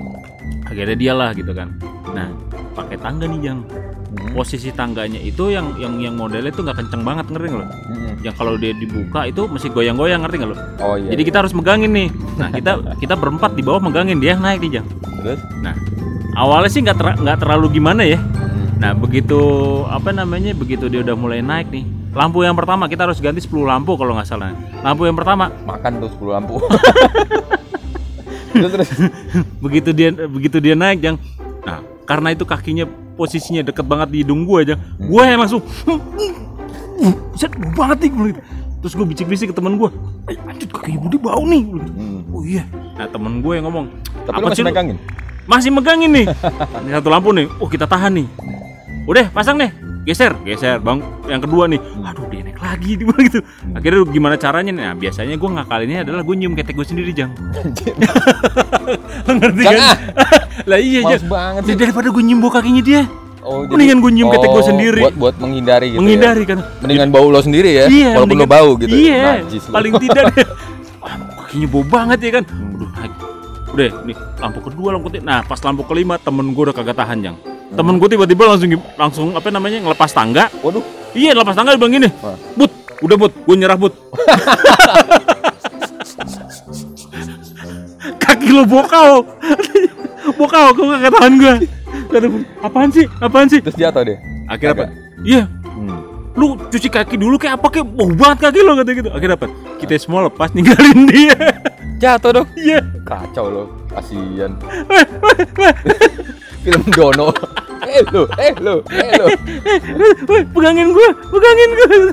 akhirnya 0.68 0.98
dia 1.00 1.14
lah 1.16 1.30
gitu 1.32 1.52
kan 1.56 1.72
nah 2.12 2.28
pakai 2.76 2.98
tangga 3.00 3.26
nih 3.28 3.40
jang 3.40 3.60
Hmm. 4.08 4.32
posisi 4.32 4.72
tangganya 4.72 5.20
itu 5.20 5.50
yang 5.50 5.76
yang 5.76 6.00
yang 6.00 6.13
modelnya 6.13 6.48
itu 6.48 6.63
nggak 6.63 6.80
kenceng 6.80 7.04
banget 7.04 7.28
ngerti 7.28 7.48
nggak 7.50 7.60
lo 7.60 7.67
Hmm. 7.67 8.13
yang 8.24 8.34
kalau 8.34 8.56
dia 8.56 8.72
dibuka 8.72 9.24
itu 9.24 9.46
mesti 9.46 9.67
goyang-goyang 9.67 10.24
ngerti 10.24 10.36
nggak 10.38 10.50
lo 10.50 10.58
Oh 10.80 10.96
iya. 10.96 11.12
jadi 11.12 11.22
kita 11.24 11.38
harus 11.41 11.52
megangin 11.52 11.91
nih 11.91 12.08
nah 12.36 12.50
kita 12.50 12.72
kita 13.04 13.13
berempat 13.13 13.52
di 13.52 13.62
bawah 13.62 13.80
megangin 13.80 14.17
dia 14.17 14.34
yang 14.34 14.41
naik 14.41 14.60
nih 14.62 14.80
jang 14.80 14.88
Terus? 15.17 15.39
nah 15.60 15.76
awalnya 16.36 16.70
sih 16.70 16.82
nggak 16.82 16.96
ter- 16.96 17.20
nggak 17.20 17.38
terlalu 17.38 17.67
gimana 17.74 18.02
ya 18.02 18.15
Hmm. 18.15 18.80
nah 18.80 18.91
begitu 18.93 19.39
apa 19.86 20.10
namanya 20.10 20.54
begitu 20.54 20.88
dia 20.88 21.02
udah 21.02 21.13
mulai 21.13 21.41
naik 21.41 21.67
nih 21.67 21.84
lampu 22.13 22.41
yang 22.41 22.56
pertama 22.56 22.88
kita 22.88 23.06
harus 23.06 23.20
ganti 23.20 23.38
10 23.39 23.54
lampu 23.62 23.93
kalau 23.93 24.15
nggak 24.15 24.26
salah 24.26 24.56
lampu 24.82 25.04
yang 25.04 25.13
pertama 25.13 25.52
Makan 25.62 26.00
tuh 26.00 26.10
10 26.17 26.32
lampu. 26.32 26.56
terus 28.58 28.89
begitu 29.60 29.89
dia 29.91 30.10
begitu 30.26 30.58
dia 30.58 30.74
naik 30.74 30.98
jang 30.98 31.17
nah 31.62 31.78
karena 32.08 32.34
itu 32.34 32.41
kakinya 32.41 32.89
posisinya 33.17 33.65
deket 33.65 33.84
banget 33.84 34.08
di 34.13 34.17
hidung 34.21 34.45
gue 34.45 34.58
aja 34.62 34.75
gue 35.01 35.21
yang 35.25 35.41
langsung 35.41 35.62
set 37.34 37.51
banget 37.73 37.97
nih 38.06 38.10
gitu. 38.13 38.41
terus 38.86 38.93
gue 38.93 39.06
bisik-bisik 39.10 39.47
ke 39.51 39.56
temen 39.58 39.75
gue 39.82 39.89
eh 40.30 40.38
anjir 40.45 40.69
kakinya 40.69 40.99
Budi 41.01 41.17
bau 41.17 41.41
nih. 41.43 41.62
Hmm. 41.65 42.21
oh 42.30 42.45
iya 42.45 42.63
nah 42.93 43.10
temen 43.10 43.41
gue 43.41 43.53
yang 43.58 43.65
ngomong 43.65 43.86
Tapi 44.30 44.38
"Apa 44.38 44.45
masih 44.53 44.56
sih 44.56 44.63
lu?" 44.63 44.69
megangin? 44.69 44.97
masih 45.47 45.69
megangin 45.73 46.12
nih 46.13 46.25
ini 46.86 46.89
satu 46.93 47.10
lampu 47.10 47.34
nih 47.34 47.49
oh 47.58 47.65
kita 47.65 47.89
tahan 47.89 48.21
nih 48.21 48.27
udah 49.10 49.25
pasang 49.34 49.58
nih 49.58 49.71
geser 50.08 50.32
geser 50.41 50.80
bang 50.80 50.98
yang 51.28 51.38
kedua 51.38 51.67
nih 51.67 51.80
aduh 52.00 52.24
dia 52.26 52.39
naik 52.41 52.56
lagi 52.58 52.91
di 53.00 53.04
gitu 53.04 53.39
akhirnya 53.70 54.08
gimana 54.08 54.36
caranya 54.36 54.72
nih 54.72 54.80
nah 54.82 54.96
biasanya 54.96 55.36
gue 55.36 55.50
ngakalinnya 55.52 56.00
adalah 56.02 56.24
gue 56.24 56.36
nyium 56.38 56.56
ketek 56.56 56.74
gue 56.74 56.88
sendiri 56.88 57.12
jang 57.12 57.36
Lo 59.28 59.32
ngerti 59.38 59.62
kan 59.62 59.76
ah. 59.78 59.96
lah 60.70 60.80
iya 60.80 61.00
Males 61.04 61.20
jang 61.20 61.28
banget 61.28 61.62
Ya, 61.62 61.67
sih. 61.67 61.78
daripada 61.78 62.08
gue 62.08 62.24
nyium 62.24 62.39
bau 62.39 62.50
kakinya 62.50 62.80
dia 62.82 63.04
Oh, 63.39 63.63
Mendingan 63.63 64.04
gua 64.04 64.12
nyium 64.12 64.28
ketek 64.28 64.52
gua 64.52 64.60
oh, 64.60 64.67
sendiri. 64.67 65.00
Buat 65.00 65.15
buat 65.15 65.36
menghindari 65.39 65.96
gitu. 65.96 66.04
menghindari 66.04 66.43
Ya. 66.43 66.52
kan 66.52 66.60
Mendingan 66.84 67.10
bau 67.10 67.32
lo 67.32 67.39
sendiri 67.39 67.70
ya. 67.74 67.86
iya 67.88 68.12
walaupun 68.12 68.36
lo 68.36 68.43
mendingan- 68.43 68.52
bau 68.52 68.70
gitu. 68.76 68.91
iya 68.91 69.24
Najis 69.39 69.63
lo. 69.63 69.72
paling 69.72 69.93
tidak 69.98 70.24
deh 70.34 70.48
ah, 71.00 71.15
kakinya 71.39 71.67
bau 71.70 71.84
banget 71.86 72.20
ya 72.20 72.32
kan 72.34 72.43
Hmm. 72.43 72.76
udah 72.76 72.89
naik 72.93 73.13
udah 73.70 73.88
nih 74.04 74.15
lampu 74.38 74.60
kedua 74.62 74.88
lampu 74.91 75.06
ketiga 75.08 75.24
nah 75.24 75.39
pas 75.43 75.60
lampu 75.62 75.84
kelima 75.84 76.15
temen 76.17 76.52
gue 76.52 76.60
udah 76.62 76.76
kagak 76.76 76.96
tahan 76.98 77.17
jang 77.22 77.38
temen 77.67 77.97
gue 77.97 78.10
tiba-tiba 78.10 78.43
langsung 78.47 78.69
langsung 78.95 79.27
apa 79.34 79.49
namanya 79.49 79.82
ngelepas 79.82 80.10
tangga 80.10 80.47
Waduh. 80.62 80.84
Iya 81.12 81.34
lepas 81.34 81.51
tangga 81.51 81.73
dia 81.73 81.80
bilang 81.80 81.93
gini 81.93 82.10
Wah. 82.21 82.38
But, 82.56 82.71
udah 82.99 83.17
but, 83.17 83.34
gue 83.36 83.56
nyerah 83.56 83.75
but 83.75 83.93
Kaki 88.17 88.49
lo 88.51 88.63
bokau 88.63 89.25
Bokau, 90.27 90.65
kok 90.69 90.84
gak 90.84 91.13
tahan 91.13 91.34
gue 91.36 91.53
Kata 92.08 92.27
apaan 92.62 92.89
sih, 92.91 93.06
apaan 93.19 93.47
sih 93.47 93.60
Terus 93.60 93.75
jatuh 93.75 94.03
deh. 94.03 94.17
Akhirnya 94.47 94.73
apa? 94.73 94.86
Iya, 95.23 95.43
Hmm. 95.77 96.01
lu 96.34 96.58
cuci 96.58 96.89
kaki 96.89 97.17
dulu 97.17 97.38
kayak 97.38 97.62
apa 97.62 97.69
kayak 97.69 97.86
bau 97.86 98.10
banget 98.10 98.49
kaki 98.49 98.60
lo 98.62 98.73
kata 98.73 98.91
gitu 98.93 99.10
Akhirnya 99.13 99.38
apa? 99.38 99.47
Kita 99.77 99.93
semua 99.97 100.25
lepas 100.25 100.49
ninggalin 100.53 101.06
dia 101.06 101.38
Jatuh 101.97 102.32
dong. 102.34 102.47
Iya 102.53 102.82
Kacau 103.06 103.45
lo. 103.49 103.63
Kasian. 103.89 104.58
Film 106.67 106.84
Dono. 106.91 107.32
eh 107.88 108.03
lo, 108.12 108.27
eh 108.36 108.51
lo, 108.60 108.84
eh 108.91 109.12
lo. 109.15 109.25
Weh, 110.27 110.43
pegangin 110.51 110.91
gue, 110.91 111.10
pegangin 111.32 111.69
gue 111.71 112.12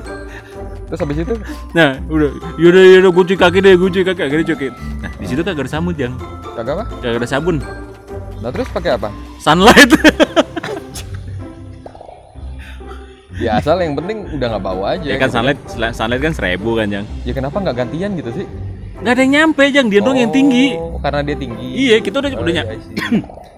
Terus 0.87 0.99
habis 1.03 1.17
itu 1.19 1.35
Nah, 1.75 1.99
udah, 2.07 2.31
yaudah, 2.55 2.83
yaudah, 2.95 3.11
gue 3.11 3.23
cuci 3.27 3.35
kaki 3.35 3.59
deh, 3.59 3.75
gue 3.75 3.89
cuci 3.91 4.07
kaki, 4.07 4.21
akhirnya 4.23 4.55
cuci 4.55 4.71
Nah, 5.03 5.11
di 5.19 5.25
situ 5.27 5.43
kagak 5.43 5.67
ada 5.67 5.71
sabun, 5.75 5.91
Jang 5.99 6.15
kagak 6.55 6.79
apa? 6.79 6.87
Kagak 7.03 7.19
ada 7.19 7.27
sabun 7.27 7.59
Nah 8.39 8.49
terus 8.55 8.71
pakai 8.71 8.95
apa? 8.95 9.11
Sunlight 9.43 9.91
Biasa 13.35 13.75
lah 13.75 13.83
yang 13.83 13.99
penting 13.99 14.31
udah 14.31 14.47
nggak 14.47 14.63
bau 14.63 14.87
aja. 14.87 15.03
Ya 15.03 15.19
kan 15.19 15.27
gitu. 15.27 15.35
sunlight, 15.35 15.59
sunlight 15.91 16.23
kan 16.23 16.31
seribu 16.31 16.79
kan 16.79 16.87
Jang 16.87 17.03
Ya 17.27 17.35
kenapa 17.35 17.59
nggak 17.59 17.75
gantian 17.83 18.15
gitu 18.15 18.31
sih? 18.31 18.47
Nggak 18.95 19.11
ada 19.11 19.21
yang 19.21 19.33
nyampe 19.33 19.63
Jang, 19.69 19.87
dia 19.87 19.99
doang 19.99 20.15
yang 20.17 20.31
tinggi 20.31 20.73
Oh, 20.73 20.97
Karena 20.97 21.21
dia 21.21 21.35
tinggi. 21.35 21.67
Iya, 21.85 21.95
kita 21.99 22.15
udah 22.17 22.29
Oh, 22.31 22.41
udah 22.41 22.49
iya, 22.49 22.57
nyampe 22.61 22.73
I 22.73 22.79
see. 22.79 22.95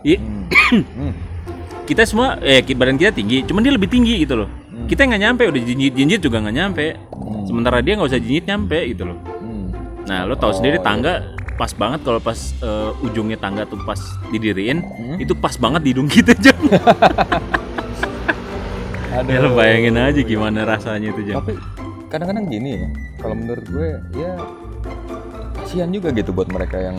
Iya, 0.03 0.17
Hmm. 0.17 0.83
Hmm. 0.93 1.13
kita 1.83 2.03
semua, 2.03 2.35
eh 2.41 2.59
badan 2.67 2.95
kita 2.95 3.11
tinggi, 3.11 3.41
cuman 3.41 3.61
dia 3.61 3.71
lebih 3.71 3.87
tinggi 3.87 4.19
gitu 4.19 4.35
loh 4.35 4.49
Kita 4.85 5.03
nggak 5.03 5.19
nyampe, 5.19 5.43
udah 5.45 5.61
jinjit-jinjit 5.61 6.19
juga 6.19 6.39
nggak 6.39 6.55
nyampe 6.55 6.85
Hmm. 7.09 7.43
Sementara 7.43 7.79
dia 7.79 7.95
nggak 7.95 8.07
usah 8.07 8.19
jinjit 8.19 8.45
nyampe 8.45 8.77
gitu 8.87 9.03
loh 9.05 9.17
Hmm. 9.37 9.71
Nah, 10.03 10.23
lo 10.23 10.33
tahu 10.33 10.51
Oh, 10.51 10.55
sendiri 10.55 10.77
iya. 10.77 10.83
tangga 10.83 11.13
pas 11.53 11.71
banget 11.71 11.99
kalau 12.01 12.19
pas 12.19 12.37
eh, 12.59 12.91
ujungnya 13.01 13.35
tangga 13.35 13.63
tuh 13.63 13.81
pas 13.81 13.97
didiriin, 14.27 14.79
Hmm. 14.79 15.17
itu 15.17 15.33
pas 15.33 15.55
banget 15.55 15.81
di 15.81 15.89
hidung 15.89 16.05
kita 16.07 16.33
Jang 16.35 16.59
Aduh. 19.09 19.31
Ya 19.33 19.39
lo 19.39 19.49
bayangin 19.51 19.97
aja 19.97 20.21
gimana 20.21 20.61
rasanya 20.63 21.09
itu 21.09 21.21
Jang 21.23 21.41
Tapi 21.41 21.57
kadang-kadang 22.07 22.45
gini 22.45 22.69
ya, 22.75 22.87
kalau 23.17 23.35
menurut 23.35 23.65
gue 23.65 23.87
ya 24.13 24.31
kasihan 25.67 25.91
juga 25.91 26.15
gitu 26.15 26.31
buat 26.31 26.47
mereka 26.47 26.79
yang 26.79 26.95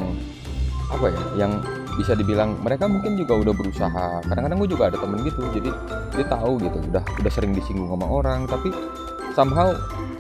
apa 0.93 1.09
ya, 1.09 1.49
yang 1.49 1.53
bisa 1.97 2.13
dibilang 2.13 2.61
mereka 2.61 2.85
mungkin 2.85 3.17
juga 3.17 3.41
udah 3.41 3.55
berusaha. 3.57 4.21
Kadang-kadang 4.29 4.61
gue 4.61 4.71
juga 4.77 4.85
ada 4.93 5.01
temen 5.01 5.25
gitu, 5.25 5.41
jadi 5.57 5.73
dia 6.13 6.27
tahu 6.29 6.61
gitu, 6.61 6.77
udah 6.93 7.01
udah 7.01 7.33
sering 7.33 7.57
disinggung 7.57 7.89
sama 7.89 8.05
orang, 8.05 8.45
tapi 8.45 8.69
somehow 9.33 9.73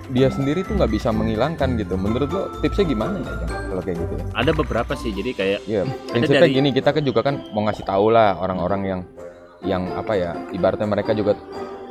dia 0.08 0.32
sendiri 0.32 0.64
tuh 0.64 0.80
nggak 0.80 0.88
bisa 0.88 1.12
menghilangkan 1.12 1.76
gitu. 1.76 2.00
Menurut 2.00 2.28
lo 2.32 2.42
tipsnya 2.64 2.88
gimana 2.88 3.20
ya, 3.20 3.32
kalau 3.68 3.82
kayak 3.84 4.00
gitu? 4.00 4.14
Ada 4.32 4.50
beberapa 4.56 4.92
sih, 4.96 5.12
jadi 5.12 5.30
kayak 5.36 5.60
prinsipnya 6.08 6.48
dari- 6.48 6.56
gini 6.56 6.68
kita 6.72 6.88
kan 6.96 7.02
juga 7.04 7.20
kan 7.20 7.34
mau 7.52 7.68
ngasih 7.68 7.84
tahu 7.84 8.06
lah 8.08 8.40
orang-orang 8.40 8.80
yang 8.88 9.00
yang 9.60 9.82
apa 9.92 10.12
ya, 10.16 10.30
ibaratnya 10.56 10.88
mereka 10.88 11.12
juga 11.12 11.36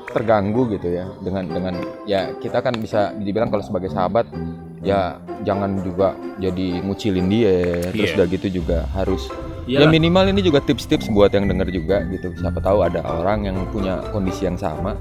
terganggu 0.09 0.73
gitu 0.73 0.89
ya 0.89 1.05
dengan 1.21 1.45
dengan 1.45 1.73
ya 2.09 2.33
kita 2.41 2.65
kan 2.65 2.73
bisa 2.81 3.13
dibilang 3.13 3.53
kalau 3.53 3.61
sebagai 3.61 3.93
sahabat 3.93 4.25
ya 4.79 5.17
jangan 5.41 5.81
juga 5.81 6.13
jadi 6.37 6.81
ngucilin 6.81 7.27
dia 7.27 7.81
terus 7.89 8.09
Iya. 8.09 8.15
udah 8.17 8.27
gitu 8.29 8.47
juga 8.53 8.77
harus 8.91 9.25
ya 9.65 9.83
minimal 9.85 10.29
ini 10.29 10.39
juga 10.39 10.61
tips-tips 10.61 11.09
buat 11.09 11.29
yang 11.29 11.45
denger 11.45 11.69
juga 11.69 12.05
gitu 12.07 12.31
siapa 12.35 12.59
tahu 12.59 12.81
ada 12.81 13.01
orang 13.01 13.45
yang 13.45 13.57
punya 13.67 13.99
kondisi 14.09 14.45
yang 14.45 14.55
sama 14.55 14.95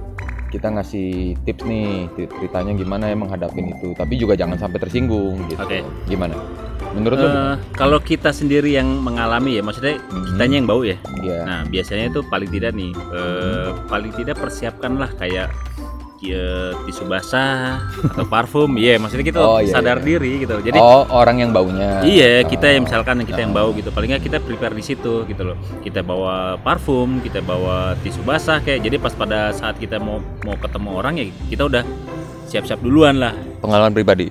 kita 0.46 0.70
ngasih 0.70 1.36
tips 1.42 1.62
nih 1.62 2.08
cer- 2.14 2.30
ceritanya 2.32 2.72
gimana 2.72 3.04
ya 3.06 3.16
menghadapin 3.16 3.68
itu 3.68 3.92
tapi 3.92 4.16
juga 4.16 4.32
jangan 4.32 4.56
sampai 4.56 4.78
tersinggung 4.78 5.38
gitu 5.46 5.60
Oke. 5.60 5.84
gimana 6.06 6.34
menurut 6.96 7.18
lo 7.18 7.28
Eh, 7.28 7.54
kalau 7.74 7.98
kita 8.00 8.32
sendiri 8.32 8.72
yang 8.72 8.88
mengalami 9.02 9.58
ya, 9.58 9.62
maksudnya 9.62 10.00
Mhm. 10.00 10.24
kitanya 10.32 10.54
yang 10.54 10.66
bau 10.66 10.80
ya. 10.80 10.96
Iya. 11.18 11.38
Nah, 11.44 11.60
biasanya 11.66 12.04
itu 12.08 12.20
paling 12.24 12.48
tidak 12.48 12.72
nih, 12.72 12.88
eh, 13.12 13.68
paling 13.84 14.12
tidak 14.14 14.36
persiapkanlah 14.38 15.12
kayak 15.14 15.52
ya, 16.20 16.72
tisu 16.84 17.04
basah 17.04 17.82
atau 18.12 18.24
parfum. 18.26 18.70
Iya, 18.76 18.96
maksudnya 18.96 19.26
kita 19.26 19.38
Oh, 19.40 19.58
iya, 19.60 19.72
sadar 19.72 20.00
iya. 20.00 20.06
diri 20.06 20.32
gitu. 20.44 20.54
Jadi 20.60 20.78
oh 20.80 21.04
orang 21.12 21.40
yang 21.42 21.50
baunya 21.52 22.00
Iya, 22.02 22.44
kita 22.46 22.66
yang 22.72 22.88
misalkan 22.88 23.22
kita 23.24 23.40
yang 23.42 23.52
bau 23.52 23.70
gitu. 23.76 23.92
Paling 23.92 24.16
nggak 24.16 24.24
kita 24.24 24.38
prepare 24.40 24.74
di 24.76 24.84
situ 24.84 25.24
gitu 25.28 25.42
loh. 25.42 25.56
Kita 25.84 26.00
bawa 26.00 26.56
parfum, 26.60 27.20
kita 27.20 27.40
bawa 27.44 27.94
tisu 28.00 28.24
basah 28.24 28.60
kayak. 28.64 28.84
Jadi 28.86 28.96
pas 28.96 29.12
pada 29.12 29.52
saat 29.52 29.76
kita 29.76 30.00
mau 30.00 30.18
mau 30.44 30.56
ketemu 30.56 30.90
orang 30.94 31.14
ya 31.20 31.24
kita 31.52 31.62
udah 31.68 31.82
siap-siap 32.46 32.78
duluan 32.78 33.18
lah. 33.18 33.34
pengalaman 33.58 33.90
pribadi 33.90 34.30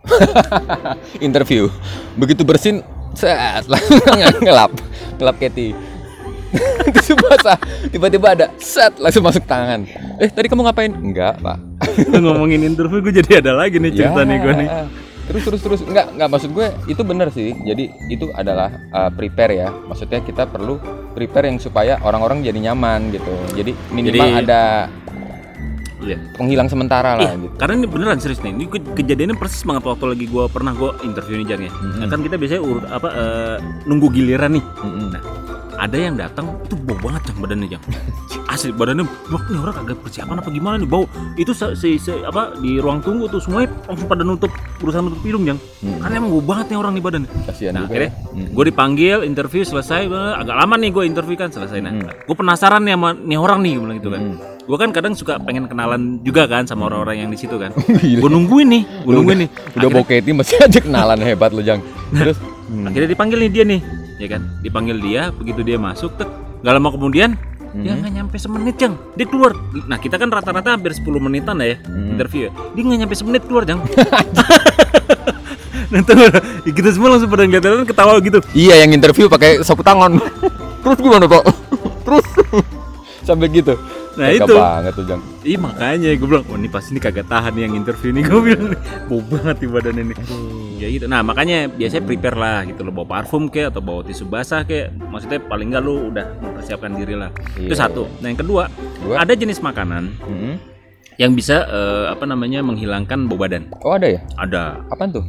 interview 1.20 1.68
begitu 2.16 2.40
bersin 2.40 2.80
set 3.12 3.68
langsung 3.68 4.00
ngelap 4.40 4.72
ngelap 5.20 5.36
Katy 5.36 5.76
tisu 6.94 7.14
basah 7.16 7.56
tiba-tiba 7.86 8.26
ada 8.30 8.46
set 8.56 8.96
langsung 8.96 9.22
masuk 9.22 9.44
tangan 9.44 9.86
eh 10.16 10.26
tadi 10.26 10.46
kamu 10.46 10.64
ngapain 10.64 10.92
enggak 10.92 11.38
pak 11.38 11.58
Ngomongin 12.12 12.62
interview 12.62 13.00
gue 13.00 13.14
jadi 13.14 13.40
ada 13.40 13.52
lagi 13.54 13.76
nih 13.76 13.92
cerita 13.92 14.20
Ya. 14.20 14.26
nih 14.26 14.36
gue 14.38 14.52
nih. 14.56 14.68
terus 15.22 15.42
terus 15.44 15.60
terus 15.60 15.80
enggak 15.82 16.10
enggak 16.10 16.28
maksud 16.28 16.50
gue 16.50 16.66
itu 16.86 17.02
benar 17.02 17.30
sih 17.30 17.54
jadi 17.56 17.84
itu 18.08 18.28
adalah 18.32 18.66
uh, 18.90 19.08
prepare 19.08 19.52
ya 19.56 19.68
maksudnya 19.86 20.20
kita 20.20 20.44
perlu 20.44 20.76
prepare 21.10 21.46
yang 21.46 21.56
supaya 21.56 21.98
orang-orang 22.00 22.42
jadi 22.42 22.58
nyaman 22.64 23.10
gitu 23.10 23.30
jadi 23.54 23.70
minimal 23.88 24.18
Jadi- 24.28 24.40
ada 24.40 24.62
Iya. 26.00 26.16
penghilang 26.32 26.64
sementara 26.64 27.12
lah 27.12 27.28
Iya, 27.30 27.44
gitu 27.44 27.54
karena 27.60 27.74
ini 27.76 27.86
beneran 27.86 28.16
serius 28.16 28.40
nih. 28.40 28.56
Ini 28.56 28.64
ke- 28.66 28.96
kejadiannya 28.96 29.36
persis 29.36 29.60
banget 29.62 29.84
waktu 29.84 30.04
lagi 30.08 30.26
gue 30.26 30.44
pernah 30.48 30.72
gue 30.72 30.96
interview 31.04 31.36
nih 31.36 31.46
Jang 31.46 31.60
ya. 31.60 31.68
Mhm. 31.68 31.92
Nah, 31.92 32.06
kan 32.08 32.20
kita 32.20 32.34
biasanya 32.34 32.62
urut 32.64 32.84
apa 32.88 33.08
eh, 33.12 33.56
nunggu 33.84 34.08
giliran 34.08 34.50
nih. 34.50 34.64
Mm-mm. 34.80 35.06
Nah, 35.12 35.22
ada 35.80 35.96
yang 35.96 36.14
datang 36.14 36.60
itu 36.60 36.76
bau 36.76 37.00
banget 37.00 37.22
Jang 37.24 37.38
badannya 37.40 37.68
Jang. 37.68 37.82
Asli 38.52 38.68
badannya 38.70 39.02
wah 39.26 39.42
nih 39.42 39.58
orang 39.58 39.74
kagak 39.74 39.98
persiapan 40.00 40.36
apa 40.36 40.48
gimana 40.48 40.76
nih 40.76 40.84
bau. 40.84 41.04
Itu 41.34 41.50
se, 41.50 41.72
se- 41.72 41.96
se- 41.96 42.20
apa 42.20 42.52
di 42.54 42.76
ruang 42.76 43.00
tunggu 43.00 43.24
tuh 43.26 43.40
semuanya 43.40 43.72
langsung 43.86 44.04
pada 44.04 44.20
nutup 44.20 44.50
berusaha 44.76 45.00
nutup 45.00 45.22
hidung 45.22 45.44
Jang. 45.44 45.58
Mm-mm. 45.80 45.98
Karena 45.98 46.14
emang 46.18 46.30
bau 46.30 46.44
banget 46.46 46.66
nih 46.68 46.78
orang 46.78 46.92
di 46.92 47.00
badan. 47.00 47.22
kasihan 47.42 47.72
Nah, 47.72 47.80
juga 47.80 47.90
akhirnya 47.90 48.10
ya. 48.10 48.28
Mm. 48.30 48.48
gue 48.50 48.64
dipanggil 48.66 49.16
interview 49.22 49.62
selesai 49.62 50.00
agak 50.36 50.54
lama 50.54 50.74
nih 50.76 50.90
gue 50.90 51.02
interview 51.02 51.34
kan 51.34 51.48
selesai 51.48 51.78
nah 51.78 51.90
Hmm. 51.90 52.06
gue 52.06 52.36
penasaran 52.36 52.80
nih 52.80 52.94
sama 52.94 53.08
nih 53.12 53.38
orang 53.38 53.58
nih 53.60 53.72
gue 53.72 53.82
bilang 53.82 53.98
gitu 53.98 54.08
kan 54.08 54.20
Hmm. 54.22 54.36
gue 54.60 54.76
kan 54.76 54.90
kadang 54.90 55.12
suka 55.12 55.32
pengen 55.38 55.64
kenalan 55.66 56.00
juga 56.20 56.46
kan 56.46 56.62
sama 56.62 56.86
orang-orang 56.86 57.16
yang 57.18 57.28
di 57.28 57.36
situ 57.36 57.56
kan 57.56 57.74
Gila. 58.00 58.20
gue 58.20 58.30
nungguin 58.30 58.68
nih 58.68 58.82
gue 59.02 59.12
nungguin 59.12 59.38
nih 59.40 59.48
udah 59.48 59.66
akhirnya, 59.82 59.96
boketi 59.98 60.30
masih 60.32 60.56
aja 60.60 60.78
kenalan 60.78 61.18
hebat 61.18 61.50
lo 61.50 61.60
jang 61.60 61.80
terus 62.12 62.38
hmm. 62.68 62.86
akhirnya 62.86 63.08
dipanggil 63.08 63.38
nih 63.40 63.50
dia 63.50 63.64
nih 63.64 63.80
ya 64.20 64.28
kan? 64.28 64.42
Dipanggil 64.60 65.00
dia 65.00 65.32
begitu 65.32 65.64
dia 65.64 65.80
masuk 65.80 66.12
tek 66.14 66.28
gak 66.60 66.74
lama 66.76 66.92
kemudian 66.92 67.40
dia 67.70 67.94
Mhm. 67.94 67.98
nggak 68.02 68.12
nyampe 68.12 68.36
semenit 68.36 68.76
jang. 68.76 68.98
Dia 69.14 69.24
keluar. 69.24 69.54
Nah 69.86 69.96
kita 69.96 70.18
kan 70.18 70.28
rata-rata 70.28 70.74
hampir 70.74 70.90
10 70.92 71.22
menitan 71.22 71.54
lah 71.56 71.70
ya 71.70 71.76
Mhm. 71.80 72.18
interview 72.18 72.40
ya. 72.46 72.50
Dia 72.74 72.82
nggak 72.84 72.98
nyampe 73.00 73.14
semenit 73.16 73.42
keluar 73.48 73.64
jang. 73.64 73.80
Nah 75.90 76.06
tuh, 76.06 76.14
kita 76.70 76.94
semua 76.94 77.18
langsung 77.18 77.26
pada 77.26 77.42
ngeliatin 77.42 77.82
ketawa 77.82 78.14
gitu. 78.22 78.38
Iya 78.54 78.86
yang 78.86 78.94
interview 78.94 79.26
pakai 79.26 79.58
sapu 79.66 79.82
tangan. 79.82 80.22
Terus 80.86 80.98
gimana 81.02 81.26
pak? 81.26 81.42
Terus 82.06 82.26
sampai 83.30 83.48
gitu 83.48 83.74
nah 84.10 84.26
Tega 84.26 84.42
itu 84.42 84.52
banget 84.52 84.92
tuh 84.92 85.04
Jang. 85.06 85.22
Ih 85.40 85.54
makanya 85.54 86.10
gue 86.12 86.26
bilang, 86.26 86.42
oh 86.50 86.58
ini 86.58 86.66
pasti 86.66 86.90
ini 86.90 87.00
kagak 87.00 87.30
tahan 87.30 87.54
nih 87.54 87.62
yang 87.62 87.78
interview 87.78 88.10
nih 88.10 88.26
gue 88.28 88.40
bilang, 88.42 88.74
bau 89.06 89.22
banget 89.22 89.56
di 89.56 89.66
badan 89.70 89.96
ini. 89.96 90.14
Ya 90.76 90.90
gitu. 90.90 91.06
Nah 91.06 91.22
makanya 91.22 91.70
biasanya 91.70 92.04
prepare 92.04 92.34
lah 92.34 92.66
gitu 92.66 92.82
lo 92.82 92.90
bawa 92.90 93.06
parfum 93.08 93.46
kayak 93.46 93.70
atau 93.70 93.78
bawa 93.78 94.02
tisu 94.02 94.26
basah 94.26 94.66
kayak, 94.66 94.90
maksudnya 95.06 95.38
paling 95.40 95.70
nggak 95.70 95.80
lu 95.80 96.10
udah 96.10 96.26
mempersiapkan 96.36 96.90
diri 96.92 97.14
lah. 97.14 97.30
Itu 97.54 97.70
Iya, 97.70 97.78
satu. 97.78 98.10
Nah 98.18 98.28
yang 98.28 98.40
kedua, 98.40 98.66
Dua. 98.98 99.14
ada 99.16 99.32
jenis 99.32 99.62
makanan 99.62 100.10
Mm-mm. 100.20 100.54
yang 101.16 101.32
bisa 101.32 101.62
eh, 101.64 102.06
apa 102.10 102.26
namanya 102.26 102.60
menghilangkan 102.60 103.30
bau 103.30 103.38
badan. 103.38 103.70
Oh 103.80 103.94
ada 103.94 104.10
ya? 104.10 104.20
Ada, 104.36 104.82
Apaan 104.90 105.14
tuh? 105.14 105.24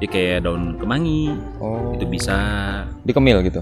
ya 0.00 0.08
kayak 0.08 0.48
daun 0.48 0.80
kemangi, 0.80 1.36
Oh. 1.60 1.92
itu 1.94 2.08
bisa, 2.08 2.34
Dikemil 3.04 3.44
gitu. 3.44 3.60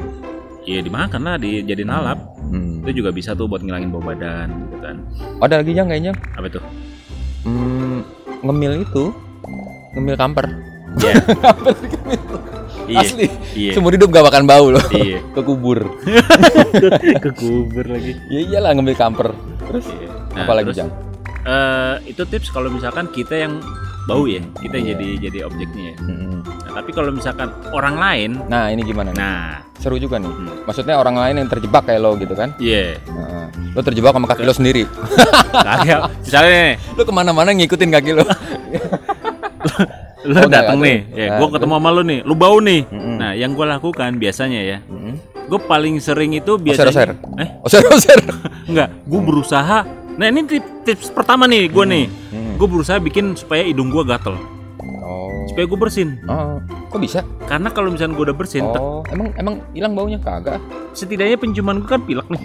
ya 0.62 0.78
dimakan 0.78 1.20
lah, 1.20 1.36
dijadiin 1.36 1.90
lalap. 1.90 2.22
Hmm. 2.40 2.69
Itu 2.90 3.06
juga 3.06 3.14
bisa 3.14 3.38
tuh 3.38 3.46
buat 3.46 3.62
ngilangin 3.62 3.94
bau 3.94 4.02
badan 4.02 4.50
gitu 4.66 4.76
kan. 4.82 4.98
Oh, 5.38 5.46
ada 5.46 5.62
lagi 5.62 5.70
Jang 5.70 5.86
kayaknya. 5.86 6.10
Apa 6.34 6.50
itu? 6.50 6.58
Hmm, 7.46 8.02
ngemil 8.42 8.82
itu 8.82 9.14
ngemil 9.94 10.18
kamper. 10.18 10.46
Iya. 10.98 11.14
Iya. 12.90 13.06
Asli. 13.06 13.26
Iya. 13.54 13.70
Seumur 13.78 13.94
hidup 13.94 14.10
gak 14.10 14.26
makan 14.26 14.50
bau 14.50 14.74
loh. 14.74 14.82
Iya. 14.90 15.22
Ke 15.38 15.46
kubur. 15.46 15.94
Kekubur 17.22 17.86
lagi. 17.86 18.18
Ya 18.26 18.42
iyalah 18.42 18.74
ngemil 18.74 18.98
kamper. 18.98 19.30
Terus 19.70 19.86
Nah, 20.34 20.42
apa 20.42 20.52
lagi 20.58 20.74
terus, 20.74 20.78
Jang? 20.82 20.90
eh, 21.46 21.94
itu 22.10 22.22
tips 22.26 22.50
kalau 22.50 22.66
misalkan 22.66 23.06
kita 23.10 23.38
yang 23.38 23.62
bau 24.02 24.24
ya, 24.24 24.40
kita 24.56 24.76
Iya. 24.76 24.86
jadi 24.90 25.08
jadi 25.20 25.38
objeknya 25.44 25.82
ya. 25.86 25.96
Mm-mm. 26.00 26.40
Nah, 26.40 26.72
tapi 26.74 26.90
kalau 26.90 27.10
misalkan 27.10 27.48
orang 27.70 27.96
lain, 27.96 28.30
Nah 28.46 28.68
ini 28.68 28.80
gimana 28.80 29.10
nih? 29.10 29.18
nah, 29.18 29.60
Seru 29.76 29.96
juga 29.96 30.16
nih. 30.16 30.28
Hmm. 30.28 30.64
Maksudnya 30.64 30.94
orang 30.94 31.16
lain 31.16 31.34
yang 31.36 31.48
terjebak 31.48 31.84
kayak 31.84 31.98
lo 31.98 32.12
gitu 32.14 32.32
kan? 32.32 32.52
iya, 32.58 33.00
Nah, 33.06 33.48
lo 33.70 33.80
terjebak 33.80 34.12
sama 34.12 34.26
kaki 34.26 34.42
lo 34.42 34.52
sendiri. 34.52 34.84
kagak. 35.66 36.00
Misalnya 36.20 36.50
nih, 36.52 36.74
lo 36.90 37.02
ke 37.02 37.12
mana-mana 37.12 37.50
ngikutin 37.50 37.90
kaki 37.90 38.10
lo. 38.12 38.24
lu 40.20 40.36
Oh, 40.36 40.46
datang 40.46 40.76
nih, 40.78 40.98
ya, 41.10 41.26
Nah, 41.26 41.36
gua 41.38 41.48
ketemu 41.50 41.72
sama 41.74 41.88
lu 41.90 42.02
nih, 42.02 42.20
lu 42.22 42.34
bau 42.34 42.58
nih. 42.58 42.84
Mm-mm. 42.86 43.16
Nah, 43.16 43.32
yang 43.32 43.50
gua 43.50 43.66
lakukan 43.70 44.10
biasanya 44.14 44.60
ya, 44.60 44.78
Mm-mm. 44.84 45.16
gue 45.48 45.60
paling 45.60 45.96
sering 45.98 46.30
itu 46.32 46.54
biasanya, 46.54 46.92
Oser-oser. 46.92 47.10
eh, 47.40 47.48
Oser-oser. 47.60 48.20
enggak, 48.70 48.88
gue 49.02 49.20
berusaha. 49.20 49.78
Nah 50.12 50.26
ini 50.28 50.44
tips, 50.44 50.68
tips 50.84 51.06
pertama 51.08 51.44
nih, 51.44 51.66
gue 51.66 51.84
nih, 51.84 52.04
Hmm. 52.06 52.29
Gue 52.60 52.68
berusaha 52.68 53.00
bikin 53.00 53.32
supaya 53.32 53.64
hidung 53.64 53.88
gua 53.88 54.04
gatel, 54.04 54.36
Oh. 55.00 55.48
supaya 55.48 55.64
gue 55.64 55.78
bersin. 55.80 56.20
Oh. 56.28 56.60
Kok 56.92 57.00
bisa? 57.00 57.24
Karena 57.48 57.72
kalau 57.72 57.88
misalnya 57.88 58.12
gue 58.12 58.24
udah 58.28 58.36
bersin, 58.36 58.64
Oh, 58.68 59.00
emang 59.08 59.32
emang 59.34 59.64
hilang 59.72 59.96
baunya 59.96 60.20
kagak? 60.20 60.60
setidaknya 60.92 61.38
penciuman 61.38 61.80
gue 61.80 61.88
kan 61.88 62.02
pilek 62.02 62.28
nih. 62.28 62.42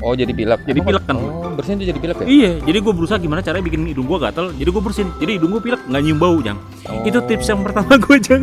Oh, 0.00 0.12
jadi 0.12 0.32
pilek. 0.32 0.60
Jadi 0.64 0.74
Emang 0.74 0.88
pilek 0.90 1.04
kan? 1.06 1.16
Oh, 1.16 1.52
bersin 1.54 1.78
tuh 1.78 1.86
jadi 1.86 1.96
pilek 1.96 2.16
ya? 2.20 2.26
Iya, 2.26 2.50
jadi 2.60 2.78
gue 2.80 2.92
berusaha 2.92 3.16
gimana 3.16 3.40
caranya 3.40 3.62
bikin 3.62 3.86
hidung 3.86 4.04
gue 4.04 4.18
gatel, 4.18 4.46
jadi 4.52 4.68
gue 4.68 4.82
bersin, 4.82 5.06
jadi 5.16 5.30
hidung 5.38 5.54
gue 5.54 5.62
pilek 5.62 5.80
nggak 5.86 6.02
nyium 6.02 6.18
bau, 6.18 6.36
jang. 6.40 6.58
Oh. 6.90 7.06
Itu 7.06 7.22
tips 7.22 7.46
yang 7.46 7.62
pertama 7.62 7.94
gue 7.94 8.16
jang. 8.18 8.42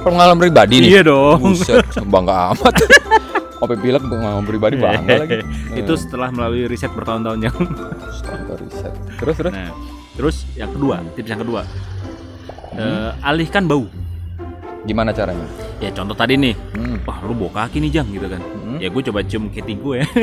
Pengalaman 0.00 0.38
pribadi 0.38 0.74
nih. 0.78 0.88
Iya 0.88 1.02
dong. 1.02 1.40
Buset, 1.42 1.82
bangga 2.06 2.54
amat. 2.54 2.74
Kopi 3.58 3.74
pilek 3.74 4.04
pengalaman 4.04 4.44
pribadi 4.44 4.76
bangga 4.76 5.24
lagi. 5.24 5.40
itu 5.80 5.92
setelah 5.96 6.28
melalui 6.30 6.68
riset 6.68 6.92
bertahun-tahun 6.92 7.38
jang. 7.42 7.56
Astaga, 8.04 8.54
riset. 8.60 8.92
Terus 9.18 9.34
terus. 9.34 9.52
Nah, 9.56 9.72
terus 10.16 10.48
yang 10.54 10.68
kedua, 10.68 11.04
tips 11.12 11.28
yang 11.28 11.40
kedua, 11.40 11.62
eh, 12.72 13.10
alihkan 13.22 13.64
bau. 13.64 13.84
Gimana 14.82 15.10
caranya? 15.10 15.44
Ya 15.76 15.90
contoh 15.90 16.14
tadi 16.14 16.34
nih, 16.34 16.54
Hmm. 16.72 17.02
wah 17.02 17.18
lu 17.20 17.34
bau 17.34 17.50
kaki 17.50 17.78
nih 17.78 17.90
jang 17.92 18.08
gitu 18.08 18.26
kan. 18.26 18.40
Hmm. 18.40 18.78
Ya 18.78 18.88
gue 18.88 19.02
coba 19.02 19.20
cium 19.20 19.50
keti 19.50 19.74
gue 19.74 20.00
ya. 20.00 20.06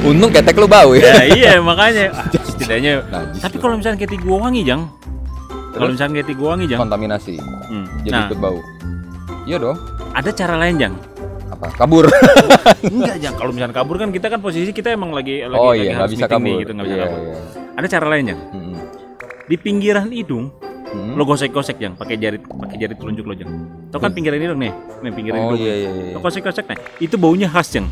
Untung 0.00 0.32
ketek 0.32 0.56
lu 0.56 0.64
bau 0.64 0.96
ya. 0.96 1.20
ya 1.20 1.22
iya 1.28 1.52
makanya. 1.60 2.08
Ah, 2.10 2.24
setidaknya. 2.50 3.04
Najis 3.06 3.40
Tapi 3.44 3.56
kalau 3.60 3.76
misalnya 3.76 3.98
keti 4.00 4.16
gue 4.16 4.32
wangi 4.32 4.64
jang, 4.64 4.88
kalau 5.70 5.92
misalnya 5.92 6.24
keti 6.24 6.32
gue 6.32 6.48
wangi 6.48 6.66
jang, 6.66 6.80
kontaminasi. 6.80 7.36
hmm. 7.36 7.86
Jadi 8.02 8.10
nah 8.10 8.26
ikut 8.26 8.40
bau. 8.40 8.58
Iya 9.44 9.56
dong. 9.60 9.76
ada 10.10 10.30
cara 10.32 10.54
lain 10.56 10.74
jang. 10.74 10.94
Apa? 11.60 11.76
Kabur. 11.76 12.08
Enggak 12.86 13.16
jang. 13.20 13.34
Kalau 13.36 13.52
misalnya 13.52 13.76
kabur 13.76 13.96
kan 13.96 14.08
kita 14.08 14.26
kan 14.26 14.40
posisi 14.40 14.72
kita 14.72 14.88
emang 14.90 15.12
lagi 15.12 15.44
lagi 15.44 15.54
oh 15.54 15.70
lagi 15.70 15.84
iya, 15.84 15.92
harus 15.94 16.10
bisa 16.10 16.24
meeting 16.24 16.40
nih, 16.40 16.48
kabur. 16.48 16.56
gitu 16.58 16.70
nggak 16.72 16.86
bisa 16.86 16.96
Iya, 16.96 17.04
kabur. 17.04 17.20
iya. 17.20 17.36
Ada 17.70 17.86
cara 17.90 18.06
lain 18.08 18.24
jang. 18.26 18.40
Mm-mm. 18.50 18.76
Di 19.44 19.56
pinggiran 19.56 20.08
hidung 20.08 20.44
Mm-mm. 20.90 21.14
lo 21.14 21.22
gosek-gosek 21.22 21.76
jang, 21.76 21.94
pakai 21.94 22.16
jari 22.16 22.38
pakai 22.40 22.76
jari 22.76 22.94
telunjuk 22.94 23.24
lo 23.24 23.34
jang. 23.34 23.50
Tau 23.88 24.00
kan 24.00 24.10
pinggiran 24.10 24.40
hidung 24.40 24.56
nih, 24.58 24.72
nih 25.00 25.12
pinggiran 25.12 25.38
Oh 25.38 25.52
hidung. 25.52 25.60
iya 25.60 25.74
iya 25.76 25.90
iya. 25.92 26.12
Lo 26.12 26.18
gosek-gosek 26.18 26.64
nih, 26.64 26.78
itu 26.98 27.14
baunya 27.14 27.46
khas 27.46 27.68
jang. 27.70 27.86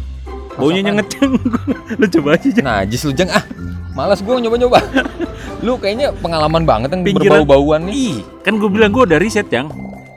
Baunya 0.54 0.80
nyenget 0.82 1.06
jang. 1.12 1.36
lo 2.00 2.06
coba 2.08 2.28
aja 2.34 2.48
jang. 2.48 2.64
Najis 2.64 3.04
lu 3.04 3.12
jeng 3.12 3.28
ah. 3.28 3.44
Malas 3.92 4.18
gua 4.18 4.38
nyoba-nyoba. 4.38 4.80
lu 5.66 5.76
kayaknya 5.76 6.14
pengalaman 6.16 6.62
banget 6.62 6.88
yang 6.88 7.02
Pinggiran- 7.04 7.42
berbau-bauan 7.42 7.84
nih. 7.84 7.92
Ih, 7.92 8.16
kan 8.40 8.56
gue 8.56 8.66
bilang 8.66 8.88
gue 8.88 9.02
udah 9.04 9.18
riset 9.18 9.46
jang. 9.46 9.66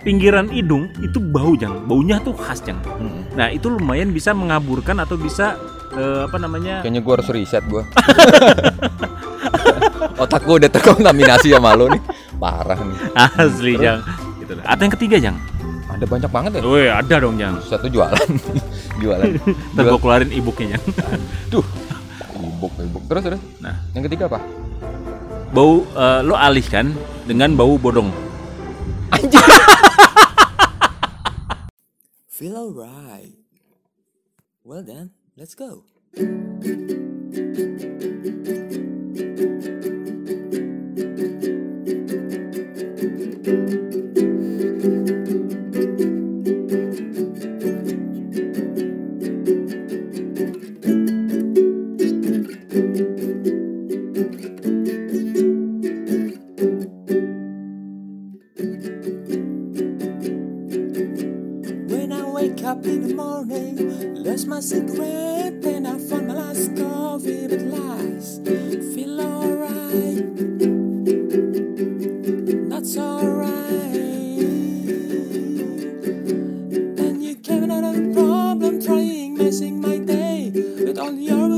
Pinggiran 0.02 0.50
hidung 0.50 0.90
itu 1.06 1.22
bau 1.22 1.54
jang, 1.54 1.86
baunya 1.86 2.18
tuh 2.26 2.34
khas 2.34 2.66
jang. 2.66 2.82
Mm-mm. 2.82 3.38
Nah 3.38 3.54
itu 3.54 3.70
lumayan 3.70 4.10
bisa 4.10 4.34
mengaburkan 4.34 4.98
atau 4.98 5.14
bisa 5.14 5.62
eh, 5.94 6.26
apa 6.26 6.42
namanya? 6.42 6.82
Kayaknya 6.82 7.02
gua 7.06 7.14
harus 7.22 7.30
riset 7.30 7.62
gua. 7.70 7.86
Otak 10.24 10.42
gua 10.46 10.58
udah 10.58 10.72
terkontaminasi 10.74 11.54
sama 11.54 11.78
lo 11.78 11.86
nih. 11.94 12.02
Parah 12.42 12.82
nih. 12.82 12.98
Asli 13.14 13.74
jang. 13.78 14.02
Gitu. 14.42 14.58
lah. 14.58 14.74
Atau 14.74 14.90
yang 14.90 14.94
ketiga 14.98 15.18
jang? 15.22 15.38
Ada 15.92 16.06
banyak 16.10 16.32
banget 16.34 16.52
ya. 16.58 16.62
Woi 16.66 16.90
ada 16.90 17.16
dong 17.22 17.38
jang. 17.38 17.62
Satu 17.62 17.86
jualan. 17.86 18.30
jualan. 19.06 19.38
Ntar 19.78 19.84
gue 19.86 20.00
keluarin 20.02 20.30
e-booknya 20.34 20.78
jang. 20.78 20.84
Duh. 21.54 21.66
Ibuk, 22.42 22.74
ibuk. 22.82 23.04
Terus 23.06 23.22
terus. 23.22 23.42
Nah. 23.62 23.78
Yang 23.94 24.10
ketiga 24.10 24.34
apa? 24.34 24.42
Bau 25.54 25.86
eh, 25.86 26.20
lo 26.26 26.34
alihkan 26.34 26.90
dengan 27.30 27.54
bau 27.54 27.78
bodong. 27.78 28.10
Feel 32.42 32.58
alright. 32.58 33.38
Well 34.64 34.82
then, 34.82 35.12
let's 35.38 35.54
go. 35.54 35.84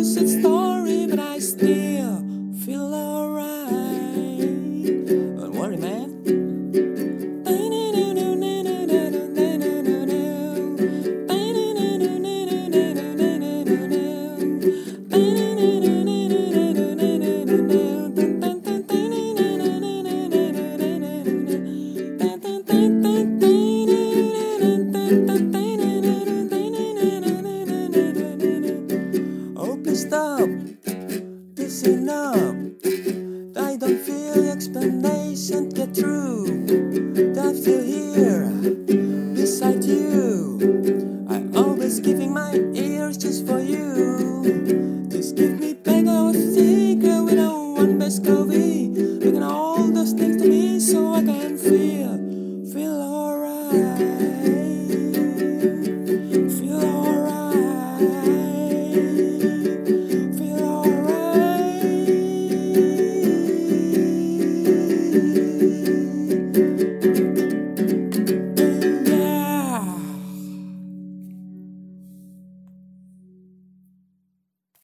it's 0.05 0.37
story, 0.39 1.07
but 1.07 1.19
I 1.19 1.39
still. 1.39 1.92